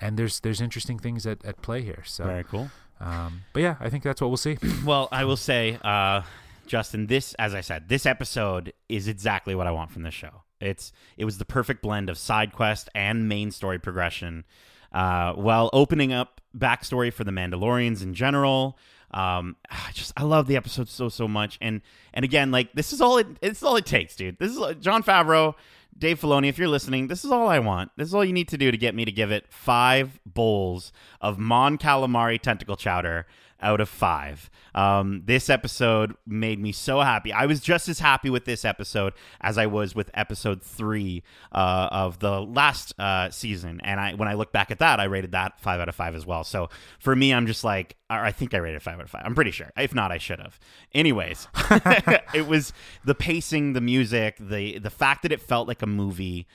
and 0.00 0.16
there's 0.18 0.40
there's 0.40 0.60
interesting 0.60 0.98
things 0.98 1.26
at, 1.26 1.44
at 1.44 1.60
play 1.62 1.82
here. 1.82 2.02
So 2.04 2.24
Very 2.24 2.44
cool. 2.44 2.70
um, 3.00 3.42
but 3.52 3.62
yeah, 3.62 3.76
I 3.80 3.88
think 3.90 4.04
that's 4.04 4.20
what 4.20 4.28
we'll 4.28 4.36
see. 4.36 4.58
Well, 4.84 5.08
I 5.12 5.24
will 5.24 5.36
say, 5.36 5.78
uh, 5.82 6.22
Justin, 6.66 7.06
this, 7.06 7.34
as 7.34 7.54
I 7.54 7.60
said, 7.60 7.88
this 7.88 8.06
episode 8.06 8.72
is 8.88 9.08
exactly 9.08 9.54
what 9.54 9.66
I 9.66 9.70
want 9.70 9.90
from 9.90 10.02
this 10.02 10.14
show. 10.14 10.42
It's 10.60 10.92
it 11.16 11.24
was 11.24 11.38
the 11.38 11.44
perfect 11.44 11.82
blend 11.82 12.10
of 12.10 12.18
side 12.18 12.52
quest 12.52 12.88
and 12.94 13.28
main 13.28 13.50
story 13.50 13.78
progression, 13.78 14.44
uh, 14.92 15.32
while 15.34 15.70
opening 15.72 16.12
up 16.12 16.40
backstory 16.56 17.12
for 17.12 17.24
the 17.24 17.30
Mandalorians 17.30 18.02
in 18.02 18.14
general. 18.14 18.78
Um, 19.12 19.56
I 19.70 19.90
just 19.92 20.12
I 20.16 20.22
love 20.22 20.46
the 20.46 20.56
episode 20.56 20.88
so 20.88 21.08
so 21.08 21.28
much, 21.28 21.58
and 21.60 21.80
and 22.12 22.24
again, 22.24 22.50
like 22.50 22.72
this 22.72 22.92
is 22.92 23.00
all 23.00 23.18
it 23.18 23.26
it's 23.42 23.62
all 23.62 23.76
it 23.76 23.86
takes, 23.86 24.16
dude. 24.16 24.38
This 24.38 24.56
is 24.56 24.76
Jon 24.80 25.02
Favreau. 25.02 25.54
Dave 25.96 26.20
Filoni, 26.20 26.48
if 26.48 26.58
you're 26.58 26.68
listening, 26.68 27.08
this 27.08 27.24
is 27.24 27.32
all 27.32 27.48
I 27.48 27.58
want. 27.58 27.90
This 27.96 28.06
is 28.06 28.14
all 28.14 28.24
you 28.24 28.32
need 28.32 28.46
to 28.48 28.58
do 28.58 28.70
to 28.70 28.76
get 28.76 28.94
me 28.94 29.04
to 29.04 29.10
give 29.10 29.32
it 29.32 29.46
five 29.50 30.20
bowls 30.24 30.92
of 31.20 31.40
Mon 31.40 31.76
Calamari 31.76 32.40
tentacle 32.40 32.76
chowder 32.76 33.26
out 33.60 33.80
of 33.80 33.88
five. 33.88 34.50
Um, 34.74 35.22
this 35.24 35.50
episode 35.50 36.14
made 36.26 36.60
me 36.60 36.72
so 36.72 37.00
happy. 37.00 37.32
I 37.32 37.46
was 37.46 37.60
just 37.60 37.88
as 37.88 37.98
happy 37.98 38.30
with 38.30 38.44
this 38.44 38.64
episode 38.64 39.12
as 39.40 39.58
I 39.58 39.66
was 39.66 39.94
with 39.94 40.10
episode 40.14 40.62
three 40.62 41.22
uh, 41.52 41.88
of 41.90 42.20
the 42.20 42.40
last 42.40 42.94
uh, 42.98 43.30
season. 43.30 43.80
And 43.82 43.98
I, 43.98 44.14
when 44.14 44.28
I 44.28 44.34
look 44.34 44.52
back 44.52 44.70
at 44.70 44.78
that, 44.78 45.00
I 45.00 45.04
rated 45.04 45.32
that 45.32 45.58
five 45.60 45.80
out 45.80 45.88
of 45.88 45.94
five 45.94 46.14
as 46.14 46.24
well. 46.24 46.44
So 46.44 46.70
for 46.98 47.16
me, 47.16 47.34
I'm 47.34 47.46
just 47.46 47.64
like, 47.64 47.96
I 48.08 48.32
think 48.32 48.54
I 48.54 48.58
rated 48.58 48.82
five 48.82 48.98
out 48.98 49.04
of 49.04 49.10
five. 49.10 49.22
I'm 49.24 49.34
pretty 49.34 49.50
sure. 49.50 49.70
If 49.76 49.94
not, 49.94 50.12
I 50.12 50.18
should 50.18 50.38
have. 50.38 50.58
Anyways, 50.94 51.48
it 52.34 52.46
was 52.46 52.72
the 53.04 53.14
pacing, 53.14 53.72
the 53.72 53.80
music, 53.80 54.36
the 54.38 54.78
the 54.78 54.90
fact 54.90 55.22
that 55.22 55.32
it 55.32 55.40
felt 55.40 55.68
like 55.68 55.82
a 55.82 55.86
movie, 55.86 56.46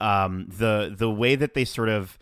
um, 0.00 0.46
the 0.48 0.94
the 0.96 1.10
way 1.10 1.34
that 1.34 1.54
they 1.54 1.64
sort 1.64 1.88
of 1.88 2.18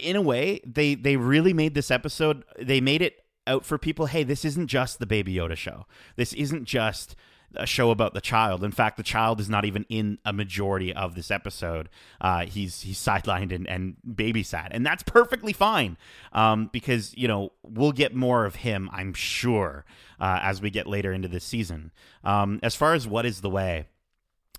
in 0.00 0.16
a 0.16 0.22
way 0.22 0.60
they 0.64 0.94
they 0.94 1.16
really 1.16 1.52
made 1.52 1.74
this 1.74 1.90
episode 1.90 2.44
they 2.58 2.80
made 2.80 3.02
it 3.02 3.21
out 3.46 3.64
for 3.64 3.78
people 3.78 4.06
hey 4.06 4.22
this 4.22 4.44
isn't 4.44 4.68
just 4.68 4.98
the 4.98 5.06
baby 5.06 5.34
yoda 5.34 5.56
show. 5.56 5.86
This 6.16 6.32
isn't 6.32 6.64
just 6.64 7.16
a 7.54 7.66
show 7.66 7.90
about 7.90 8.14
the 8.14 8.20
child. 8.20 8.64
In 8.64 8.72
fact 8.72 8.96
the 8.96 9.02
child 9.02 9.40
is 9.40 9.48
not 9.48 9.64
even 9.64 9.84
in 9.88 10.18
a 10.24 10.32
majority 10.32 10.92
of 10.92 11.14
this 11.14 11.30
episode. 11.30 11.88
Uh, 12.20 12.46
he's 12.46 12.80
he's 12.82 12.98
sidelined 12.98 13.54
and, 13.54 13.68
and 13.68 13.96
babysat. 14.08 14.68
And 14.70 14.86
that's 14.86 15.02
perfectly 15.02 15.52
fine 15.52 15.96
um, 16.32 16.70
because 16.72 17.16
you 17.16 17.28
know 17.28 17.52
we'll 17.62 17.92
get 17.92 18.14
more 18.14 18.44
of 18.44 18.56
him 18.56 18.88
i'm 18.92 19.12
sure 19.12 19.84
uh, 20.20 20.40
as 20.42 20.62
we 20.62 20.70
get 20.70 20.86
later 20.86 21.12
into 21.12 21.28
this 21.28 21.44
season. 21.44 21.90
Um, 22.24 22.60
as 22.62 22.74
far 22.74 22.94
as 22.94 23.06
what 23.06 23.26
is 23.26 23.40
the 23.40 23.50
way 23.50 23.86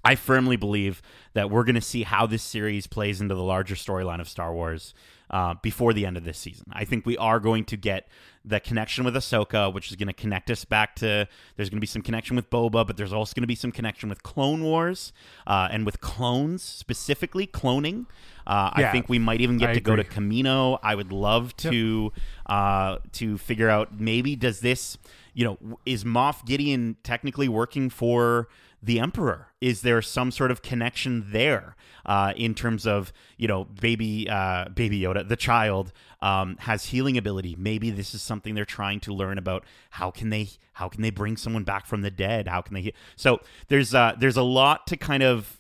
I 0.04 0.16
firmly 0.16 0.58
believe 0.58 1.02
that 1.34 1.50
we're 1.50 1.64
going 1.64 1.76
to 1.76 1.82
see 1.82 2.04
how 2.04 2.26
this 2.26 2.44
series 2.44 2.88
plays 2.88 3.22
into 3.22 3.36
the 3.36 3.44
larger 3.44 3.76
storyline 3.76 4.20
of 4.20 4.28
Star 4.28 4.54
Wars 4.54 4.94
uh, 5.34 5.56
before 5.64 5.94
the 5.94 6.06
end 6.06 6.16
of 6.16 6.24
this 6.24 6.38
season. 6.38 6.66
I 6.72 6.86
think 6.86 7.08
we 7.08 7.18
are 7.18 7.40
going 7.40 7.66
to 7.66 7.76
get 7.76 8.08
the 8.46 8.60
connection 8.60 9.04
with 9.04 9.16
Ahsoka, 9.16 9.74
which 9.74 9.90
is 9.90 9.96
going 9.96 10.08
to 10.08 10.14
connect 10.14 10.52
us 10.52 10.64
back 10.64 10.96
to. 10.98 11.28
There's 11.56 11.70
going 11.72 11.78
to 11.78 11.82
be 11.82 11.88
some 11.88 12.04
connection 12.04 12.36
with 12.36 12.52
Boba, 12.52 12.86
but 12.86 12.98
there's 12.98 13.12
also 13.12 13.34
going 13.34 13.42
to 13.42 13.48
be 13.48 13.56
some 13.56 13.72
connection 13.72 14.10
with 14.10 14.22
Clone 14.22 14.64
Wars 14.64 15.12
uh, 15.48 15.70
and 15.72 15.88
with 15.88 16.02
clones 16.02 16.62
specifically 16.62 17.48
cloning. 17.48 18.06
Uh, 18.46 18.72
Yeah, 18.78 18.90
I 18.90 18.92
think 18.92 19.10
we 19.10 19.18
might 19.18 19.42
even 19.42 19.58
get 19.58 19.72
I 19.72 19.74
to 19.74 19.82
go 19.82 19.96
to 19.96 20.04
agree. 20.04 20.14
Kamino. 20.44 20.78
I 20.84 20.94
would 20.94 21.12
love 21.12 21.58
to 21.58 22.14
uh, 22.46 22.98
to 23.14 23.40
figure 23.40 23.70
out 23.70 24.00
maybe 24.00 24.36
does 24.36 24.60
this 24.60 25.00
you 25.34 25.46
know 25.46 25.80
is 25.84 26.04
Moff 26.04 26.46
Gideon 26.46 26.98
technically 27.02 27.48
working 27.48 27.90
for 27.90 28.50
the 28.84 29.00
Emperor? 29.00 29.48
Is 29.62 29.82
there 29.82 30.02
some 30.02 30.30
sort 30.30 30.52
of 30.52 30.62
connection 30.62 31.26
there 31.32 31.76
uh, 32.06 32.34
in 32.36 32.54
terms 32.54 32.86
of 32.86 33.14
you 33.38 33.48
know 33.48 33.64
baby 33.64 34.28
uh, 34.30 34.70
baby 34.70 35.00
Yoda, 35.02 35.28
the 35.28 35.38
child 35.38 35.94
um, 36.22 36.58
has 36.60 36.86
healing 36.88 37.18
ability? 37.18 37.56
Maybe 37.58 37.90
this 37.90 38.14
is 38.14 38.22
something 38.22 38.56
they're 38.56 38.66
trying 38.66 39.00
to 39.02 39.14
learn 39.14 39.38
about. 39.38 39.64
How 39.92 40.12
can 40.12 40.30
they 40.30 40.50
how 40.74 40.90
can 40.90 41.02
they 41.02 41.12
bring 41.12 41.38
someone 41.38 41.64
back 41.64 41.86
from 41.88 42.02
the 42.02 42.12
dead? 42.12 42.48
How 42.48 42.62
can 42.62 42.74
they? 42.74 42.82
he- 42.82 42.94
So 43.16 43.40
there's 43.70 43.96
uh, 43.96 44.14
there's 44.20 44.38
a 44.38 44.44
lot 44.44 44.86
to 44.88 44.98
kind 44.98 45.24
of 45.24 45.60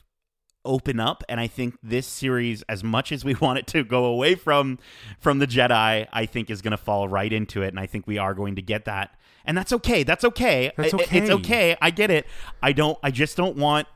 open 0.65 0.97
up 0.97 1.25
and 1.27 1.41
i 1.41 1.45
think 1.47 1.77
this 1.83 2.07
series 2.07 2.61
as 2.69 2.85
much 2.85 3.11
as 3.11 3.25
we 3.25 3.33
want 3.41 3.59
it 3.59 3.67
to 3.67 3.83
go 3.83 4.05
away 4.05 4.33
from 4.33 4.79
from 5.19 5.39
the 5.39 5.45
jedi 5.45 6.07
i 6.13 6.25
think 6.25 6.49
is 6.49 6.61
going 6.61 6.71
to 6.71 6.77
fall 6.77 7.05
right 7.09 7.33
into 7.33 7.61
it 7.61 7.67
and 7.67 7.79
i 7.81 7.85
think 7.85 8.07
we 8.07 8.17
are 8.17 8.33
going 8.33 8.55
to 8.55 8.61
get 8.61 8.85
that 8.85 9.13
and 9.45 9.57
that's 9.57 9.71
okay 9.73 10.03
that's 10.03 10.23
okay 10.23 10.71
That's 10.77 10.93
I- 10.93 10.97
I- 10.97 11.01
it's 11.01 11.29
okay. 11.29 11.31
okay 11.31 11.77
i 11.81 11.89
get 11.91 12.09
it 12.11 12.25
i 12.61 12.71
don't 12.71 12.97
i 13.03 13.11
just 13.11 13.35
don't 13.37 13.57
want 13.57 13.87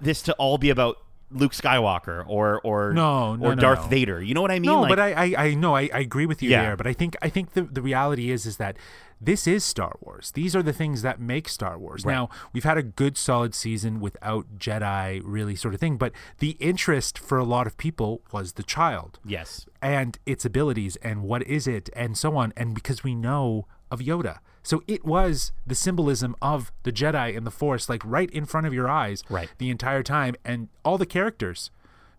this 0.00 0.22
to 0.22 0.32
all 0.34 0.58
be 0.58 0.70
about 0.70 0.98
luke 1.30 1.52
skywalker 1.52 2.24
or 2.28 2.60
or 2.62 2.92
No, 2.92 3.34
no, 3.36 3.46
or 3.46 3.54
no, 3.56 3.60
darth 3.60 3.82
no. 3.82 3.88
vader 3.88 4.22
you 4.22 4.34
know 4.34 4.42
what 4.42 4.50
i 4.50 4.58
mean 4.58 4.70
No, 4.70 4.82
Like, 4.82 4.88
but 4.90 5.00
I, 5.00 5.12
I, 5.12 5.34
I 5.46 5.54
know 5.54 5.74
I, 5.74 5.88
I 5.92 5.98
agree 6.00 6.26
with 6.26 6.42
you 6.42 6.50
Yeah. 6.50 6.62
there. 6.62 6.76
But 6.76 6.86
I 6.86 6.92
think 6.92 7.16
I 7.22 7.28
think 7.28 7.52
the, 7.54 7.62
the 7.62 7.82
reality 7.82 8.30
is 8.30 8.46
is 8.46 8.56
that 8.58 8.76
this 9.20 9.46
is 9.46 9.64
Star 9.64 9.96
Wars. 10.02 10.32
These 10.32 10.54
are 10.54 10.62
the 10.62 10.72
things 10.72 11.00
that 11.02 11.18
make 11.18 11.48
Star 11.48 11.78
Wars. 11.78 12.04
Right. 12.04 12.12
Now 12.12 12.28
we've 12.52 12.64
had 12.64 12.76
a 12.76 12.82
good 12.82 13.16
solid 13.16 13.54
season 13.54 13.98
without 14.00 14.58
Jedi 14.58 15.22
really 15.24 15.56
sort 15.56 15.72
of 15.74 15.80
thing, 15.80 15.96
but 15.96 16.12
the 16.40 16.50
interest 16.60 17.18
for 17.18 17.38
a 17.38 17.44
lot 17.44 17.66
of 17.66 17.76
people 17.78 18.20
was 18.32 18.52
the 18.52 18.62
child 18.62 19.18
yes 19.24 19.66
and 19.80 20.18
its 20.26 20.44
abilities 20.44 20.96
and 20.96 21.22
what 21.22 21.42
is 21.44 21.66
it 21.66 21.88
and 21.96 22.18
so 22.18 22.36
on. 22.36 22.52
And 22.56 22.74
because 22.74 23.02
we 23.02 23.14
know 23.14 23.66
of 23.90 24.00
Yoda. 24.00 24.38
So 24.64 24.82
it 24.88 25.04
was 25.04 25.52
the 25.66 25.74
symbolism 25.76 26.34
of 26.42 26.72
the 26.82 26.90
Jedi 26.90 27.36
and 27.36 27.46
the 27.46 27.50
Force, 27.52 27.88
like 27.88 28.02
right 28.04 28.30
in 28.30 28.44
front 28.46 28.66
of 28.66 28.74
your 28.74 28.88
eyes 28.88 29.22
Right. 29.30 29.48
the 29.58 29.70
entire 29.70 30.02
time. 30.02 30.34
And 30.44 30.68
all 30.84 30.98
the 30.98 31.06
characters 31.06 31.70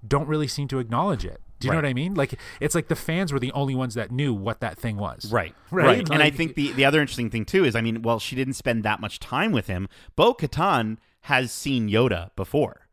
don't 0.08 0.28
really 0.28 0.48
seem 0.48 0.68
to 0.70 0.80
acknowledge 0.80 1.26
it. 1.26 1.42
Do 1.60 1.68
you 1.68 1.72
know 1.72 1.78
what 1.80 1.86
I 1.86 1.94
mean? 1.94 2.14
Like 2.14 2.38
it's 2.60 2.76
like 2.76 2.88
the 2.90 2.96
fans 2.96 3.34
were 3.34 3.40
the 3.40 3.52
only 3.54 3.74
ones 3.76 3.96
that 3.96 4.12
knew 4.12 4.34
what 4.34 4.60
that 4.60 4.78
thing 4.78 4.98
was. 4.98 5.32
Right, 5.32 5.56
Right? 5.72 5.86
right, 5.86 6.10
and 6.12 6.22
I 6.22 6.30
think 6.30 6.54
the 6.56 6.72
the 6.74 6.86
other 6.86 7.02
interesting 7.02 7.30
thing 7.32 7.46
too 7.46 7.64
is, 7.66 7.76
I 7.76 7.82
mean, 7.82 8.02
well, 8.04 8.20
she 8.20 8.36
didn't 8.36 8.54
spend 8.54 8.84
that 8.84 9.00
much 9.00 9.20
time 9.20 9.52
with 9.52 9.68
him. 9.68 9.88
Bo 10.16 10.34
Katan 10.34 10.98
has 11.22 11.52
seen 11.52 11.90
Yoda 11.90 12.30
before, 12.36 12.85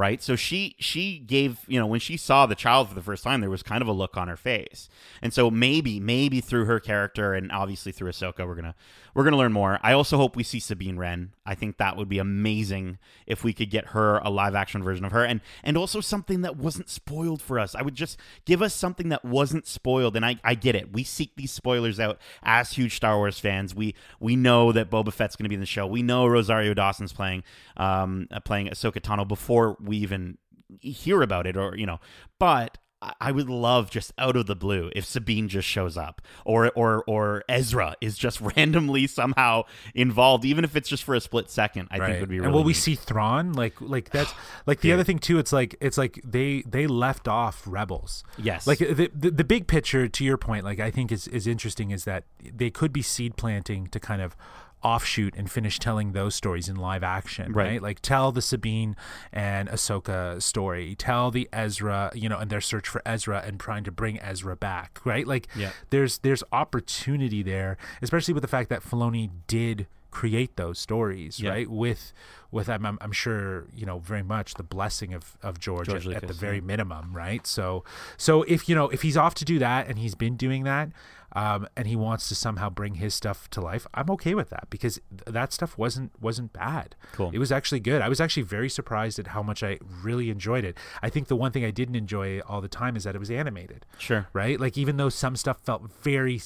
right? 0.00 0.22
So 0.22 0.34
she 0.34 0.74
she 0.78 1.18
gave 1.18 1.58
you 1.68 1.78
know 1.78 1.86
when 1.86 2.00
she 2.00 2.16
saw 2.16 2.46
the 2.46 2.54
child 2.54 2.88
for 2.88 2.94
the 2.94 3.02
first 3.02 3.22
time, 3.22 3.42
there 3.42 3.50
was 3.50 3.62
kind 3.62 3.82
of 3.82 3.88
a 3.88 3.92
look 3.92 4.16
on 4.16 4.28
her 4.28 4.36
face, 4.36 4.88
and 5.20 5.32
so 5.32 5.50
maybe 5.50 6.00
maybe 6.00 6.40
through 6.40 6.64
her 6.64 6.80
character 6.80 7.34
and 7.34 7.52
obviously 7.52 7.92
through 7.92 8.10
Ahsoka, 8.10 8.46
we're 8.46 8.54
gonna 8.54 8.74
we're 9.14 9.24
gonna 9.24 9.36
learn 9.36 9.52
more. 9.52 9.78
I 9.82 9.92
also 9.92 10.16
hope 10.16 10.36
we 10.36 10.42
see 10.42 10.58
Sabine 10.58 10.96
Wren. 10.96 11.34
I 11.44 11.54
think 11.54 11.76
that 11.76 11.96
would 11.96 12.08
be 12.08 12.18
amazing 12.18 12.98
if 13.26 13.44
we 13.44 13.52
could 13.52 13.68
get 13.70 13.88
her 13.88 14.18
a 14.18 14.30
live 14.30 14.54
action 14.54 14.82
version 14.82 15.04
of 15.04 15.12
her, 15.12 15.24
and 15.24 15.42
and 15.62 15.76
also 15.76 16.00
something 16.00 16.40
that 16.40 16.56
wasn't 16.56 16.88
spoiled 16.88 17.42
for 17.42 17.58
us. 17.58 17.74
I 17.74 17.82
would 17.82 17.94
just 17.94 18.18
give 18.46 18.62
us 18.62 18.74
something 18.74 19.10
that 19.10 19.24
wasn't 19.24 19.66
spoiled, 19.66 20.16
and 20.16 20.24
I 20.24 20.36
I 20.42 20.54
get 20.54 20.74
it. 20.74 20.94
We 20.94 21.04
seek 21.04 21.36
these 21.36 21.52
spoilers 21.52 22.00
out 22.00 22.18
as 22.42 22.72
huge 22.72 22.96
Star 22.96 23.18
Wars 23.18 23.38
fans. 23.38 23.74
We 23.74 23.94
we 24.18 24.34
know 24.34 24.72
that 24.72 24.90
Boba 24.90 25.12
Fett's 25.12 25.36
to 25.36 25.48
be 25.48 25.54
in 25.54 25.60
the 25.60 25.66
show. 25.66 25.86
We 25.86 26.02
know 26.02 26.26
Rosario 26.26 26.72
Dawson's 26.72 27.12
playing 27.12 27.42
um 27.76 28.28
uh, 28.30 28.40
playing 28.40 28.68
Ahsoka 28.68 29.00
Tano 29.00 29.28
before 29.28 29.76
even 29.98 30.38
hear 30.80 31.22
about 31.22 31.46
it, 31.46 31.56
or 31.56 31.76
you 31.76 31.86
know, 31.86 31.98
but. 32.38 32.78
I- 33.18 33.32
would 33.32 33.48
love 33.48 33.90
just 33.90 34.12
out 34.18 34.36
of 34.36 34.44
the 34.44 34.54
blue 34.54 34.90
if 34.94 35.06
Sabine 35.06 35.48
just 35.48 35.66
shows 35.66 35.96
up, 35.96 36.20
or 36.44 36.70
or 36.72 37.02
or 37.06 37.42
Ezra 37.48 37.94
is 38.02 38.18
just 38.18 38.40
randomly 38.56 39.06
somehow 39.06 39.62
involved, 39.94 40.44
even 40.44 40.64
if 40.64 40.76
it's 40.76 40.86
just 40.86 41.04
for 41.04 41.14
a 41.14 41.20
split 41.22 41.48
second. 41.48 41.88
I 41.90 41.98
think 41.98 42.20
would 42.20 42.28
be 42.28 42.40
really. 42.40 42.48
and 42.48 42.54
will 42.54 42.62
we 42.62 42.74
see 42.74 42.94
Thrawn? 42.96 43.54
Like 43.54 43.80
like 43.80 44.10
that's 44.16 44.34
like 44.66 44.82
the 44.82 44.92
other 44.92 45.02
thing 45.02 45.18
too. 45.18 45.38
It's 45.38 45.50
like 45.50 45.76
it's 45.80 45.96
like 45.96 46.20
they 46.22 46.60
they 46.66 46.86
left 46.86 47.26
off 47.26 47.62
Rebels. 47.66 48.22
Yes. 48.36 48.66
Like 48.66 48.80
the, 48.80 49.10
the 49.14 49.30
the 49.30 49.44
big 49.44 49.66
picture 49.66 50.06
to 50.06 50.22
your 50.22 50.36
point, 50.36 50.66
like 50.66 50.78
I 50.78 50.90
think 50.90 51.10
is 51.10 51.26
is 51.28 51.46
interesting 51.46 51.92
is 51.92 52.04
that 52.04 52.24
they 52.52 52.68
could 52.68 52.92
be 52.92 53.00
seed 53.00 53.34
planting 53.38 53.86
to 53.86 53.98
kind 53.98 54.20
of 54.20 54.36
offshoot 54.82 55.34
and 55.36 55.50
finish 55.50 55.78
telling 55.78 56.12
those 56.12 56.34
stories 56.34 56.68
in 56.68 56.76
live 56.76 57.02
action, 57.02 57.52
Right. 57.52 57.66
right? 57.72 57.82
Like 57.82 58.00
tell 58.00 58.32
the 58.32 58.42
Sabine 58.42 58.96
and 59.32 59.68
Ahsoka 59.68 60.40
story, 60.42 60.94
tell 60.94 61.30
the 61.30 61.48
Ezra, 61.52 62.10
you 62.14 62.28
know, 62.28 62.38
and 62.38 62.50
their 62.50 62.60
search 62.60 62.88
for 62.88 63.02
Ezra 63.04 63.42
and 63.46 63.58
trying 63.60 63.84
to 63.84 63.90
bring 63.92 64.18
Ezra 64.20 64.56
back, 64.56 65.00
right? 65.04 65.26
Like 65.26 65.48
Yeah. 65.54 65.70
there's 65.90 66.18
there's 66.18 66.42
opportunity 66.52 67.42
there, 67.42 67.76
especially 68.02 68.34
with 68.34 68.42
the 68.42 68.48
fact 68.48 68.68
that 68.70 68.82
Filoni 68.82 69.30
did 69.46 69.86
create 70.10 70.56
those 70.56 70.78
stories, 70.78 71.38
Yeah. 71.38 71.50
right? 71.50 71.70
With 71.70 72.12
with 72.50 72.68
I'm, 72.68 72.84
I'm 72.84 72.98
I'm 73.00 73.12
sure 73.12 73.66
you 73.74 73.86
know 73.86 73.98
very 74.00 74.22
much 74.24 74.54
the 74.54 74.62
blessing 74.64 75.14
of 75.14 75.36
of 75.42 75.60
George, 75.60 75.86
George 75.88 76.06
at, 76.08 76.22
at 76.22 76.26
the 76.26 76.32
very 76.34 76.56
yeah. 76.56 76.62
minimum, 76.62 77.12
right? 77.14 77.46
So 77.46 77.84
so 78.16 78.42
if 78.44 78.68
you 78.68 78.74
know 78.74 78.88
if 78.88 79.02
he's 79.02 79.16
off 79.16 79.34
to 79.36 79.44
do 79.44 79.58
that 79.60 79.86
and 79.88 79.98
he's 79.98 80.14
been 80.14 80.36
doing 80.36 80.64
that. 80.64 80.88
Um, 81.32 81.68
and 81.76 81.86
he 81.86 81.94
wants 81.96 82.28
to 82.28 82.34
somehow 82.34 82.70
bring 82.70 82.94
his 82.94 83.14
stuff 83.14 83.48
to 83.50 83.60
life. 83.60 83.86
I'm 83.94 84.10
okay 84.10 84.34
with 84.34 84.50
that 84.50 84.68
because 84.70 85.00
th- 85.10 85.22
that 85.26 85.52
stuff 85.52 85.78
wasn't 85.78 86.10
wasn't 86.20 86.52
bad. 86.52 86.96
Cool. 87.12 87.30
It 87.32 87.38
was 87.38 87.52
actually 87.52 87.80
good. 87.80 88.02
I 88.02 88.08
was 88.08 88.20
actually 88.20 88.42
very 88.42 88.68
surprised 88.68 89.18
at 89.18 89.28
how 89.28 89.42
much 89.42 89.62
I 89.62 89.78
really 90.02 90.30
enjoyed 90.30 90.64
it. 90.64 90.76
I 91.02 91.08
think 91.08 91.28
the 91.28 91.36
one 91.36 91.52
thing 91.52 91.64
I 91.64 91.70
didn't 91.70 91.94
enjoy 91.96 92.40
all 92.40 92.60
the 92.60 92.68
time 92.68 92.96
is 92.96 93.04
that 93.04 93.14
it 93.14 93.18
was 93.18 93.30
animated 93.30 93.86
Sure. 93.98 94.26
right? 94.32 94.58
Like 94.58 94.76
even 94.76 94.96
though 94.96 95.08
some 95.08 95.36
stuff 95.36 95.60
felt 95.60 95.88
very 96.02 96.40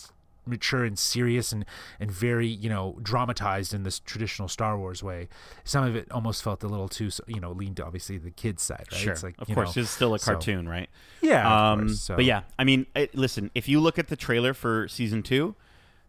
mature 0.47 0.85
and 0.85 0.99
serious 0.99 1.53
and 1.53 1.65
and 2.01 2.11
very 2.11 2.47
you 2.47 2.69
know 2.69 2.99
dramatized 3.03 3.73
in 3.75 3.83
this 3.83 3.99
traditional 3.99 4.49
Star 4.49 4.79
Wars 4.79 5.03
way. 5.03 5.29
Some 5.65 5.85
of 5.85 5.97
it 5.97 6.11
almost 6.11 6.43
felt 6.43 6.63
a 6.63 6.69
little 6.69 6.89
too 6.89 7.11
you 7.27 7.41
know 7.41 7.53
leaned 7.53 7.77
to 7.77 7.85
obviously 7.85 8.19
the 8.19 8.31
kids 8.31 8.63
side, 8.63 8.87
right? 8.93 9.01
Sure, 9.01 9.13
It's 9.13 9.23
like, 9.23 9.35
of 9.39 9.49
course, 9.49 9.77
know, 9.77 9.83
it's 9.83 9.91
still 9.91 10.15
a 10.15 10.19
so- 10.19 10.33
cartoon, 10.33 10.69
right? 10.69 10.89
yeah, 11.21 11.73
Um, 11.73 11.81
course, 11.81 12.01
so- 12.01 12.17
But 12.17 12.25
yeah, 12.25 12.43
I 12.59 12.65
mean, 12.65 12.87
it, 12.95 13.15
listen, 13.15 13.51
if 13.55 13.69
you 13.69 13.81
look 13.81 13.99
at 13.99 14.09
the 14.09 14.17
trailer 14.17 14.55
for 14.55 14.89
season 14.89 15.23
two, 15.23 15.55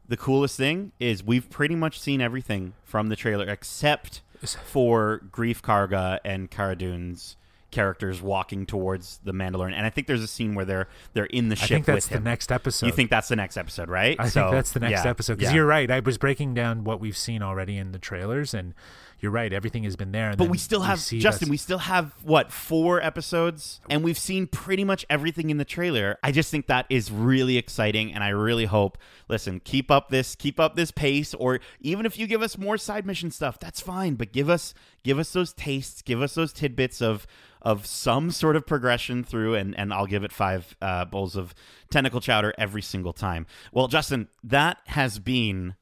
the 0.08 0.18
coolest 0.18 0.56
thing 0.58 0.92
is 1.00 1.24
we've 1.24 1.50
pretty 1.50 1.76
much 1.76 2.00
seen 2.00 2.22
everything 2.22 2.74
from 2.84 3.10
the 3.10 3.16
trailer 3.16 3.48
except 3.50 4.22
for 4.64 5.22
Greef 5.32 5.62
Karga 5.62 6.20
and 6.24 6.52
Cara 6.52 6.76
Dune's 6.76 7.38
characters 7.72 8.22
walking 8.22 8.66
towards 8.66 9.20
the 9.24 9.34
Mandalorian. 9.34 9.74
And 9.74 9.86
I 9.86 9.90
think 9.90 10.08
there's 10.08 10.24
a 10.24 10.28
scene 10.28 10.56
where 10.56 10.66
they're 10.66 10.88
they're 11.14 11.26
in 11.26 11.50
the 11.50 11.56
I 11.56 11.60
ship 11.60 11.70
think 11.70 11.86
that's 11.86 12.10
with 12.10 12.20
the 12.20 12.24
next 12.24 12.52
episode. 12.52 12.86
You 12.86 12.92
think 12.94 13.10
that's 13.10 13.28
the 13.28 13.36
next 13.36 13.58
episode, 13.58 13.90
right? 13.90 14.16
I 14.20 14.28
So, 14.30 14.42
think 14.44 14.52
that's 14.54 14.72
the 14.72 14.80
next 14.80 15.04
yeah, 15.04 15.10
episode 15.10 15.38
because 15.38 15.52
yeah. 15.52 15.56
you're 15.58 15.66
right. 15.66 15.90
I 15.92 16.00
was 16.00 16.18
breaking 16.18 16.54
down 16.54 16.84
what 16.84 17.00
we've 17.00 17.18
seen 17.18 17.42
already 17.42 17.78
in 17.78 17.92
the 17.92 18.00
trailers, 18.00 18.54
and 18.54 18.74
you're 19.20 19.32
right. 19.32 19.52
Everything 19.52 19.84
has 19.84 19.96
been 19.96 20.12
there. 20.12 20.36
But 20.38 20.50
we 20.50 20.58
still 20.58 20.82
have 20.84 21.00
see 21.00 21.20
Justin. 21.20 21.48
that's- 21.48 21.50
We 21.50 21.58
still 21.58 21.80
have 21.80 22.14
what 22.24 22.52
four 22.52 23.02
episodes, 23.02 23.82
and 23.90 24.04
we've 24.04 24.18
seen 24.18 24.48
pretty 24.48 24.84
much 24.84 25.06
everything 25.10 25.50
in 25.50 25.58
the 25.58 25.66
trailer. 25.66 26.18
I 26.24 26.32
just 26.32 26.52
think 26.52 26.68
that 26.68 26.86
is 26.90 27.12
really 27.12 27.58
exciting, 27.58 28.14
and 28.14 28.24
I 28.24 28.30
really 28.30 28.66
hope. 28.66 28.98
Listen, 29.28 29.60
keep 29.60 29.90
up 29.90 30.10
this, 30.10 30.36
keep 30.36 30.60
up 30.60 30.76
this 30.76 30.92
pace, 30.92 31.34
or 31.34 31.60
even 31.82 32.06
if 32.06 32.18
you 32.18 32.28
give 32.28 32.42
us 32.42 32.58
more 32.58 32.78
side 32.78 33.06
mission 33.06 33.32
stuff, 33.32 33.60
that's 33.60 33.82
fine. 33.82 34.16
But 34.16 34.32
give 34.32 34.50
us, 34.50 34.74
give 35.04 35.18
us 35.18 35.34
those 35.34 35.52
tastes, 35.54 36.02
give 36.02 36.22
us 36.22 36.36
those 36.36 36.54
tidbits 36.54 37.02
of 37.02 37.26
of 37.66 37.86
some 37.86 38.30
sort 38.32 38.56
of 38.56 38.66
progression 38.66 39.24
through, 39.24 39.56
and 39.56 39.78
and 39.78 39.92
I'll 39.92 40.06
give 40.06 40.24
it 40.24 40.32
five 40.32 40.78
uh, 40.82 41.04
bowls 41.06 41.36
of 41.36 41.54
tentacle 41.90 42.22
chowder 42.22 42.54
every 42.58 42.84
single 42.84 43.12
time. 43.12 43.48
Well, 43.74 43.88
Justin, 43.88 44.30
that 44.44 44.78
has 44.86 45.20
been 45.20 45.76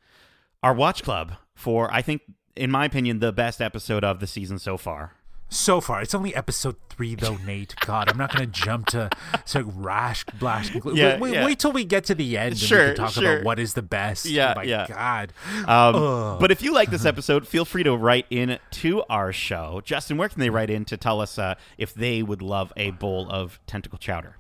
our 0.64 0.74
watch 0.74 1.04
club 1.04 1.34
for 1.54 1.94
I 1.94 2.02
think 2.02 2.22
in 2.56 2.72
my 2.72 2.86
opinion 2.86 3.20
the 3.20 3.34
best 3.34 3.62
episode 3.62 4.04
of 4.04 4.20
the 4.20 4.28
season 4.28 4.58
so 4.58 4.78
far. 4.78 5.14
So 5.56 5.82
far. 5.82 6.02
It's 6.02 6.14
only 6.14 6.36
episode 6.36 6.76
three, 6.90 7.16
though, 7.16 7.38
Nate. 7.38 7.76
God, 7.86 8.10
I'm 8.10 8.18
not 8.18 8.36
going 8.36 8.50
to 8.52 8.62
jump 8.62 8.88
to 8.88 9.10
to 9.48 9.64
rash 9.64 10.24
blast. 10.40 10.72
conclu- 10.74 10.96
Yeah, 10.96 11.14
wait, 11.14 11.22
wait, 11.22 11.34
yeah. 11.34 11.46
wait 11.46 11.60
till 11.60 11.72
we 11.72 11.86
get 11.86 12.06
to 12.06 12.16
the 12.16 12.38
end 12.38 12.54
and 12.54 12.62
we 12.62 12.68
can 12.68 12.96
talk 12.96 13.12
sure. 13.12 13.34
about 13.34 13.46
what 13.46 13.60
is 13.60 13.74
the 13.74 13.82
best. 13.82 14.26
Yeah, 14.26 14.54
oh 14.56 14.60
my 14.60 14.64
yeah. 14.64 14.88
God. 14.88 15.34
Um, 15.68 16.40
but 16.40 16.52
if 16.52 16.62
you 16.62 16.74
like 16.74 16.90
this 16.90 17.06
episode, 17.06 17.48
feel 17.48 17.66
free 17.66 17.84
to 17.84 17.96
write 17.96 18.26
in 18.30 18.60
to 18.72 19.04
our 19.10 19.32
show. 19.32 19.82
Justin, 19.84 20.18
where 20.18 20.30
can 20.30 20.40
they 20.40 20.50
write 20.50 20.70
in 20.70 20.86
to 20.86 20.98
tell 20.98 21.22
us 21.22 21.38
uh, 21.38 21.56
if 21.78 21.94
they 21.94 22.24
would 22.24 22.42
love 22.42 22.74
a 22.78 22.92
bowl 22.92 23.30
of 23.30 23.60
tentacle 23.68 23.98
chowder? 23.98 24.38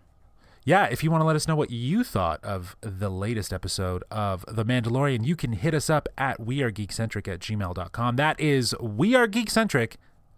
Yeah, 0.65 0.85
if 0.85 1.03
you 1.03 1.11
want 1.11 1.19
to 1.21 1.25
let 1.25 1.35
us 1.35 1.45
know 1.45 1.57
what 1.57 1.71
you 1.71 2.05
thought 2.05 2.41
of 2.41 2.77
the 2.79 3.09
latest 3.09 3.51
episode 3.51 4.01
of 4.09 4.45
The 4.47 4.63
Mandalorian, 4.63 5.25
you 5.25 5.35
can 5.35 5.51
hit 5.51 5.73
us 5.73 5.89
up 5.89 6.07
at 6.17 6.39
wearegeekcentric 6.39 7.27
at 7.27 7.39
gmail.com. 7.41 8.15
That 8.15 8.39
is 8.39 8.73
wearegeekcentric 8.79 9.95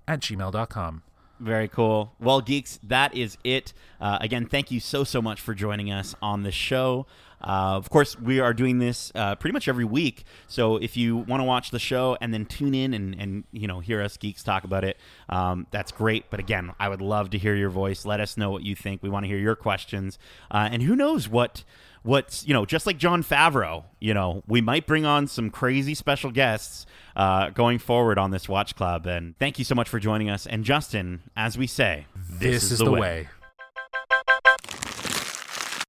at 0.07 0.21
gmail.com. 0.21 1.03
Very 1.39 1.67
cool. 1.67 2.13
Well, 2.19 2.39
geeks, 2.39 2.79
that 2.81 3.15
is 3.15 3.37
it. 3.43 3.73
Uh, 3.99 4.17
again, 4.21 4.45
thank 4.45 4.71
you 4.71 4.79
so, 4.79 5.03
so 5.03 5.21
much 5.21 5.41
for 5.41 5.53
joining 5.53 5.91
us 5.91 6.15
on 6.21 6.43
the 6.43 6.51
show. 6.51 7.07
Uh, 7.41 7.75
of 7.75 7.89
course, 7.89 8.17
we 8.19 8.39
are 8.39 8.53
doing 8.53 8.79
this 8.79 9.11
uh, 9.13 9.35
pretty 9.35 9.51
much 9.51 9.67
every 9.67 9.83
week. 9.83 10.23
So 10.47 10.77
if 10.77 10.95
you 10.95 11.17
want 11.17 11.41
to 11.41 11.43
watch 11.43 11.71
the 11.71 11.79
show 11.79 12.17
and 12.21 12.33
then 12.33 12.45
tune 12.45 12.73
in 12.73 12.93
and, 12.93 13.13
and 13.19 13.43
you 13.51 13.67
know 13.67 13.81
hear 13.81 14.01
us 14.01 14.15
geeks 14.15 14.43
talk 14.43 14.63
about 14.63 14.83
it, 14.83 14.97
um, 15.27 15.67
that's 15.71 15.91
great. 15.91 16.29
But 16.29 16.39
again, 16.39 16.71
I 16.79 16.87
would 16.87 17.01
love 17.01 17.29
to 17.31 17.37
hear 17.37 17.53
your 17.53 17.69
voice. 17.69 18.05
Let 18.05 18.19
us 18.21 18.37
know 18.37 18.49
what 18.49 18.63
you 18.63 18.75
think. 18.75 19.03
We 19.03 19.09
want 19.09 19.25
to 19.25 19.27
hear 19.27 19.37
your 19.37 19.55
questions. 19.55 20.17
Uh, 20.49 20.69
and 20.71 20.81
who 20.83 20.95
knows 20.95 21.27
what 21.27 21.65
what's 22.05 22.47
you 22.47 22.53
know 22.53 22.65
just 22.65 22.85
like 22.85 22.97
Jon 22.97 23.23
Favreau, 23.23 23.83
you 23.99 24.13
know, 24.13 24.43
we 24.47 24.61
might 24.61 24.85
bring 24.85 25.05
on 25.05 25.27
some 25.27 25.49
crazy 25.49 25.95
special 25.95 26.31
guests 26.31 26.85
uh, 27.15 27.49
going 27.49 27.79
forward 27.79 28.17
on 28.17 28.31
this 28.31 28.47
watch 28.47 28.75
club. 28.75 29.05
And 29.05 29.37
thank 29.39 29.57
you 29.57 29.65
so 29.65 29.75
much 29.75 29.89
for 29.89 29.99
joining 29.99 30.29
us. 30.29 30.45
And 30.45 30.63
Justin, 30.63 31.21
as 31.35 31.57
we 31.57 31.67
say, 31.67 32.05
This, 32.29 32.71
is, 32.71 32.79
the 32.79 32.91
way. 32.91 33.27